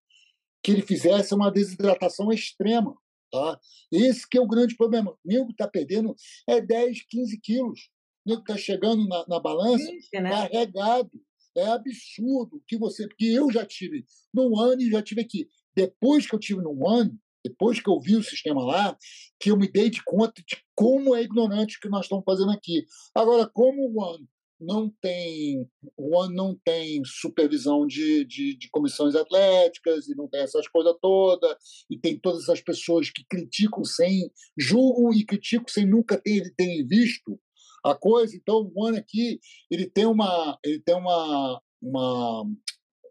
que 0.62 0.72
ele 0.72 0.82
fizesse 0.82 1.34
uma 1.34 1.50
desidratação 1.50 2.32
extrema. 2.32 2.96
Tá? 3.30 3.58
Esse 3.92 4.28
que 4.28 4.38
é 4.38 4.40
o 4.40 4.46
grande 4.46 4.76
problema. 4.76 5.12
O 5.12 5.18
nego 5.24 5.50
está 5.50 5.68
perdendo 5.68 6.14
é 6.46 6.60
10, 6.60 7.02
15 7.08 7.40
quilos. 7.40 7.80
O 8.24 8.30
nego 8.30 8.40
está 8.40 8.56
chegando 8.56 9.06
na, 9.06 9.24
na 9.28 9.40
balança 9.40 9.84
Ixi, 9.92 10.20
né? 10.20 10.30
carregado. 10.30 11.10
É 11.56 11.66
absurdo 11.66 12.62
que 12.66 12.78
você. 12.78 13.06
Porque 13.08 13.26
eu 13.26 13.50
já 13.50 13.66
tive 13.66 14.04
no 14.32 14.58
ano 14.58 14.80
e 14.80 14.90
já 14.90 15.02
tive 15.02 15.20
aqui. 15.20 15.48
Depois 15.74 16.26
que 16.26 16.34
eu 16.34 16.38
tive 16.38 16.62
no 16.62 16.88
ano, 16.88 17.18
depois 17.44 17.80
que 17.80 17.88
eu 17.88 18.00
vi 18.00 18.16
o 18.16 18.22
sistema 18.22 18.62
lá, 18.62 18.96
que 19.40 19.50
eu 19.50 19.56
me 19.56 19.70
dei 19.70 19.90
de 19.90 20.02
conta 20.04 20.42
de 20.46 20.56
como 20.74 21.14
é 21.14 21.22
ignorante 21.22 21.76
o 21.76 21.80
que 21.80 21.88
nós 21.88 22.04
estamos 22.04 22.24
fazendo 22.24 22.50
aqui. 22.50 22.84
Agora, 23.14 23.48
como 23.48 23.82
o 23.82 24.00
One 24.00 24.28
não 24.60 24.92
tem, 25.00 25.68
o 25.96 26.28
não 26.28 26.58
tem 26.64 27.02
supervisão 27.04 27.86
de, 27.86 28.24
de, 28.24 28.56
de, 28.56 28.68
comissões 28.70 29.14
atléticas 29.14 30.08
e 30.08 30.16
não 30.16 30.28
tem 30.28 30.40
essas 30.40 30.66
coisas 30.66 30.94
todas, 31.00 31.56
e 31.88 31.96
tem 31.98 32.18
todas 32.18 32.42
essas 32.42 32.60
pessoas 32.60 33.10
que 33.10 33.24
criticam 33.28 33.84
sem, 33.84 34.30
julgam 34.58 35.12
e 35.12 35.24
criticam 35.24 35.68
sem 35.68 35.86
nunca 35.86 36.16
ter, 36.20 36.52
terem 36.56 36.86
visto 36.86 37.38
a 37.84 37.94
coisa. 37.94 38.36
Então, 38.36 38.70
o 38.74 38.84
One 38.84 38.98
aqui, 38.98 39.38
ele 39.70 39.88
tem 39.88 40.06
uma, 40.06 40.58
ele 40.64 40.80
tem 40.80 40.96
uma, 40.96 41.60
uma, 41.80 42.44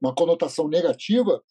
uma 0.01 0.15
conotação 0.15 0.67
negativa 0.67 1.41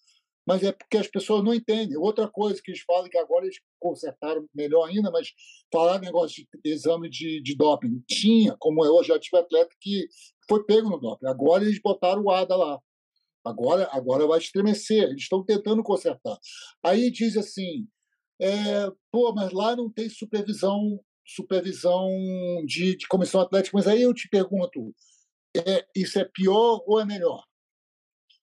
mas 0.47 0.63
é 0.63 0.71
porque 0.71 0.97
as 0.97 1.09
pessoas 1.09 1.43
não 1.43 1.53
entendem. 1.53 1.97
Outra 1.97 2.29
coisa 2.29 2.61
que 2.63 2.71
eles 2.71 2.83
falam, 2.83 3.11
que 3.11 3.19
agora 3.19 3.45
eles 3.45 3.59
consertaram 3.81 4.47
melhor 4.55 4.89
ainda, 4.89 5.11
mas 5.11 5.33
falar 5.73 6.01
negócio 6.01 6.45
de 6.45 6.71
exame 6.71 7.11
de, 7.11 7.43
de 7.43 7.57
doping. 7.57 8.01
Tinha, 8.09 8.57
como 8.59 8.85
eu 8.85 9.03
já 9.03 9.19
tive 9.19 9.39
atleta 9.39 9.75
que 9.81 10.07
foi 10.49 10.65
pego 10.65 10.89
no 10.89 11.01
doping. 11.01 11.27
Agora 11.27 11.65
eles 11.65 11.81
botaram 11.83 12.23
o 12.23 12.31
ADA 12.31 12.55
lá. 12.55 12.79
Agora, 13.45 13.89
agora 13.93 14.27
vai 14.27 14.39
estremecer. 14.39 15.05
Eles 15.05 15.23
estão 15.23 15.45
tentando 15.45 15.83
consertar. 15.83 16.39
Aí 16.85 17.11
diz 17.11 17.37
assim, 17.37 17.87
é, 18.41 18.89
pô, 19.11 19.33
mas 19.35 19.53
lá 19.53 19.75
não 19.75 19.91
tem 19.91 20.09
supervisão 20.09 21.01
supervisão 21.29 22.09
de, 22.65 22.97
de 22.97 23.09
comissão 23.09 23.41
atlética. 23.41 23.77
Mas 23.77 23.89
aí 23.89 24.03
eu 24.03 24.15
te 24.15 24.29
pergunto, 24.29 24.95
é, 25.57 25.85
isso 25.95 26.19
é 26.19 26.25
pior 26.25 26.83
ou 26.87 27.01
é 27.01 27.05
melhor? 27.05 27.43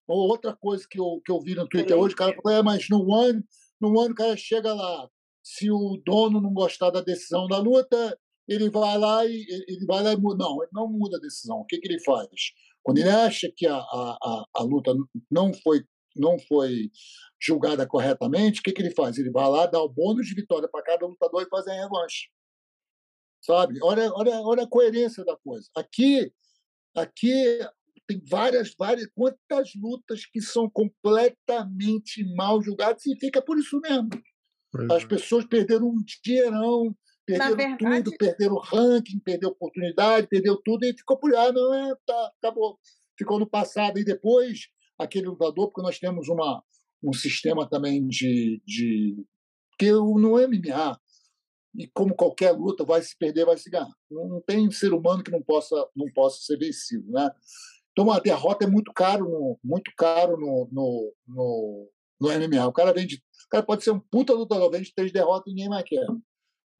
Outra 0.06 0.54
coisa 0.54 0.86
que 0.88 1.00
eu, 1.00 1.20
que 1.24 1.32
eu 1.32 1.40
vi 1.40 1.54
no 1.54 1.68
Twitter 1.68 1.98
hoje, 1.98 2.14
o 2.14 2.18
cara 2.18 2.34
falou: 2.34 2.58
é, 2.58 2.62
mas 2.62 2.88
no 2.90 3.14
ano, 3.14 3.42
no 3.80 3.98
ano 4.00 4.12
o 4.12 4.14
cara 4.14 4.36
chega 4.36 4.74
lá, 4.74 5.08
se 5.42 5.70
o 5.70 6.00
dono 6.04 6.40
não 6.40 6.52
gostar 6.52 6.90
da 6.90 7.00
decisão 7.00 7.46
da 7.46 7.58
luta, 7.58 8.18
ele 8.48 8.68
vai 8.68 8.98
lá 8.98 9.24
e 9.24 9.46
ele 9.68 9.86
vai 9.86 10.02
lá 10.02 10.12
e 10.12 10.16
muda. 10.16 10.44
Não, 10.44 10.62
ele 10.62 10.70
não 10.72 10.88
muda 10.88 11.16
a 11.16 11.20
decisão. 11.20 11.58
O 11.58 11.66
que, 11.66 11.78
que 11.78 11.88
ele 11.88 12.00
faz? 12.00 12.28
Quando 12.82 12.98
ele 12.98 13.08
acha 13.08 13.50
que 13.54 13.66
a, 13.66 13.76
a, 13.76 14.44
a, 14.56 14.62
luta 14.62 14.94
não 15.30 15.52
foi, 15.54 15.82
não 16.14 16.38
foi 16.38 16.90
julgada 17.40 17.86
corretamente, 17.86 18.60
o 18.60 18.62
que, 18.62 18.72
que 18.72 18.82
ele 18.82 18.94
faz? 18.94 19.16
Ele 19.16 19.30
vai 19.30 19.48
lá, 19.48 19.66
dá 19.66 19.80
o 19.80 19.88
bônus 19.88 20.26
de 20.26 20.34
vitória 20.34 20.68
para 20.68 20.84
cada 20.84 21.06
lutador 21.06 21.42
e 21.42 21.48
faz 21.48 21.66
a 21.66 21.72
revanche. 21.72 22.28
Sabe? 23.40 23.78
Olha, 23.82 24.10
olha, 24.12 24.40
olha 24.42 24.62
a 24.64 24.68
coerência 24.68 25.24
da 25.24 25.36
coisa. 25.36 25.68
Aqui, 25.74 26.30
aqui 26.94 27.58
tem 28.06 28.22
várias, 28.28 28.74
várias, 28.78 29.08
quantas 29.14 29.70
lutas 29.74 30.26
que 30.26 30.40
são 30.40 30.68
completamente 30.68 32.24
mal 32.34 32.62
julgadas 32.62 33.04
e 33.06 33.16
fica 33.18 33.40
por 33.42 33.58
isso 33.58 33.80
mesmo. 33.80 34.10
As 34.90 35.04
é. 35.04 35.06
pessoas 35.06 35.44
perderam 35.44 35.88
um 35.88 36.02
dinheirão, 36.22 36.94
perderam 37.24 37.56
verdade... 37.56 38.04
tudo, 38.04 38.16
perderam 38.16 38.58
ranking, 38.58 39.18
perderam 39.20 39.52
oportunidade, 39.52 40.26
perdeu 40.26 40.56
tudo 40.62 40.84
e 40.84 40.96
ficou 40.96 41.16
por 41.18 41.34
ah, 41.34 41.52
não 41.52 41.74
é, 41.74 41.94
tá, 42.06 42.32
acabou. 42.38 42.78
Ficou 43.16 43.38
no 43.38 43.46
passado 43.46 43.98
e 43.98 44.04
depois 44.04 44.68
aquele 44.98 45.26
lutador, 45.26 45.68
porque 45.68 45.82
nós 45.82 45.98
temos 45.98 46.28
uma, 46.28 46.62
um 47.02 47.12
sistema 47.12 47.68
também 47.68 48.06
de, 48.06 48.60
de 48.66 49.24
que 49.78 49.92
no 49.92 50.36
MMA 50.36 51.00
e 51.76 51.88
como 51.88 52.14
qualquer 52.14 52.52
luta 52.52 52.84
vai 52.84 53.02
se 53.02 53.16
perder, 53.16 53.46
vai 53.46 53.56
se 53.56 53.68
ganhar. 53.68 53.90
Não 54.10 54.40
tem 54.46 54.70
ser 54.70 54.92
humano 54.92 55.22
que 55.22 55.30
não 55.30 55.42
possa 55.42 55.74
não 55.94 56.10
possa 56.12 56.40
ser 56.42 56.56
vencido, 56.56 57.10
né? 57.10 57.30
Então, 57.94 58.10
a 58.10 58.18
derrota 58.18 58.64
é 58.64 58.68
muito 58.68 58.92
caro 58.92 59.24
no, 59.24 59.58
muito 59.62 59.92
caro 59.96 60.36
no, 60.36 60.68
no, 60.72 61.14
no, 61.28 61.90
no 62.20 62.28
MMA. 62.28 62.66
O 62.66 62.72
cara 62.72 62.92
vende. 62.92 63.22
O 63.46 63.48
cara 63.48 63.64
pode 63.64 63.84
ser 63.84 63.92
um 63.92 64.00
puta 64.00 64.32
lutador, 64.32 64.68
vende 64.68 64.92
três 64.92 65.12
derrotas 65.12 65.46
e 65.46 65.54
ninguém 65.54 65.68
mais 65.68 65.84
quer. 65.84 66.04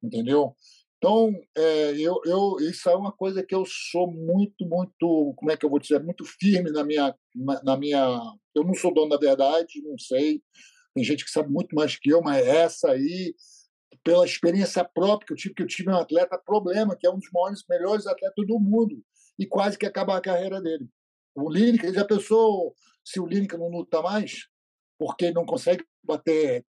Entendeu? 0.03 0.53
Então, 0.97 1.31
é, 1.55 1.91
eu, 1.99 2.19
eu, 2.25 2.57
isso 2.59 2.89
é 2.89 2.95
uma 2.95 3.13
coisa 3.13 3.43
que 3.43 3.55
eu 3.55 3.63
sou 3.65 4.11
muito, 4.11 4.65
muito, 4.65 5.33
como 5.37 5.51
é 5.51 5.55
que 5.55 5.65
eu 5.65 5.69
vou 5.69 5.79
dizer, 5.79 6.03
muito 6.03 6.25
firme 6.25 6.69
na 6.71 6.83
minha, 6.83 7.15
na 7.63 7.77
minha. 7.77 8.19
Eu 8.53 8.63
não 8.65 8.73
sou 8.73 8.93
dono 8.93 9.09
da 9.09 9.17
verdade, 9.17 9.81
não 9.83 9.97
sei. 9.97 10.41
Tem 10.93 11.03
gente 11.03 11.23
que 11.23 11.31
sabe 11.31 11.49
muito 11.49 11.73
mais 11.75 11.95
que 11.95 12.09
eu, 12.09 12.21
mas 12.21 12.45
essa 12.45 12.91
aí, 12.91 13.35
pela 14.03 14.25
experiência 14.25 14.83
própria 14.83 15.27
que 15.27 15.33
eu 15.33 15.37
tive, 15.37 15.53
que 15.55 15.63
eu 15.63 15.67
tive 15.67 15.89
um 15.89 15.95
atleta 15.95 16.37
problema, 16.37 16.95
que 16.95 17.07
é 17.07 17.09
um 17.09 17.19
dos 17.19 17.29
maiores, 17.31 17.63
melhores 17.69 18.07
atletas 18.07 18.47
do 18.47 18.59
mundo, 18.59 19.01
e 19.37 19.45
quase 19.45 19.77
que 19.77 19.85
acabar 19.85 20.17
a 20.17 20.21
carreira 20.21 20.61
dele. 20.61 20.89
O 21.35 21.49
Lineker, 21.51 21.93
já 21.93 22.05
pensou 22.05 22.73
se 23.03 23.19
o 23.19 23.25
Lineker 23.25 23.59
não 23.59 23.69
luta 23.69 24.01
mais? 24.01 24.47
Porque 24.97 25.31
não 25.31 25.45
consegue 25.45 25.83
bater. 26.03 26.65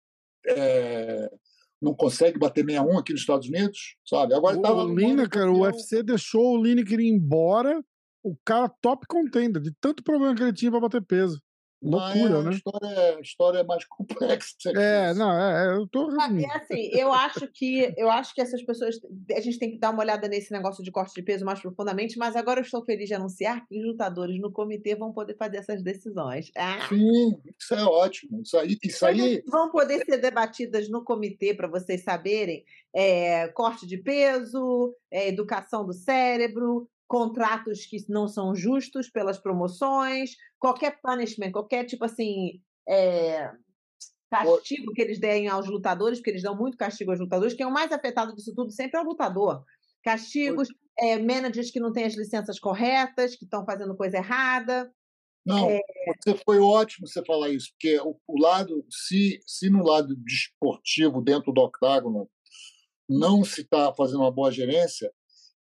É, 0.48 1.30
não 1.80 1.94
consegue 1.94 2.38
bater 2.38 2.64
61 2.64 2.98
aqui 2.98 3.12
nos 3.12 3.20
Estados 3.20 3.48
Unidos, 3.48 3.96
sabe? 4.04 4.34
Agora 4.34 4.56
o, 4.56 4.84
o 4.84 4.94
Lineker, 4.94 5.48
o 5.48 5.60
UFC 5.60 6.02
deixou 6.02 6.54
o 6.54 6.62
Lineker 6.62 6.98
ir 6.98 7.08
embora, 7.08 7.82
o 8.22 8.36
cara 8.44 8.68
top 8.80 9.06
contender, 9.06 9.62
de 9.62 9.72
tanto 9.80 10.02
problema 10.02 10.34
que 10.34 10.42
ele 10.42 10.52
tinha 10.52 10.70
para 10.70 10.80
bater 10.80 11.02
peso. 11.02 11.40
Loucura, 11.82 12.14
Mas 12.30 12.32
a 12.32 12.42
né? 12.42 12.50
história, 12.56 12.86
é- 12.86 13.14
a 13.16 13.20
história 13.20 13.58
é 13.58 13.64
mais 13.64 13.84
complexa. 13.88 14.70
É, 14.74 15.10
isso. 15.10 15.18
não, 15.18 15.32
é, 15.32 15.66
é, 15.66 15.76
eu 15.76 15.86
tô. 15.86 16.08
Ah, 16.18 16.28
É 16.32 16.56
assim, 16.56 16.88
eu 16.92 17.12
acho 17.12 17.46
que 17.52 17.92
eu 17.96 18.10
acho 18.10 18.34
que 18.34 18.40
essas 18.40 18.62
pessoas. 18.62 18.96
A 19.34 19.40
gente 19.40 19.58
tem 19.58 19.70
que 19.70 19.78
dar 19.78 19.90
uma 19.90 20.02
olhada 20.02 20.26
nesse 20.26 20.50
negócio 20.52 20.82
de 20.82 20.90
corte 20.90 21.14
de 21.14 21.22
peso 21.22 21.44
mais 21.44 21.60
profundamente, 21.60 22.18
mas 22.18 22.34
agora 22.34 22.60
eu 22.60 22.64
estou 22.64 22.84
feliz 22.84 23.08
de 23.08 23.14
anunciar 23.14 23.66
que 23.66 23.78
os 23.78 23.84
lutadores 23.86 24.40
no 24.40 24.50
comitê 24.50 24.94
vão 24.96 25.12
poder 25.12 25.36
fazer 25.36 25.58
essas 25.58 25.82
decisões. 25.82 26.50
Ah, 26.56 26.86
Sim, 26.88 27.38
isso 27.60 27.74
é 27.74 27.84
ótimo. 27.84 28.40
Isso 28.42 28.56
aí, 28.58 28.78
isso 28.82 29.06
aí 29.06 29.42
vão 29.46 29.70
poder 29.70 30.04
ser 30.04 30.16
debatidas 30.18 30.88
no 30.88 31.04
comitê 31.04 31.52
para 31.54 31.68
vocês 31.68 32.02
saberem: 32.02 32.64
é, 32.94 33.48
corte 33.48 33.86
de 33.86 33.98
peso, 33.98 34.94
é, 35.10 35.28
educação 35.28 35.84
do 35.84 35.92
cérebro, 35.92 36.88
contratos 37.08 37.86
que 37.86 37.96
não 38.08 38.26
são 38.28 38.54
justos 38.54 39.08
pelas 39.08 39.38
promoções, 39.38 40.32
qualquer 40.58 41.00
punishment, 41.00 41.52
qualquer 41.52 41.84
tipo 41.84 42.04
assim. 42.04 42.60
é, 42.88 43.50
castigo 44.30 44.92
que 44.92 45.00
eles 45.00 45.18
deem 45.20 45.48
aos 45.48 45.66
lutadores, 45.68 46.18
porque 46.18 46.30
eles 46.30 46.42
dão 46.42 46.56
muito 46.56 46.76
castigo 46.76 47.10
aos 47.10 47.20
lutadores, 47.20 47.54
quem 47.54 47.64
é 47.64 47.68
o 47.68 47.72
mais 47.72 47.92
afetado 47.92 48.34
disso 48.34 48.52
tudo 48.54 48.70
sempre 48.72 48.98
é 48.98 49.02
o 49.02 49.06
lutador. 49.06 49.64
Castigos, 50.02 50.68
é, 50.98 51.18
managers 51.18 51.70
que 51.70 51.80
não 51.80 51.92
têm 51.92 52.04
as 52.04 52.16
licenças 52.16 52.58
corretas, 52.58 53.36
que 53.36 53.44
estão 53.44 53.64
fazendo 53.64 53.96
coisa 53.96 54.16
errada. 54.16 54.92
Não, 55.44 55.70
É. 55.70 55.80
você 56.24 56.36
foi 56.44 56.58
ótimo 56.58 57.06
você 57.06 57.24
falar 57.24 57.50
isso, 57.50 57.70
porque 57.70 57.98
o, 58.00 58.18
o 58.26 58.40
lado, 58.40 58.84
se, 58.90 59.38
se 59.46 59.70
no 59.70 59.84
lado 59.84 60.16
desportivo, 60.16 61.22
dentro 61.22 61.52
do 61.52 61.60
octágono, 61.60 62.28
não 63.08 63.44
se 63.44 63.60
está 63.60 63.94
fazendo 63.94 64.20
uma 64.20 64.32
boa 64.32 64.50
gerência, 64.50 65.12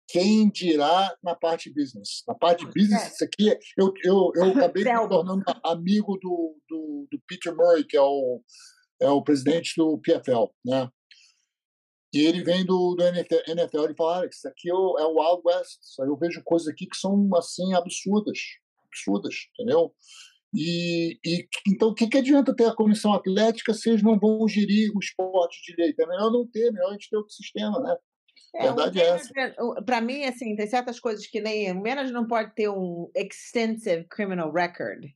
quem 0.08 0.50
dirá 0.50 1.16
na 1.22 1.34
parte 1.34 1.72
business? 1.72 2.22
Na 2.26 2.34
parte 2.34 2.64
Não, 2.64 2.72
business, 2.72 3.02
é. 3.02 3.08
isso 3.08 3.24
aqui, 3.24 3.58
eu, 3.76 3.92
eu, 4.04 4.32
eu 4.34 4.44
acabei 4.52 4.84
me 4.84 5.08
tornando 5.08 5.42
amigo 5.64 6.16
do, 6.18 6.56
do, 6.68 7.08
do 7.10 7.22
Peter 7.26 7.54
Murray, 7.54 7.84
que 7.84 7.96
é 7.96 8.02
o, 8.02 8.42
é 9.00 9.08
o 9.08 9.22
presidente 9.22 9.72
do 9.76 9.98
PFL, 9.98 10.50
né? 10.64 10.88
E 12.12 12.20
ele 12.20 12.44
vem 12.44 12.64
do, 12.64 12.94
do 12.94 13.02
NFL, 13.02 13.90
e 13.90 13.96
fala, 13.96 14.22
ah, 14.22 14.26
isso 14.26 14.46
aqui 14.46 14.70
é 14.70 14.74
o, 14.74 14.96
é 14.98 15.04
Wild 15.04 15.42
West. 15.44 15.80
Aí 16.00 16.06
eu 16.06 16.16
vejo 16.16 16.42
coisas 16.44 16.68
aqui 16.68 16.86
que 16.86 16.96
são, 16.96 17.28
assim, 17.34 17.74
absurdas. 17.74 18.38
Absurdas, 18.86 19.34
entendeu? 19.52 19.92
E, 20.54 21.18
e 21.26 21.48
então, 21.66 21.88
o 21.88 21.94
que, 21.94 22.06
que 22.06 22.18
adianta 22.18 22.54
ter 22.54 22.66
a 22.66 22.74
comissão 22.74 23.12
atlética 23.12 23.74
se 23.74 23.90
eles 23.90 24.04
não 24.04 24.16
vão 24.16 24.46
gerir 24.46 24.92
o 24.94 25.00
esporte 25.00 25.60
direito? 25.66 25.98
É 25.98 26.06
melhor 26.06 26.30
não 26.30 26.46
ter, 26.46 26.68
é 26.68 26.70
melhor 26.70 26.90
a 26.90 26.92
gente 26.92 27.10
ter 27.10 27.16
outro 27.16 27.34
sistema, 27.34 27.80
né? 27.80 27.96
É, 28.54 28.62
Verdade 28.62 29.00
é 29.00 29.06
essa. 29.08 29.32
Para 29.84 30.00
mim, 30.00 30.24
assim, 30.24 30.54
tem 30.54 30.66
certas 30.66 31.00
coisas 31.00 31.26
que 31.26 31.40
nem 31.40 31.72
o 31.72 31.74
manager 31.74 32.12
não 32.12 32.26
pode 32.26 32.54
ter 32.54 32.68
um 32.68 33.10
extensive 33.14 34.04
criminal 34.04 34.52
record. 34.52 35.06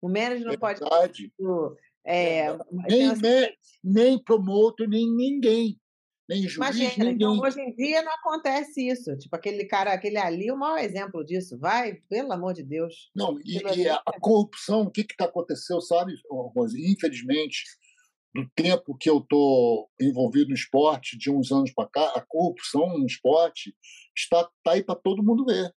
O 0.00 0.08
manager 0.08 0.46
não 0.46 0.56
pode 0.58 0.78
ter 0.80 0.88
Verdade. 0.88 1.32
é, 2.06 2.56
Nem, 2.88 3.06
assim, 3.10 3.22
nem, 3.22 3.56
nem 3.82 4.22
promotor, 4.22 4.88
nem 4.88 5.10
ninguém. 5.10 5.80
Nem 6.28 6.40
juiz, 6.42 6.54
Imagina, 6.56 6.90
ninguém. 7.04 7.14
então 7.14 7.38
hoje 7.38 7.60
em 7.60 7.74
dia 7.74 8.00
não 8.02 8.12
acontece 8.12 8.86
isso. 8.88 9.14
Tipo, 9.18 9.36
aquele 9.36 9.66
cara, 9.66 9.92
aquele 9.92 10.16
ali, 10.16 10.50
o 10.50 10.56
maior 10.56 10.78
exemplo 10.78 11.22
disso. 11.24 11.58
Vai, 11.58 11.94
pelo 12.08 12.32
amor 12.32 12.54
de 12.54 12.62
Deus. 12.62 13.10
Não, 13.14 13.38
e, 13.44 13.58
e 13.76 13.88
a 13.88 13.96
a 14.06 14.20
corrupção, 14.20 14.82
o 14.82 14.90
que 14.90 15.02
está 15.02 15.26
acontecendo, 15.26 15.82
sabe, 15.82 16.14
Rose? 16.30 16.80
Infelizmente, 16.90 17.64
do 18.34 18.48
tempo 18.54 18.96
que 18.98 19.08
eu 19.08 19.18
estou 19.18 19.88
envolvido 20.00 20.48
no 20.48 20.54
esporte, 20.54 21.16
de 21.16 21.30
uns 21.30 21.52
anos 21.52 21.72
para 21.72 21.88
cá, 21.88 22.12
a 22.16 22.24
corrupção 22.26 22.98
no 22.98 23.06
esporte 23.06 23.74
está 24.16 24.48
tá 24.64 24.72
aí 24.72 24.82
para 24.82 24.96
todo 24.96 25.22
mundo 25.22 25.44
ver. 25.44 25.72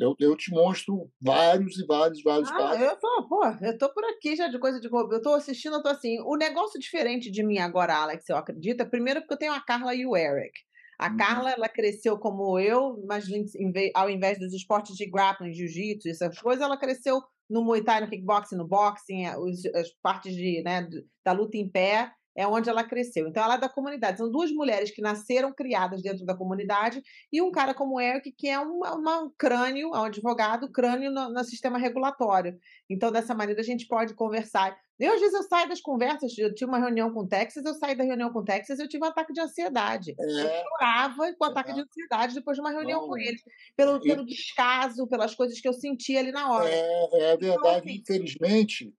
Eu, 0.00 0.14
eu 0.20 0.36
te 0.36 0.50
mostro 0.50 1.10
vários 1.20 1.76
e 1.78 1.84
vários, 1.84 2.22
vários 2.22 2.50
Ah, 2.50 2.58
casos. 2.58 2.80
eu 2.84 2.96
tô, 2.98 3.28
pô, 3.28 3.44
eu 3.60 3.76
tô 3.76 3.92
por 3.92 4.04
aqui 4.04 4.36
já 4.36 4.46
de 4.48 4.58
coisa 4.58 4.80
de 4.80 4.88
roubo. 4.88 5.12
Eu 5.12 5.20
tô 5.20 5.34
assistindo, 5.34 5.74
eu 5.76 5.82
tô 5.82 5.88
assim. 5.88 6.20
O 6.20 6.36
negócio 6.36 6.78
diferente 6.78 7.30
de 7.30 7.42
mim 7.44 7.58
agora, 7.58 7.96
Alex, 7.96 8.28
eu 8.28 8.36
acredito, 8.36 8.80
é 8.80 8.84
primeiro 8.84 9.20
porque 9.20 9.34
eu 9.34 9.38
tenho 9.38 9.52
a 9.52 9.60
Carla 9.60 9.94
e 9.94 10.06
o 10.06 10.16
Eric. 10.16 10.52
A 11.00 11.10
Uhum. 11.10 11.16
Carla, 11.16 11.50
ela 11.50 11.68
cresceu 11.68 12.16
como 12.18 12.58
eu, 12.58 13.02
mas 13.06 13.24
ao 13.94 14.10
invés 14.10 14.38
dos 14.38 14.52
esportes 14.54 14.96
de 14.96 15.06
grappling, 15.10 15.52
jiu-jitsu, 15.52 16.08
essas 16.08 16.38
coisas, 16.40 16.62
ela 16.62 16.76
cresceu 16.76 17.20
no 17.48 17.62
Muay 17.64 17.82
Thai, 17.82 18.00
no 18.00 18.08
kickboxing, 18.08 18.56
no 18.56 18.66
boxing, 18.66 19.26
os- 19.38 19.64
as 19.74 19.90
partes 20.02 20.34
de, 20.34 20.62
né, 20.62 20.88
da 21.24 21.32
luta 21.32 21.56
em 21.56 21.68
pé, 21.68 22.12
é 22.38 22.46
onde 22.46 22.70
ela 22.70 22.84
cresceu. 22.84 23.26
Então, 23.26 23.42
ela 23.42 23.54
é 23.56 23.58
da 23.58 23.68
comunidade. 23.68 24.18
São 24.18 24.30
duas 24.30 24.52
mulheres 24.52 24.92
que 24.92 25.02
nasceram 25.02 25.52
criadas 25.52 26.00
dentro 26.00 26.24
da 26.24 26.36
comunidade 26.36 27.02
e 27.32 27.42
um 27.42 27.50
cara 27.50 27.74
como 27.74 27.96
o 27.96 28.00
Eric, 28.00 28.30
que 28.30 28.48
é 28.48 28.58
uma, 28.60 28.94
uma- 28.94 29.22
um 29.24 29.30
crânio, 29.36 29.88
é 29.94 29.98
um 29.98 30.04
advogado, 30.04 30.70
crânio 30.70 31.10
no, 31.10 31.30
no 31.30 31.42
sistema 31.44 31.78
regulatório. 31.78 32.56
Então, 32.88 33.10
dessa 33.10 33.34
maneira, 33.34 33.60
a 33.60 33.64
gente 33.64 33.88
pode 33.88 34.14
conversar. 34.14 34.78
Eu, 35.00 35.14
às 35.14 35.20
vezes, 35.20 35.34
eu 35.34 35.42
saio 35.44 35.68
das 35.68 35.80
conversas, 35.80 36.36
eu 36.38 36.52
tive 36.54 36.68
uma 36.70 36.78
reunião 36.78 37.12
com 37.12 37.20
o 37.20 37.26
Texas, 37.28 37.64
eu 37.64 37.74
saí 37.74 37.94
da 37.96 38.02
reunião 38.04 38.32
com 38.32 38.40
o 38.40 38.44
Texas, 38.44 38.78
eu 38.80 38.88
tive 38.88 39.04
um 39.04 39.08
ataque 39.08 39.32
de 39.32 39.40
ansiedade. 39.40 40.14
Eu 40.18 40.28
É, 40.48 40.62
chorava 40.62 41.32
com 41.38 41.44
ataque 41.44 41.70
É. 41.70 41.74
de 41.74 41.80
ansiedade 41.80 42.34
depois 42.34 42.56
de 42.56 42.60
uma 42.60 42.70
reunião 42.70 43.06
com 43.06 43.16
eles, 43.16 43.40
pelo, 43.76 44.00
pelo 44.00 44.24
descaso, 44.24 45.06
pelas 45.08 45.34
coisas 45.34 45.60
que 45.60 45.68
eu 45.68 45.72
senti 45.72 46.16
ali 46.16 46.30
na 46.32 46.52
hora. 46.52 46.68
é, 46.68 47.32
é 47.32 47.36
verdade. 47.36 47.78
assim- 47.90 47.98
Infelizmente, 48.00 48.92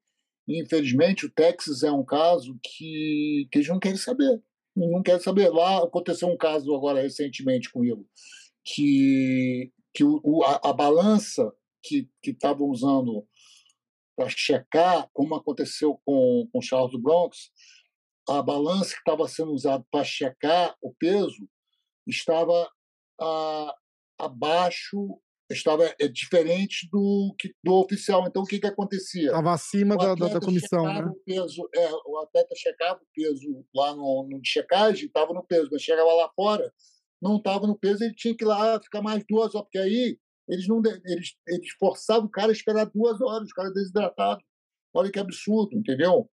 infelizmente, 0.57 1.25
o 1.25 1.31
Texas 1.31 1.83
é 1.83 1.91
um 1.91 2.03
caso 2.03 2.57
que, 2.63 3.47
que 3.51 3.59
eles 3.59 3.67
não 3.67 3.79
querem 3.79 3.97
saber. 3.97 4.41
Não 4.75 5.03
querem 5.03 5.21
saber. 5.21 5.49
Lá 5.49 5.83
aconteceu 5.83 6.27
um 6.27 6.37
caso 6.37 6.73
agora 6.75 7.01
recentemente 7.01 7.71
comigo, 7.71 8.07
que, 8.65 9.71
que 9.93 10.03
o, 10.03 10.43
a, 10.43 10.69
a 10.69 10.73
balança 10.73 11.51
que 11.83 12.09
estavam 12.23 12.67
usando 12.67 13.25
para 14.15 14.29
checar, 14.29 15.09
como 15.13 15.35
aconteceu 15.35 15.99
com, 16.05 16.47
com 16.51 16.61
Charles 16.61 16.91
do 16.91 16.99
Bronx, 16.99 17.51
a 18.27 18.41
balança 18.41 18.91
que 18.93 18.99
estava 18.99 19.27
sendo 19.27 19.53
usada 19.53 19.83
para 19.89 20.03
checar 20.03 20.75
o 20.81 20.93
peso 20.93 21.49
estava 22.05 22.69
ah, 23.19 23.75
abaixo, 24.19 25.19
estava 25.49 25.85
é, 25.99 26.07
diferente 26.07 26.87
do, 26.91 27.35
do 27.63 27.73
oficial. 27.73 28.25
Então, 28.27 28.43
o 28.43 28.45
que, 28.45 28.59
que 28.59 28.67
acontecia? 28.67 29.27
Estava 29.27 29.53
acima 29.53 29.97
da, 29.97 30.13
da, 30.13 30.39
comissão, 30.39 30.83
né? 30.83 31.05
o 31.05 31.15
peso, 31.25 31.67
é, 31.75 31.89
o 32.05 32.19
atleta 32.19 32.53
checava 32.55 32.99
o 32.99 33.07
peso 33.13 33.65
lá 33.73 33.95
no, 33.95 34.27
no 34.29 34.39
checagem, 34.43 35.07
estava 35.07 35.33
no 35.33 35.43
peso, 35.43 35.69
mas 35.71 35.81
chegava 35.81 36.13
lá 36.13 36.29
fora, 36.35 36.71
não 37.21 37.37
estava 37.37 37.65
no 37.65 37.77
peso, 37.77 38.03
ele 38.03 38.13
tinha 38.13 38.35
que 38.35 38.43
ir 38.43 38.47
lá 38.47 38.79
ficar 38.81 39.01
mais 39.01 39.23
duas 39.27 39.55
horas, 39.55 39.65
porque 39.65 39.79
aí 39.79 40.17
eles 40.47 40.67
não 40.67 40.81
eles, 41.05 41.35
eles 41.47 41.69
forçavam 41.79 42.25
o 42.25 42.31
cara 42.31 42.49
a 42.49 42.53
esperar 42.53 42.85
duas 42.85 43.19
horas, 43.21 43.49
o 43.49 43.53
cara 43.53 43.71
desidratado. 43.71 44.41
Olha 44.93 45.11
que 45.11 45.19
absurdo, 45.19 45.77
entendeu? 45.77 46.29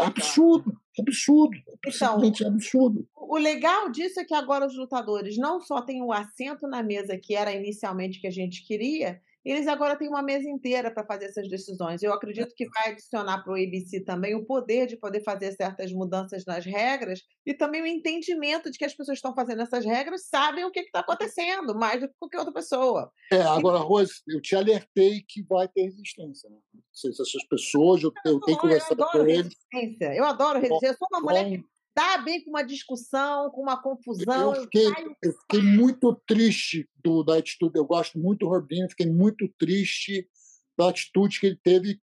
Absurdo, 0.00 0.76
absurdo, 0.98 1.56
Então, 1.86 1.92
simplesmente 1.92 2.46
absurdo. 2.46 3.08
O 3.14 3.36
legal 3.36 3.90
disso 3.90 4.20
é 4.20 4.24
que 4.24 4.34
agora 4.34 4.66
os 4.66 4.76
lutadores 4.76 5.36
não 5.36 5.60
só 5.60 5.82
têm 5.82 6.02
o 6.02 6.12
assento 6.12 6.66
na 6.66 6.82
mesa 6.82 7.18
que 7.18 7.34
era 7.34 7.52
inicialmente 7.52 8.20
que 8.20 8.26
a 8.26 8.30
gente 8.30 8.66
queria, 8.66 9.20
eles 9.44 9.66
agora 9.66 9.96
têm 9.96 10.08
uma 10.08 10.22
mesa 10.22 10.48
inteira 10.48 10.90
para 10.90 11.04
fazer 11.04 11.26
essas 11.26 11.48
decisões. 11.48 12.02
Eu 12.02 12.12
acredito 12.12 12.54
que 12.54 12.68
vai 12.70 12.92
adicionar 12.92 13.42
para 13.42 13.52
o 13.52 13.56
ABC 13.56 14.04
também 14.04 14.34
o 14.34 14.44
poder 14.44 14.86
de 14.86 14.96
poder 14.96 15.22
fazer 15.22 15.52
certas 15.52 15.92
mudanças 15.92 16.44
nas 16.46 16.64
regras 16.64 17.20
e 17.46 17.52
também 17.52 17.82
o 17.82 17.86
entendimento 17.86 18.70
de 18.70 18.78
que 18.78 18.84
as 18.84 18.94
pessoas 18.94 19.16
que 19.16 19.26
estão 19.26 19.34
fazendo 19.34 19.62
essas 19.62 19.84
regras 19.84 20.28
sabem 20.28 20.64
o 20.64 20.70
que 20.70 20.80
está 20.80 21.00
acontecendo, 21.00 21.74
mais 21.74 22.00
do 22.00 22.08
que 22.08 22.14
qualquer 22.18 22.38
outra 22.38 22.54
pessoa. 22.54 23.10
É, 23.32 23.42
agora, 23.42 23.78
Rose, 23.78 24.14
eu 24.28 24.40
te 24.40 24.56
alertei 24.56 25.22
que 25.28 25.42
vai 25.42 25.68
ter 25.68 25.82
resistência. 25.82 26.48
Né? 26.48 26.56
Se 26.92 27.08
essas 27.08 27.46
pessoas, 27.48 28.02
eu, 28.02 28.12
eu 28.24 28.40
tenho 28.40 28.40
que 28.40 28.50
Eu 28.52 28.58
conversar 28.58 28.94
adoro 28.94 29.10
com 29.10 29.26
eles. 29.26 29.54
resistência. 29.72 30.14
Eu 30.14 30.24
adoro 30.24 30.58
resistência. 30.58 30.86
Eu 30.88 30.96
sou 30.96 31.08
uma 31.12 31.20
mulher 31.20 31.48
que 31.50 31.64
dá 31.94 32.18
bem 32.18 32.42
com 32.44 32.50
uma 32.50 32.62
discussão, 32.62 33.50
com 33.50 33.62
uma 33.62 33.80
confusão. 33.80 34.54
Eu 34.54 34.62
fiquei, 34.62 34.86
eu 35.22 35.32
fiquei 35.32 35.62
muito 35.62 36.14
triste 36.26 36.88
do, 37.02 37.22
da 37.22 37.36
atitude. 37.38 37.78
Eu 37.78 37.84
gosto 37.84 38.18
muito 38.18 38.40
do 38.40 38.48
Robinho, 38.48 38.88
fiquei 38.88 39.06
muito 39.06 39.48
triste 39.58 40.28
da 40.76 40.88
atitude 40.88 41.38
que 41.40 41.46
ele 41.46 41.60
teve 41.62 42.00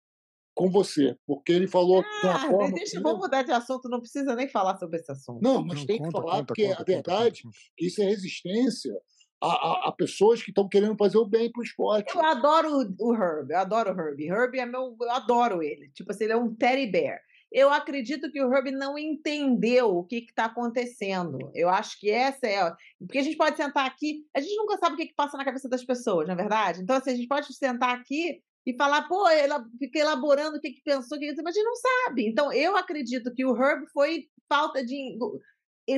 com 0.53 0.69
você, 0.71 1.15
porque 1.25 1.51
ele 1.51 1.67
falou 1.67 2.01
de 2.01 2.07
uma 2.27 2.35
Ah, 2.35 2.49
forma. 2.49 2.73
deixa, 2.73 2.97
que- 2.97 3.03
vamos 3.03 3.19
mudar 3.19 3.43
de 3.43 3.51
assunto, 3.51 3.87
não 3.87 3.99
precisa 3.99 4.35
nem 4.35 4.49
falar 4.49 4.75
sobre 4.77 4.97
esse 4.99 5.11
assunto. 5.11 5.39
Não, 5.41 5.63
mas 5.63 5.79
Não, 5.79 5.85
tem 5.85 5.97
que 5.97 6.03
conta, 6.03 6.11
falar, 6.19 6.31
conta, 6.37 6.45
porque 6.47 6.63
conta, 6.63 6.73
a 6.73 6.77
conta, 6.77 6.91
verdade 6.91 7.41
é 7.45 7.49
que 7.77 7.85
isso 7.85 8.01
é 8.01 8.05
resistência 8.05 8.91
a, 9.39 9.47
a, 9.47 9.89
a 9.89 9.91
pessoas 9.91 10.41
que 10.41 10.49
estão 10.49 10.67
querendo 10.67 10.97
fazer 10.97 11.19
o 11.19 11.25
bem 11.27 11.51
para 11.51 11.61
o 11.61 11.63
esporte. 11.63 12.11
Eu 12.13 12.25
adoro 12.25 12.69
o 12.99 13.07
o 13.09 13.13
Herb, 13.13 13.51
eu 13.51 13.57
adoro 13.59 13.93
o 13.93 13.99
Herb. 14.01 14.19
Herb 14.25 14.55
é 14.57 14.65
meu, 14.65 14.97
eu 14.99 15.11
adoro 15.11 15.61
ele. 15.61 15.91
Tipo 15.91 16.11
assim, 16.11 16.23
ele 16.23 16.33
é 16.33 16.37
um 16.37 16.55
teddy 16.55 16.87
bear. 16.87 17.19
Eu 17.51 17.71
acredito 17.71 18.31
que 18.31 18.41
o 18.41 18.53
Herb 18.53 18.71
não 18.71 18.97
entendeu 18.97 19.97
o 19.97 20.03
que 20.03 20.17
está 20.17 20.45
acontecendo. 20.45 21.51
Eu 21.53 21.69
acho 21.69 21.99
que 21.99 22.09
essa 22.09 22.45
é. 22.45 22.75
Porque 22.99 23.19
a 23.19 23.23
gente 23.23 23.37
pode 23.37 23.55
sentar 23.55 23.85
aqui, 23.85 24.25
a 24.35 24.39
gente 24.39 24.55
nunca 24.55 24.77
sabe 24.77 24.95
o 24.95 24.97
que, 24.97 25.07
que 25.07 25.15
passa 25.15 25.37
na 25.37 25.45
cabeça 25.45 25.69
das 25.69 25.83
pessoas, 25.83 26.27
na 26.27 26.33
é 26.33 26.35
verdade? 26.35 26.81
Então, 26.81 26.95
assim, 26.95 27.11
a 27.11 27.15
gente 27.15 27.27
pode 27.27 27.53
sentar 27.53 27.95
aqui 27.95 28.41
e 28.65 28.75
falar, 28.75 29.07
pô, 29.07 29.29
ela 29.29 29.65
fica 29.79 29.99
elaborando 29.99 30.57
o 30.57 30.59
que, 30.59 30.71
que 30.71 30.81
pensou, 30.81 31.17
o 31.17 31.21
que, 31.21 31.33
mas 31.41 31.55
a 31.55 31.59
gente 31.59 31.65
não 31.65 31.75
sabe. 31.75 32.27
Então, 32.27 32.51
eu 32.51 32.75
acredito 32.75 33.33
que 33.33 33.45
o 33.45 33.55
Herb 33.55 33.87
foi 33.93 34.27
falta 34.49 34.83
de, 34.85 35.17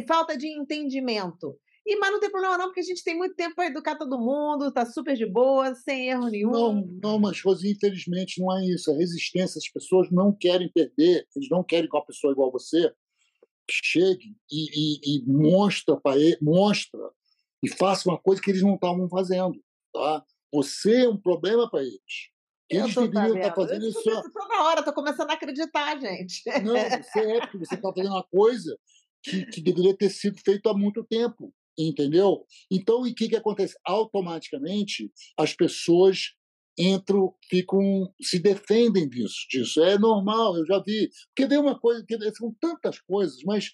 falta 0.08 0.38
de 0.38 0.48
entendimento. 0.48 1.60
E, 1.90 1.96
mas 1.96 2.12
não 2.12 2.20
tem 2.20 2.30
problema 2.30 2.56
não, 2.56 2.66
porque 2.66 2.82
a 2.82 2.84
gente 2.84 3.04
tem 3.04 3.18
muito 3.18 3.34
tempo 3.34 3.56
para 3.56 3.66
educar 3.66 3.96
todo 3.96 4.20
mundo, 4.20 4.72
tá 4.72 4.86
super 4.86 5.16
de 5.16 5.26
boa, 5.26 5.74
sem 5.74 6.10
erro 6.10 6.28
nenhum. 6.28 6.52
Não, 6.52 6.88
não, 7.02 7.20
mas 7.20 7.42
Rosi, 7.42 7.72
infelizmente 7.72 8.40
não 8.40 8.56
é 8.56 8.64
isso. 8.64 8.92
A 8.92 8.96
resistência, 8.96 9.58
as 9.58 9.68
pessoas 9.68 10.08
não 10.12 10.32
querem 10.32 10.72
perder, 10.72 11.28
eles 11.36 11.50
não 11.50 11.64
querem 11.64 11.90
que 11.90 11.96
uma 11.96 12.06
pessoa 12.06 12.32
igual 12.32 12.52
você 12.52 12.94
chegue 13.72 14.36
e, 14.52 14.70
e, 14.72 15.18
e 15.18 15.24
mostra 15.26 16.00
para 16.00 16.20
mostra 16.40 17.00
e 17.64 17.70
faça 17.70 18.08
uma 18.08 18.20
coisa 18.20 18.40
que 18.40 18.52
eles 18.52 18.62
não 18.62 18.76
estavam 18.76 19.10
fazendo, 19.10 19.60
tá? 19.92 20.24
Você 20.54 21.06
é 21.06 21.10
um 21.10 21.18
problema 21.18 21.68
para 21.70 21.82
eles. 21.82 22.30
Eles 22.70 22.94
deveriam 22.94 23.36
estar 23.36 23.56
fazendo 23.56 23.88
isso. 23.88 24.04
Toda 24.04 24.64
hora, 24.64 24.80
estou 24.82 24.94
começando 24.94 25.32
a 25.32 25.34
acreditar, 25.34 26.00
gente. 26.00 26.44
Não, 26.64 26.76
você 26.76 27.20
é, 27.20 27.40
porque 27.42 27.58
você 27.58 27.74
está 27.74 27.92
fazendo 27.92 28.12
uma 28.12 28.24
coisa 28.24 28.78
que, 29.24 29.46
que 29.48 29.62
deveria 29.62 29.98
ter 29.98 30.10
sido 30.10 30.40
feita 30.40 30.70
há 30.70 30.74
muito 30.74 31.04
tempo, 31.04 31.52
entendeu? 31.88 32.46
Então, 32.70 33.02
o 33.02 33.14
que, 33.14 33.30
que 33.30 33.36
acontece? 33.36 33.76
Automaticamente, 33.86 35.12
as 35.38 35.54
pessoas 35.54 36.34
entram, 36.78 37.34
ficam, 37.50 38.14
se 38.22 38.40
defendem 38.40 39.08
disso, 39.08 39.46
disso. 39.50 39.84
É 39.84 39.98
normal, 39.98 40.58
eu 40.58 40.66
já 40.66 40.80
vi. 40.80 41.10
Porque 41.28 41.48
vem 41.48 41.60
uma 41.60 41.80
coisa, 41.80 42.06
são 42.36 42.56
tantas 42.60 43.00
coisas, 43.00 43.42
mas 43.44 43.72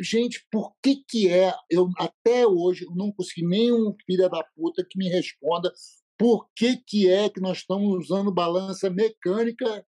gente, 0.00 0.46
por 0.50 0.74
que 0.82 1.02
que 1.08 1.28
é? 1.28 1.54
Eu 1.70 1.88
até 1.98 2.46
hoje 2.46 2.86
não 2.94 3.12
consegui 3.12 3.46
nenhum 3.46 3.94
filho 4.04 4.28
da 4.28 4.44
puta 4.54 4.86
que 4.88 4.98
me 4.98 5.08
responda 5.08 5.72
por 6.18 6.48
que, 6.54 6.76
que 6.78 7.10
é 7.10 7.28
que 7.28 7.40
nós 7.40 7.58
estamos 7.58 8.06
usando 8.06 8.32
balança 8.32 8.88
mecânica 8.88 9.84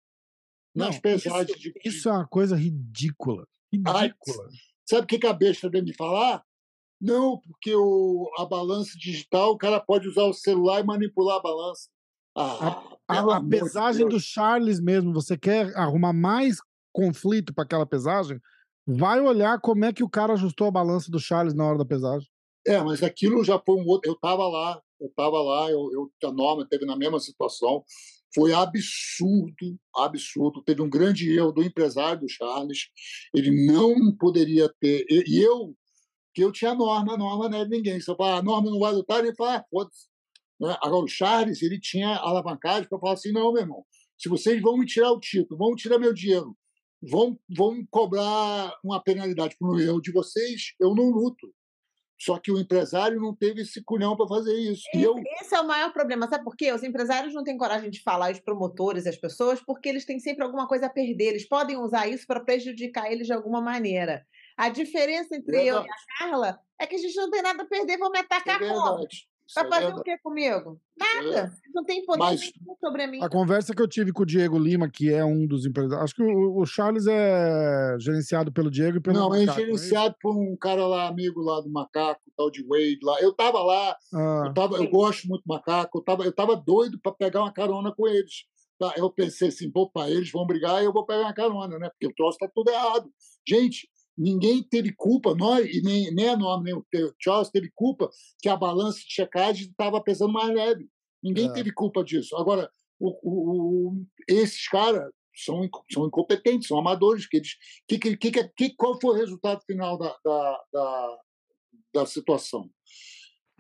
nas 0.75 0.95
Não, 0.95 1.01
pesagens 1.01 1.59
isso, 1.59 1.73
de. 1.73 1.73
Isso 1.85 2.09
é 2.09 2.12
uma 2.12 2.27
coisa 2.27 2.57
ridícula. 2.57 3.47
Ridícula. 3.73 4.49
sabe 4.89 5.05
o 5.05 5.07
que, 5.07 5.19
que 5.19 5.27
a 5.27 5.33
besta 5.33 5.69
veio 5.69 5.85
me 5.85 5.95
falar? 5.95 6.43
Não, 7.01 7.38
porque 7.40 7.74
o, 7.74 8.30
a 8.38 8.47
balança 8.47 8.92
digital, 8.99 9.53
o 9.53 9.59
cara 9.59 9.80
pode 9.80 10.09
usar 10.09 10.24
o 10.24 10.32
celular 10.32 10.80
e 10.80 10.84
manipular 10.84 11.36
a 11.36 11.42
balança. 11.42 11.88
Ah, 12.36 12.82
a, 13.09 13.20
a, 13.20 13.36
a 13.36 13.45
pesagem 13.45 14.09
do 14.09 14.18
Charles 14.18 14.80
mesmo, 14.80 15.12
você 15.12 15.36
quer 15.36 15.76
arrumar 15.76 16.12
mais 16.12 16.57
conflito 16.92 17.53
para 17.55 17.64
aquela 17.64 17.86
pesagem? 17.86 18.40
Vai 18.86 19.20
olhar 19.20 19.61
como 19.61 19.84
é 19.84 19.92
que 19.92 20.05
o 20.05 20.11
cara 20.11 20.34
ajustou 20.34 20.66
a 20.66 20.72
balança 20.72 21.11
do 21.11 21.18
Charles 21.18 21.55
na 21.55 21.64
hora 21.64 21.78
da 21.78 21.84
pesagem. 21.84 22.28
É, 22.66 22.80
mas 22.82 23.03
aquilo 23.03 23.45
já 23.45 23.59
foi 23.59 23.76
um 23.76 23.86
outro. 23.86 24.11
Eu 24.11 24.14
estava 24.14 24.47
lá, 24.49 24.80
eu 25.01 25.09
estava 25.09 25.42
lá, 25.42 25.70
eu, 25.70 25.90
eu, 25.92 26.28
a 26.28 26.32
Norma 26.32 26.66
teve 26.66 26.86
na 26.86 26.97
mesma 26.97 27.20
situação. 27.20 27.84
Foi 28.34 28.53
absurdo, 28.53 29.78
absurdo. 29.95 30.62
Teve 30.62 30.82
um 30.82 30.88
grande 30.88 31.30
erro 31.30 31.53
do 31.53 31.62
empresário 31.62 32.20
do 32.20 32.28
Charles. 32.28 32.88
Ele 33.34 33.66
não 33.66 34.14
poderia 34.16 34.68
ter. 34.80 35.07
E 35.09 35.40
eu, 35.40 35.74
que 36.35 36.43
eu 36.43 36.51
tinha 36.51 36.72
a 36.72 36.74
Norma, 36.74 37.14
a 37.14 37.16
Norma 37.16 37.49
não 37.49 37.59
é 37.59 37.68
ninguém. 37.68 38.01
Se 38.01 38.11
eu 38.11 38.16
falar, 38.16 38.39
a 38.39 38.43
Norma 38.43 38.70
não 38.70 38.80
vai 38.80 38.93
lutar, 38.93 39.20
ele 39.20 39.35
fala, 39.35 39.57
ah, 39.57 39.64
foda-se. 39.70 40.07
Né? 40.61 40.76
Agora, 40.82 41.05
o 41.05 41.09
Charles, 41.09 41.62
ele 41.62 41.80
tinha 41.80 42.16
alavancagem 42.16 42.89
para 42.89 42.99
falar 42.99 43.14
assim: 43.14 43.32
não, 43.32 43.53
meu 43.53 43.62
irmão, 43.62 43.85
se 44.18 44.28
vocês 44.28 44.61
vão 44.61 44.76
me 44.76 44.87
tirar 44.87 45.12
o 45.12 45.20
título, 45.20 45.59
vão 45.59 45.74
tirar 45.74 45.99
meu 45.99 46.12
dinheiro, 46.12 46.57
vão, 47.03 47.39
vão 47.57 47.85
cobrar 47.91 48.72
uma 48.82 49.03
penalidade 49.03 49.57
por 49.59 49.80
erro 49.80 50.01
de 50.01 50.12
vocês, 50.12 50.74
eu 50.80 50.95
não 50.95 51.11
luto. 51.11 51.53
Só 52.16 52.39
que 52.39 52.51
o 52.51 52.59
empresário 52.59 53.20
não 53.20 53.35
teve 53.35 53.62
esse 53.62 53.82
culhão 53.82 54.16
para 54.16 54.28
fazer 54.28 54.55
isso. 54.55 54.85
Esse, 54.95 55.03
eu... 55.03 55.14
esse, 55.41 55.55
é 55.55 55.61
o 55.61 55.66
maior 55.66 55.93
problema, 55.93 56.28
sabe 56.28 56.45
por 56.45 56.57
quê? 56.57 56.72
Os 56.72 56.85
empresários 56.85 57.35
não 57.35 57.43
têm 57.43 57.59
coragem 57.59 57.91
de 57.91 58.01
falar, 58.03 58.32
os 58.32 58.41
promotores, 58.41 59.07
as 59.07 59.16
pessoas, 59.16 59.61
porque 59.61 59.89
eles 59.89 60.07
têm 60.07 60.20
sempre 60.20 60.45
alguma 60.45 60.66
coisa 60.66 60.87
a 60.87 60.91
perder. 60.91 61.30
Eles 61.30 61.47
podem 61.47 61.76
usar 61.76 62.07
isso 62.07 62.24
para 62.26 62.41
prejudicar 62.41 63.11
eles 63.11 63.26
de 63.26 63.32
alguma 63.32 63.61
maneira. 63.61 64.24
A 64.57 64.69
diferença 64.69 65.35
entre 65.35 65.53
verdade. 65.53 65.69
eu 65.69 65.85
e 65.85 65.91
a 65.91 66.19
Carla 66.19 66.61
é 66.81 66.87
que 66.87 66.95
a 66.97 66.99
gente 66.99 67.17
não 67.17 67.31
tem 67.31 67.43
nada 67.43 67.63
a 67.63 67.67
perder, 67.67 67.99
vou 67.99 68.11
me 68.11 68.19
atacar 68.19 68.63
é 68.63 68.69
como? 68.69 69.07
Vai 69.55 69.69
fazer 69.69 69.85
é 69.85 69.89
o 69.89 70.03
que 70.03 70.19
comigo? 70.19 70.81
Nada. 70.97 71.39
É. 71.39 71.51
Não 71.75 71.85
tem 71.85 72.05
poder 72.05 72.19
Mas, 72.19 72.53
sobre 72.81 73.07
mim. 73.07 73.23
A 73.23 73.29
conversa 73.29 73.75
que 73.75 73.83
eu 73.83 73.89
tive 73.89 74.13
com 74.13 74.23
o 74.23 74.27
Diego 74.27 74.59
Lima, 74.59 74.89
que 74.89 75.13
é 75.13 75.25
um 75.25 75.47
dos 75.47 75.67
empresários. 75.67 76.05
Acho 76.05 76.15
que 76.15 76.23
o, 76.23 76.61
o 76.61 76.65
Charles 76.65 77.07
é 77.07 77.97
gerenciado 77.99 78.51
pelo 78.53 78.71
Diego 78.71 78.97
e 78.97 79.01
pelo. 79.01 79.19
Não, 79.19 79.29
Macaco, 79.29 79.51
é 79.51 79.55
gerenciado 79.55 80.15
é 80.15 80.19
por 80.21 80.35
um 80.35 80.57
cara 80.57 80.87
lá, 80.87 81.09
amigo 81.09 81.43
lá 81.43 81.61
do 81.61 81.71
Macaco, 81.71 82.23
tal 82.37 82.51
de 82.51 82.67
Wade 82.67 83.01
lá. 83.03 83.21
Eu 83.21 83.35
tava 83.35 83.63
lá, 83.63 83.97
ah. 84.15 84.43
eu, 84.47 84.55
tava, 84.55 84.77
eu 84.77 84.89
gosto 84.89 85.29
muito 85.29 85.43
do 85.43 85.49
Macaco, 85.49 85.99
eu 85.99 86.03
tava, 86.03 86.25
eu 86.25 86.33
tava 86.33 86.57
doido 86.57 86.99
para 87.01 87.13
pegar 87.13 87.43
uma 87.43 87.53
carona 87.53 87.93
com 87.95 88.09
eles. 88.09 88.45
Tá, 88.79 88.93
eu 88.97 89.09
pensei 89.11 89.49
assim, 89.49 89.71
pô, 89.71 89.91
eles 90.07 90.33
vão 90.33 90.47
brigar 90.47 90.83
e 90.83 90.87
eu 90.87 90.93
vou 90.93 91.07
pegar 91.07 91.21
uma 91.21 91.35
carona, 91.35 91.79
né? 91.79 91.89
Porque 91.91 92.07
o 92.07 92.15
troço 92.15 92.39
tá 92.39 92.49
tudo 92.53 92.71
errado. 92.71 93.09
Gente, 93.47 93.89
ninguém 94.17 94.62
teve 94.62 94.93
culpa, 94.93 95.35
nós, 95.35 95.67
e 95.67 95.83
nem, 95.83 96.12
nem 96.15 96.29
a 96.29 96.37
Norma, 96.37 96.65
nem 96.65 96.75
o 96.75 96.87
Charles 97.19 97.51
teve 97.51 97.71
culpa 97.75 98.09
que 98.41 98.49
a 98.49 98.57
balança 98.57 98.99
de 98.99 99.12
checagem 99.12 99.69
estava 99.69 100.01
pesando 100.03 100.33
mais 100.33 100.55
leve. 100.55 100.89
Ninguém 101.23 101.49
é. 101.49 101.53
teve 101.53 101.73
culpa 101.73 102.05
disso. 102.05 102.37
Agora, 102.37 102.71
o, 102.99 103.09
o, 103.23 103.89
o, 103.89 104.07
esses 104.29 104.69
caras 104.69 105.11
são, 105.35 105.69
são 105.93 106.07
incompetentes, 106.07 106.69
são 106.69 106.79
amadores. 106.79 107.27
Que 107.27 107.39
eles, 107.39 107.57
que, 107.89 107.99
que, 107.99 108.17
que, 108.17 108.49
que, 108.57 108.77
qual 108.77 109.01
foi 109.01 109.11
o 109.11 109.19
resultado 109.19 109.62
final 109.67 109.99
da, 109.99 110.17
da, 110.25 110.65
da, 110.73 111.19
da 111.95 112.07
situação? 112.07 112.71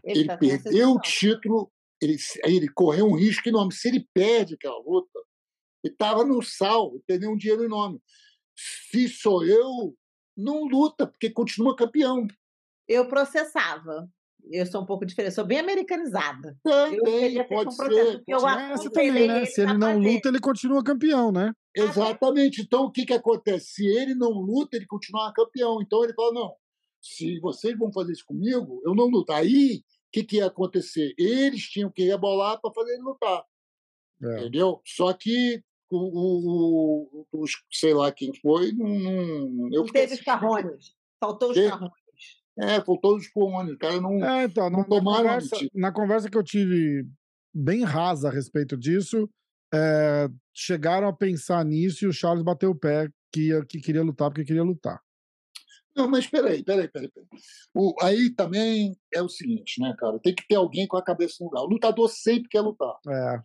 Ele, 0.04 0.20
ele 0.20 0.28
tá 0.28 0.36
perdeu 0.36 0.92
o 0.92 1.00
título, 1.00 1.72
ele, 2.00 2.16
ele 2.44 2.68
correu 2.68 3.06
um 3.06 3.16
risco 3.16 3.48
enorme. 3.48 3.72
Se 3.72 3.88
ele 3.88 4.06
perde 4.12 4.54
aquela 4.54 4.78
luta, 4.78 5.18
ele 5.82 5.94
estava 5.94 6.24
no 6.24 6.42
sal, 6.42 6.92
ele 6.92 7.02
perdeu 7.06 7.30
um 7.30 7.36
dinheiro 7.36 7.64
enorme. 7.64 8.00
Se 8.56 9.08
sou 9.08 9.44
eu, 9.44 9.96
não 10.36 10.64
luta, 10.64 11.06
porque 11.06 11.30
continua 11.30 11.76
campeão. 11.76 12.26
Eu 12.88 13.08
processava. 13.08 14.08
Eu 14.50 14.66
sou 14.66 14.82
um 14.82 14.86
pouco 14.86 15.06
diferente, 15.06 15.34
sou 15.34 15.44
bem 15.44 15.58
americanizada. 15.58 16.56
Também, 16.62 17.42
pode 17.48 17.74
ser. 17.74 18.22
Eu 18.26 18.46
essa 18.46 18.90
também, 18.90 19.26
né? 19.26 19.46
Se 19.46 19.62
ele 19.62 19.72
não 19.72 19.94
fazer. 19.94 20.12
luta, 20.12 20.28
ele 20.28 20.40
continua 20.40 20.84
campeão, 20.84 21.32
né? 21.32 21.52
Exatamente. 21.74 22.60
Então, 22.60 22.84
o 22.84 22.90
que, 22.90 23.06
que 23.06 23.14
acontece? 23.14 23.66
Se 23.72 23.86
ele 23.86 24.14
não 24.14 24.30
luta, 24.30 24.76
ele 24.76 24.86
continua 24.86 25.32
campeão. 25.32 25.80
Então, 25.80 26.04
ele 26.04 26.12
fala, 26.12 26.32
não, 26.32 26.54
se 27.00 27.40
vocês 27.40 27.76
vão 27.78 27.92
fazer 27.92 28.12
isso 28.12 28.24
comigo, 28.26 28.82
eu 28.84 28.94
não 28.94 29.06
luto. 29.06 29.32
Aí, 29.32 29.76
o 29.78 29.82
que, 30.12 30.22
que 30.22 30.36
ia 30.36 30.46
acontecer? 30.46 31.14
Eles 31.18 31.62
tinham 31.62 31.90
que 31.90 32.04
rebolar 32.04 32.60
para 32.60 32.72
fazer 32.72 32.92
ele 32.92 33.02
lutar. 33.02 33.44
É. 34.22 34.40
Entendeu? 34.40 34.80
Só 34.86 35.12
que 35.12 35.62
o, 35.90 37.26
o, 37.32 37.44
sei 37.70 37.94
lá 37.94 38.10
quem 38.10 38.32
foi, 38.40 38.72
não. 38.72 38.88
não 38.88 39.68
eu 39.72 39.84
teve 39.86 40.14
os 40.14 40.20
carrones. 40.20 40.94
Faltou 41.20 41.50
os 41.50 41.56
carrones. 41.56 42.04
É, 42.58 42.80
faltou 42.80 43.16
os 43.16 43.28
carrones. 43.28 43.74
O 43.74 43.78
cara 43.78 44.00
não. 44.00 44.24
É, 44.24 44.44
então, 44.44 44.70
não 44.70 44.80
na, 44.80 44.84
tomaram. 44.84 45.24
Na 45.24 45.32
conversa, 45.40 45.68
na 45.74 45.92
conversa 45.92 46.30
que 46.30 46.38
eu 46.38 46.42
tive 46.42 47.06
bem 47.52 47.84
rasa 47.84 48.28
a 48.28 48.32
respeito 48.32 48.76
disso, 48.76 49.28
é, 49.72 50.28
chegaram 50.52 51.08
a 51.08 51.12
pensar 51.12 51.64
nisso 51.64 52.04
e 52.04 52.08
o 52.08 52.12
Charles 52.12 52.44
bateu 52.44 52.70
o 52.70 52.78
pé 52.78 53.08
que, 53.32 53.50
que 53.66 53.80
queria 53.80 54.02
lutar 54.02 54.30
porque 54.30 54.44
queria 54.44 54.62
lutar. 54.62 55.00
Não, 55.96 56.08
mas 56.08 56.26
peraí, 56.26 56.64
peraí, 56.64 56.88
peraí. 56.88 57.08
peraí. 57.08 57.28
O, 57.72 57.94
aí 58.02 58.30
também 58.30 58.96
é 59.12 59.22
o 59.22 59.28
seguinte, 59.28 59.80
né, 59.80 59.94
cara? 59.96 60.18
Tem 60.18 60.34
que 60.34 60.46
ter 60.46 60.56
alguém 60.56 60.88
com 60.88 60.96
a 60.96 61.04
cabeça 61.04 61.36
no 61.40 61.46
lugar. 61.46 61.62
O 61.62 61.68
lutador 61.68 62.08
sempre 62.08 62.48
quer 62.48 62.60
lutar. 62.60 62.96
É. 63.08 63.40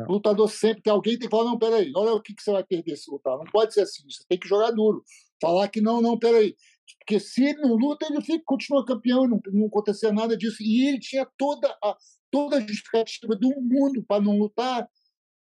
É. 0.00 0.04
O 0.08 0.12
lutador 0.12 0.50
sempre 0.50 0.82
que 0.82 0.90
alguém 0.90 1.18
tem 1.18 1.28
que 1.28 1.36
falar, 1.36 1.50
não, 1.50 1.58
peraí, 1.58 1.92
olha 1.94 2.12
o 2.12 2.20
que, 2.20 2.34
que 2.34 2.42
você 2.42 2.50
vai 2.50 2.64
perder 2.64 2.96
se 2.96 3.10
lutar. 3.10 3.36
Não 3.36 3.44
pode 3.44 3.74
ser 3.74 3.82
assim, 3.82 4.02
você 4.08 4.24
tem 4.28 4.38
que 4.38 4.48
jogar 4.48 4.70
duro. 4.70 5.04
Falar 5.40 5.68
que 5.68 5.80
não, 5.80 6.00
não, 6.00 6.18
peraí. 6.18 6.56
Porque 6.98 7.20
se 7.20 7.44
ele 7.44 7.60
não 7.60 7.74
luta, 7.74 8.06
ele 8.06 8.20
fica, 8.20 8.42
continua 8.44 8.84
campeão, 8.84 9.26
não, 9.26 9.40
não 9.52 9.66
acontecia 9.66 10.12
nada 10.12 10.36
disso. 10.36 10.62
E 10.62 10.88
ele 10.88 10.98
tinha 10.98 11.26
toda 11.38 11.68
a, 11.82 11.96
toda 12.30 12.56
a 12.56 12.60
justificativa 12.60 13.36
do 13.36 13.48
mundo 13.60 14.04
para 14.06 14.22
não 14.22 14.38
lutar, 14.38 14.88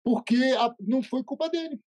porque 0.03 0.35
a, 0.57 0.73
não 0.79 1.01
foi 1.01 1.23
culpa 1.23 1.49
dele. 1.49 1.79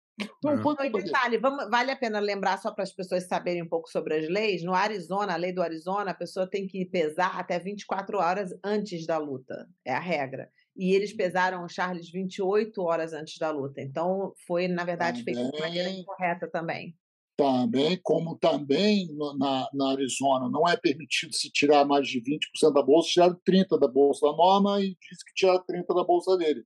Não 0.42 0.52
é. 0.52 0.62
foi 0.62 0.76
culpa 0.76 1.02
detalhe, 1.02 1.38
vamos, 1.38 1.68
vale 1.68 1.90
a 1.90 1.96
pena 1.96 2.20
lembrar 2.20 2.58
só 2.58 2.70
para 2.70 2.84
as 2.84 2.92
pessoas 2.92 3.26
saberem 3.26 3.62
um 3.62 3.68
pouco 3.68 3.88
sobre 3.90 4.14
as 4.14 4.28
leis. 4.28 4.62
No 4.62 4.72
Arizona, 4.72 5.32
a 5.32 5.36
lei 5.36 5.52
do 5.52 5.62
Arizona, 5.62 6.12
a 6.12 6.14
pessoa 6.14 6.48
tem 6.48 6.68
que 6.68 6.84
pesar 6.84 7.38
até 7.38 7.58
24 7.58 8.18
horas 8.18 8.50
antes 8.62 9.06
da 9.06 9.18
luta. 9.18 9.68
É 9.84 9.92
a 9.92 10.00
regra 10.00 10.48
e 10.76 10.92
eles 10.92 11.12
pesaram 11.12 11.64
o 11.64 11.68
Charles 11.68 12.10
28 12.10 12.82
horas 12.82 13.12
antes 13.12 13.38
da 13.38 13.50
luta. 13.50 13.80
Então, 13.80 14.32
foi, 14.46 14.66
na 14.66 14.84
verdade, 14.84 15.20
também, 15.20 15.34
feito 15.34 15.52
de 15.52 15.60
maneira 15.60 15.90
incorreta 15.90 16.48
também. 16.50 16.96
Também, 17.36 17.98
como 18.02 18.36
também 18.36 19.08
na, 19.38 19.68
na 19.72 19.90
Arizona 19.90 20.48
não 20.48 20.68
é 20.68 20.76
permitido 20.76 21.34
se 21.34 21.50
tirar 21.50 21.84
mais 21.84 22.06
de 22.06 22.20
20% 22.20 22.72
da 22.72 22.82
bolsa, 22.82 23.08
tiraram 23.08 23.40
30% 23.48 23.78
da 23.78 23.88
bolsa 23.88 24.26
da 24.26 24.36
norma 24.36 24.80
e 24.80 24.96
disse 25.00 25.24
que 25.24 25.34
tiraram 25.34 25.64
30% 25.64 25.94
da 25.94 26.04
bolsa 26.04 26.36
dele. 26.36 26.64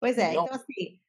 Pois 0.00 0.16
é, 0.18 0.30
então, 0.30 0.44
então 0.44 0.54
assim, 0.54 1.00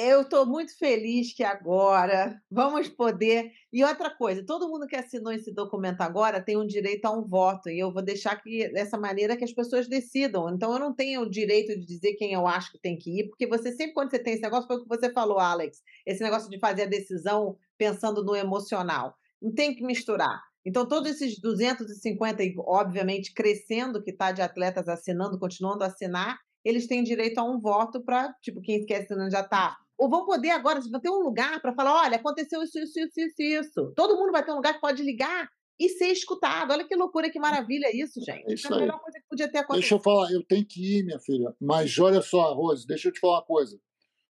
eu 0.00 0.22
estou 0.22 0.44
muito 0.46 0.76
feliz 0.76 1.32
que 1.32 1.42
agora 1.42 2.40
vamos 2.50 2.88
poder. 2.88 3.50
E 3.72 3.84
outra 3.84 4.10
coisa, 4.10 4.44
todo 4.44 4.68
mundo 4.68 4.86
que 4.86 4.96
assinou 4.96 5.32
esse 5.32 5.52
documento 5.52 6.00
agora 6.00 6.42
tem 6.42 6.56
um 6.56 6.66
direito 6.66 7.04
a 7.06 7.10
um 7.10 7.26
voto, 7.26 7.68
e 7.68 7.78
eu 7.78 7.92
vou 7.92 8.02
deixar 8.02 8.36
que 8.36 8.68
dessa 8.70 8.98
maneira 8.98 9.36
que 9.36 9.44
as 9.44 9.52
pessoas 9.52 9.88
decidam. 9.88 10.48
Então, 10.54 10.72
eu 10.72 10.78
não 10.78 10.94
tenho 10.94 11.22
o 11.22 11.30
direito 11.30 11.78
de 11.78 11.86
dizer 11.86 12.14
quem 12.14 12.32
eu 12.32 12.46
acho 12.46 12.72
que 12.72 12.78
tem 12.78 12.96
que 12.96 13.20
ir, 13.20 13.28
porque 13.28 13.46
você 13.46 13.72
sempre, 13.72 13.94
quando 13.94 14.10
você 14.10 14.18
tem 14.18 14.34
esse 14.34 14.42
negócio, 14.42 14.66
foi 14.66 14.76
o 14.76 14.82
que 14.82 14.88
você 14.88 15.12
falou, 15.12 15.38
Alex, 15.38 15.82
esse 16.06 16.22
negócio 16.22 16.50
de 16.50 16.58
fazer 16.58 16.82
a 16.82 16.86
decisão 16.86 17.56
pensando 17.76 18.24
no 18.24 18.34
emocional. 18.34 19.14
Não 19.40 19.52
tem 19.52 19.74
que 19.74 19.84
misturar. 19.84 20.42
Então, 20.64 20.86
todos 20.86 21.10
esses 21.10 21.40
250, 21.40 22.42
e 22.42 22.54
obviamente 22.58 23.32
crescendo, 23.32 24.02
que 24.02 24.10
está 24.10 24.32
de 24.32 24.42
atletas 24.42 24.88
assinando, 24.88 25.38
continuando 25.38 25.84
a 25.84 25.86
assinar, 25.86 26.38
eles 26.64 26.86
têm 26.86 27.02
direito 27.02 27.38
a 27.38 27.44
um 27.44 27.60
voto 27.60 28.02
para, 28.02 28.32
tipo, 28.42 28.60
quem 28.60 28.84
assinar 28.90 29.30
já 29.30 29.40
está. 29.40 29.76
Ou 29.98 30.08
vão 30.08 30.24
poder 30.24 30.50
agora, 30.50 30.80
vão 30.80 31.00
ter 31.00 31.10
um 31.10 31.22
lugar 31.22 31.60
para 31.60 31.74
falar: 31.74 32.04
olha, 32.04 32.16
aconteceu 32.16 32.62
isso, 32.62 32.78
isso, 32.78 33.00
isso, 33.00 33.20
isso, 33.20 33.42
isso. 33.42 33.92
Todo 33.96 34.16
mundo 34.16 34.30
vai 34.30 34.44
ter 34.44 34.52
um 34.52 34.56
lugar 34.56 34.74
que 34.74 34.80
pode 34.80 35.02
ligar 35.02 35.48
e 35.78 35.88
ser 35.88 36.06
escutado. 36.06 36.72
Olha 36.72 36.86
que 36.86 36.94
loucura, 36.94 37.30
que 37.30 37.38
maravilha 37.38 37.90
isso, 37.94 38.20
gente. 38.20 38.50
É 38.50 38.54
isso 38.54 38.72
é 38.72 38.76
a 38.76 38.80
melhor 38.80 39.00
coisa 39.00 39.18
que 39.18 39.28
podia 39.28 39.50
ter 39.50 39.58
acontecido. 39.58 39.80
Deixa 39.80 39.94
eu 39.94 40.00
falar, 40.00 40.32
eu 40.32 40.42
tenho 40.42 40.64
que 40.64 40.98
ir, 40.98 41.04
minha 41.04 41.18
filha. 41.18 41.54
Mas 41.60 41.98
olha 41.98 42.22
só, 42.22 42.52
Rose, 42.54 42.86
deixa 42.86 43.08
eu 43.08 43.12
te 43.12 43.20
falar 43.20 43.38
uma 43.38 43.44
coisa. 43.44 43.80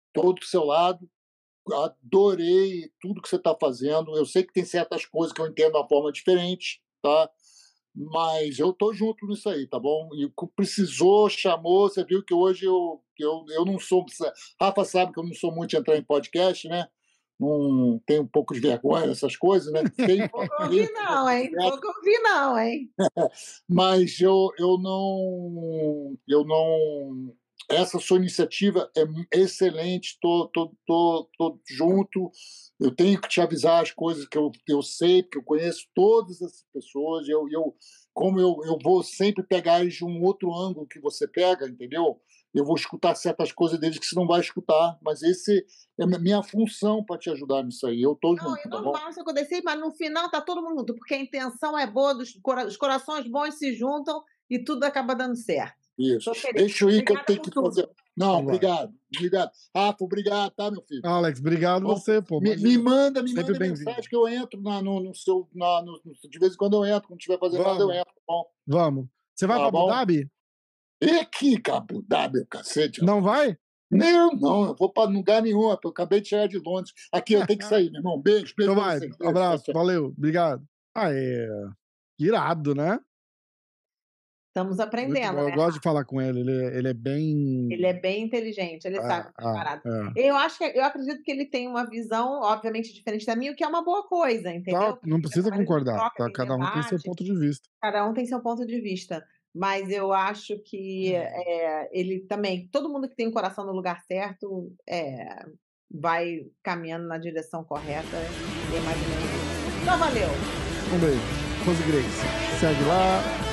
Estou 0.07 0.33
do 0.33 0.45
seu 0.45 0.63
lado, 0.63 1.09
adorei 1.71 2.91
tudo 2.99 3.21
que 3.21 3.29
você 3.29 3.37
está 3.37 3.55
fazendo. 3.55 4.15
Eu 4.15 4.25
sei 4.25 4.43
que 4.43 4.53
tem 4.53 4.65
certas 4.65 5.05
coisas 5.05 5.33
que 5.33 5.41
eu 5.41 5.47
entendo 5.47 5.71
de 5.71 5.77
uma 5.77 5.87
forma 5.87 6.11
diferente, 6.11 6.81
tá? 7.01 7.29
Mas 7.95 8.57
eu 8.57 8.73
tô 8.73 8.91
junto 8.91 9.27
nisso 9.27 9.47
aí, 9.49 9.67
tá 9.67 9.79
bom? 9.79 10.09
E 10.15 10.31
precisou, 10.55 11.29
chamou, 11.29 11.87
você 11.87 12.03
viu 12.03 12.23
que 12.23 12.33
hoje 12.33 12.65
eu, 12.65 13.01
eu, 13.19 13.45
eu 13.49 13.65
não 13.65 13.79
sou. 13.79 14.05
Rafa 14.59 14.83
sabe 14.83 15.13
que 15.13 15.19
eu 15.19 15.23
não 15.23 15.33
sou 15.33 15.53
muito 15.53 15.75
entrar 15.77 15.95
em 15.95 16.03
podcast, 16.03 16.67
né? 16.67 16.87
Não 17.39 18.01
tenho 18.05 18.23
um 18.23 18.27
pouco 18.27 18.53
de 18.53 18.59
vergonha 18.59 19.07
dessas 19.07 19.35
coisas, 19.35 19.71
né? 19.71 19.83
Tem, 19.95 20.27
Pouco 20.29 20.63
ouvi 20.63 20.91
não, 20.91 21.29
hein? 21.29 21.51
Pouco 21.51 21.87
ouvi 21.87 22.19
não, 22.19 22.57
hein? 22.57 22.89
Mas 23.69 24.19
eu, 24.19 24.49
eu 24.57 24.77
não. 24.79 26.17
Eu 26.27 26.43
não 26.45 27.35
essa 27.69 27.99
sua 27.99 28.17
iniciativa 28.17 28.89
é 28.95 29.39
excelente, 29.39 30.09
estou 30.09 30.47
tô, 30.49 30.67
tô, 30.67 30.75
tô, 30.85 31.29
tô, 31.37 31.59
junto. 31.67 32.31
Eu 32.79 32.93
tenho 32.93 33.19
que 33.19 33.27
te 33.27 33.39
avisar 33.39 33.81
as 33.81 33.91
coisas 33.91 34.27
que 34.27 34.37
eu, 34.37 34.51
eu 34.67 34.81
sei, 34.81 35.23
porque 35.23 35.37
eu 35.37 35.43
conheço 35.43 35.87
todas 35.93 36.41
essas 36.41 36.65
pessoas. 36.73 37.27
Eu, 37.27 37.47
eu, 37.49 37.75
como 38.13 38.39
eu, 38.39 38.57
eu 38.65 38.77
vou 38.83 39.03
sempre 39.03 39.43
pegar 39.43 39.81
eles 39.81 39.95
de 39.95 40.05
um 40.05 40.21
outro 40.23 40.53
ângulo 40.53 40.87
que 40.87 40.99
você 40.99 41.27
pega, 41.27 41.67
entendeu? 41.67 42.19
Eu 42.53 42.63
vou 42.63 42.75
escutar 42.75 43.15
certas 43.15 43.51
coisas 43.51 43.79
deles 43.79 43.97
que 43.97 44.05
você 44.05 44.15
não 44.15 44.27
vai 44.27 44.39
escutar, 44.39 44.97
mas 45.01 45.23
esse 45.23 45.65
é 45.99 46.03
a 46.03 46.19
minha 46.19 46.43
função 46.43 47.03
para 47.03 47.17
te 47.17 47.29
ajudar 47.31 47.63
nisso 47.63 47.87
aí. 47.87 48.01
Eu 48.01 48.13
estou 48.13 48.37
junto. 48.37 48.49
Não, 48.49 48.57
eu 48.57 48.83
não 48.83 48.91
tá 48.91 49.09
acontecer, 49.09 49.61
mas 49.63 49.79
no 49.79 49.91
final 49.91 50.29
tá 50.29 50.39
todo 50.39 50.61
mundo 50.61 50.79
junto, 50.79 50.93
porque 50.95 51.15
a 51.15 51.19
intenção 51.19 51.77
é 51.77 51.87
boa, 51.87 52.15
os 52.67 52.77
corações 52.77 53.27
bons 53.27 53.55
se 53.55 53.73
juntam 53.73 54.23
e 54.49 54.63
tudo 54.63 54.83
acaba 54.83 55.15
dando 55.15 55.35
certo. 55.35 55.82
Isso. 55.97 56.31
Deixa 56.53 56.85
eu 56.85 56.89
ir 56.89 57.03
que 57.03 57.13
eu 57.13 57.23
tenho 57.23 57.41
que 57.41 57.51
fazer. 57.51 57.89
Não, 58.15 58.39
obrigado. 58.39 58.93
Obrigado. 59.15 59.51
Rafa, 59.75 60.03
obrigado, 60.03 60.51
tá, 60.51 60.71
meu 60.71 60.81
filho? 60.83 61.01
Alex, 61.03 61.39
obrigado 61.39 61.83
Bom, 61.83 61.95
você, 61.95 62.21
pô. 62.21 62.39
Me, 62.39 62.55
me 62.55 62.77
manda, 62.77 63.21
me 63.21 63.33
manda 63.33 63.59
mensagem 63.59 64.09
que 64.09 64.15
eu 64.15 64.27
entro 64.27 64.61
na, 64.61 64.81
no, 64.81 64.99
no 64.99 65.15
seu. 65.15 65.47
Na, 65.53 65.81
no, 65.83 65.99
de 66.29 66.39
vez 66.39 66.53
em 66.53 66.57
quando 66.57 66.77
eu 66.77 66.85
entro, 66.85 67.07
quando 67.07 67.19
estiver 67.19 67.39
fazendo 67.39 67.63
nada, 67.63 67.81
eu 67.81 67.91
entro. 67.91 68.13
Tá 68.13 68.21
bom. 68.27 68.45
Vamos. 68.67 69.07
Você 69.35 69.47
vai 69.47 69.57
tá 69.57 69.71
para 69.71 69.79
Abu 69.79 69.87
Dhabi? 69.87 70.31
E 71.01 71.25
que 71.25 71.61
Abu 71.71 72.03
Dhabi, 72.07 72.45
cacete. 72.45 73.03
Não 73.03 73.21
vai? 73.21 73.57
Não, 73.89 74.31
não, 74.31 74.65
eu 74.65 74.75
vou 74.75 74.91
para 74.91 75.09
lugar 75.09 75.41
nenhum, 75.41 75.69
eu 75.69 75.89
acabei 75.89 76.19
de 76.19 76.29
chegar 76.29 76.47
de 76.47 76.57
Londres. 76.57 76.93
Aqui, 77.11 77.33
eu 77.33 77.45
tenho 77.45 77.59
que 77.59 77.65
sair, 77.65 77.91
meu 77.91 77.99
irmão. 77.99 78.19
Beijo, 78.19 78.53
beijo. 78.57 78.71
Então 78.71 78.75
vai, 78.83 78.99
um 79.21 79.29
abraço, 79.29 79.71
valeu, 79.71 80.05
obrigado. 80.05 80.63
Ah, 80.95 81.11
é. 81.11 81.47
Irado, 82.19 82.73
né? 82.73 82.99
Estamos 84.55 84.79
aprendendo. 84.79 85.39
Eu, 85.39 85.45
né? 85.45 85.55
gosto 85.55 85.77
de 85.77 85.83
falar 85.83 86.05
com 86.05 86.21
ele, 86.21 86.41
ele, 86.41 86.51
é, 86.51 86.77
ele 86.77 86.87
é 86.87 86.93
bem. 86.93 87.67
Ele 87.71 87.85
é 87.87 87.93
bem 87.93 88.23
inteligente, 88.23 88.85
ele 88.85 88.99
ah, 88.99 89.01
sabe 89.01 89.33
preparado. 89.33 89.81
Ah, 89.83 90.13
é. 90.15 90.29
Eu 90.29 90.35
acho 90.35 90.59
que 90.59 90.63
eu 90.63 90.83
acredito 90.83 91.23
que 91.23 91.31
ele 91.31 91.45
tem 91.45 91.67
uma 91.67 91.89
visão, 91.89 92.39
obviamente, 92.43 92.93
diferente 92.93 93.25
da 93.25 93.35
minha, 93.35 93.51
o 93.51 93.55
que 93.55 93.63
é 93.63 93.67
uma 93.67 93.83
boa 93.83 94.07
coisa, 94.07 94.53
entendeu? 94.53 94.93
Tá, 94.93 94.99
não 95.03 95.19
precisa 95.19 95.51
concordar, 95.51 95.95
troca, 95.95 96.25
tá? 96.25 96.31
Cada 96.31 96.53
debate, 96.53 96.69
um 96.69 96.73
tem 96.73 96.83
seu 96.83 96.99
ponto 97.01 97.23
de 97.23 97.35
vista. 97.35 97.67
Cada 97.81 98.07
um 98.07 98.13
tem 98.13 98.25
seu 98.27 98.39
ponto 98.41 98.63
de 98.63 98.79
vista. 98.79 99.25
Mas 99.55 99.89
eu 99.89 100.13
acho 100.13 100.59
que 100.59 101.15
é, 101.15 101.89
ele 101.91 102.19
também, 102.19 102.67
todo 102.71 102.89
mundo 102.89 103.09
que 103.09 103.15
tem 103.15 103.27
o 103.27 103.33
coração 103.33 103.65
no 103.65 103.73
lugar 103.73 104.03
certo, 104.03 104.71
é, 104.87 105.45
vai 105.89 106.45
caminhando 106.61 107.07
na 107.07 107.17
direção 107.17 107.63
correta. 107.63 108.17
E 108.71 108.75
é 108.75 108.79
mais 108.81 109.01
ou 109.01 109.09
menos. 109.09 109.81
Então, 109.81 109.97
valeu! 109.97 110.29
Um 110.93 110.99
beijo. 110.99 111.43
Rose 111.65 111.83
Grace. 111.83 112.59
Segue 112.59 112.83
lá, 112.83 113.52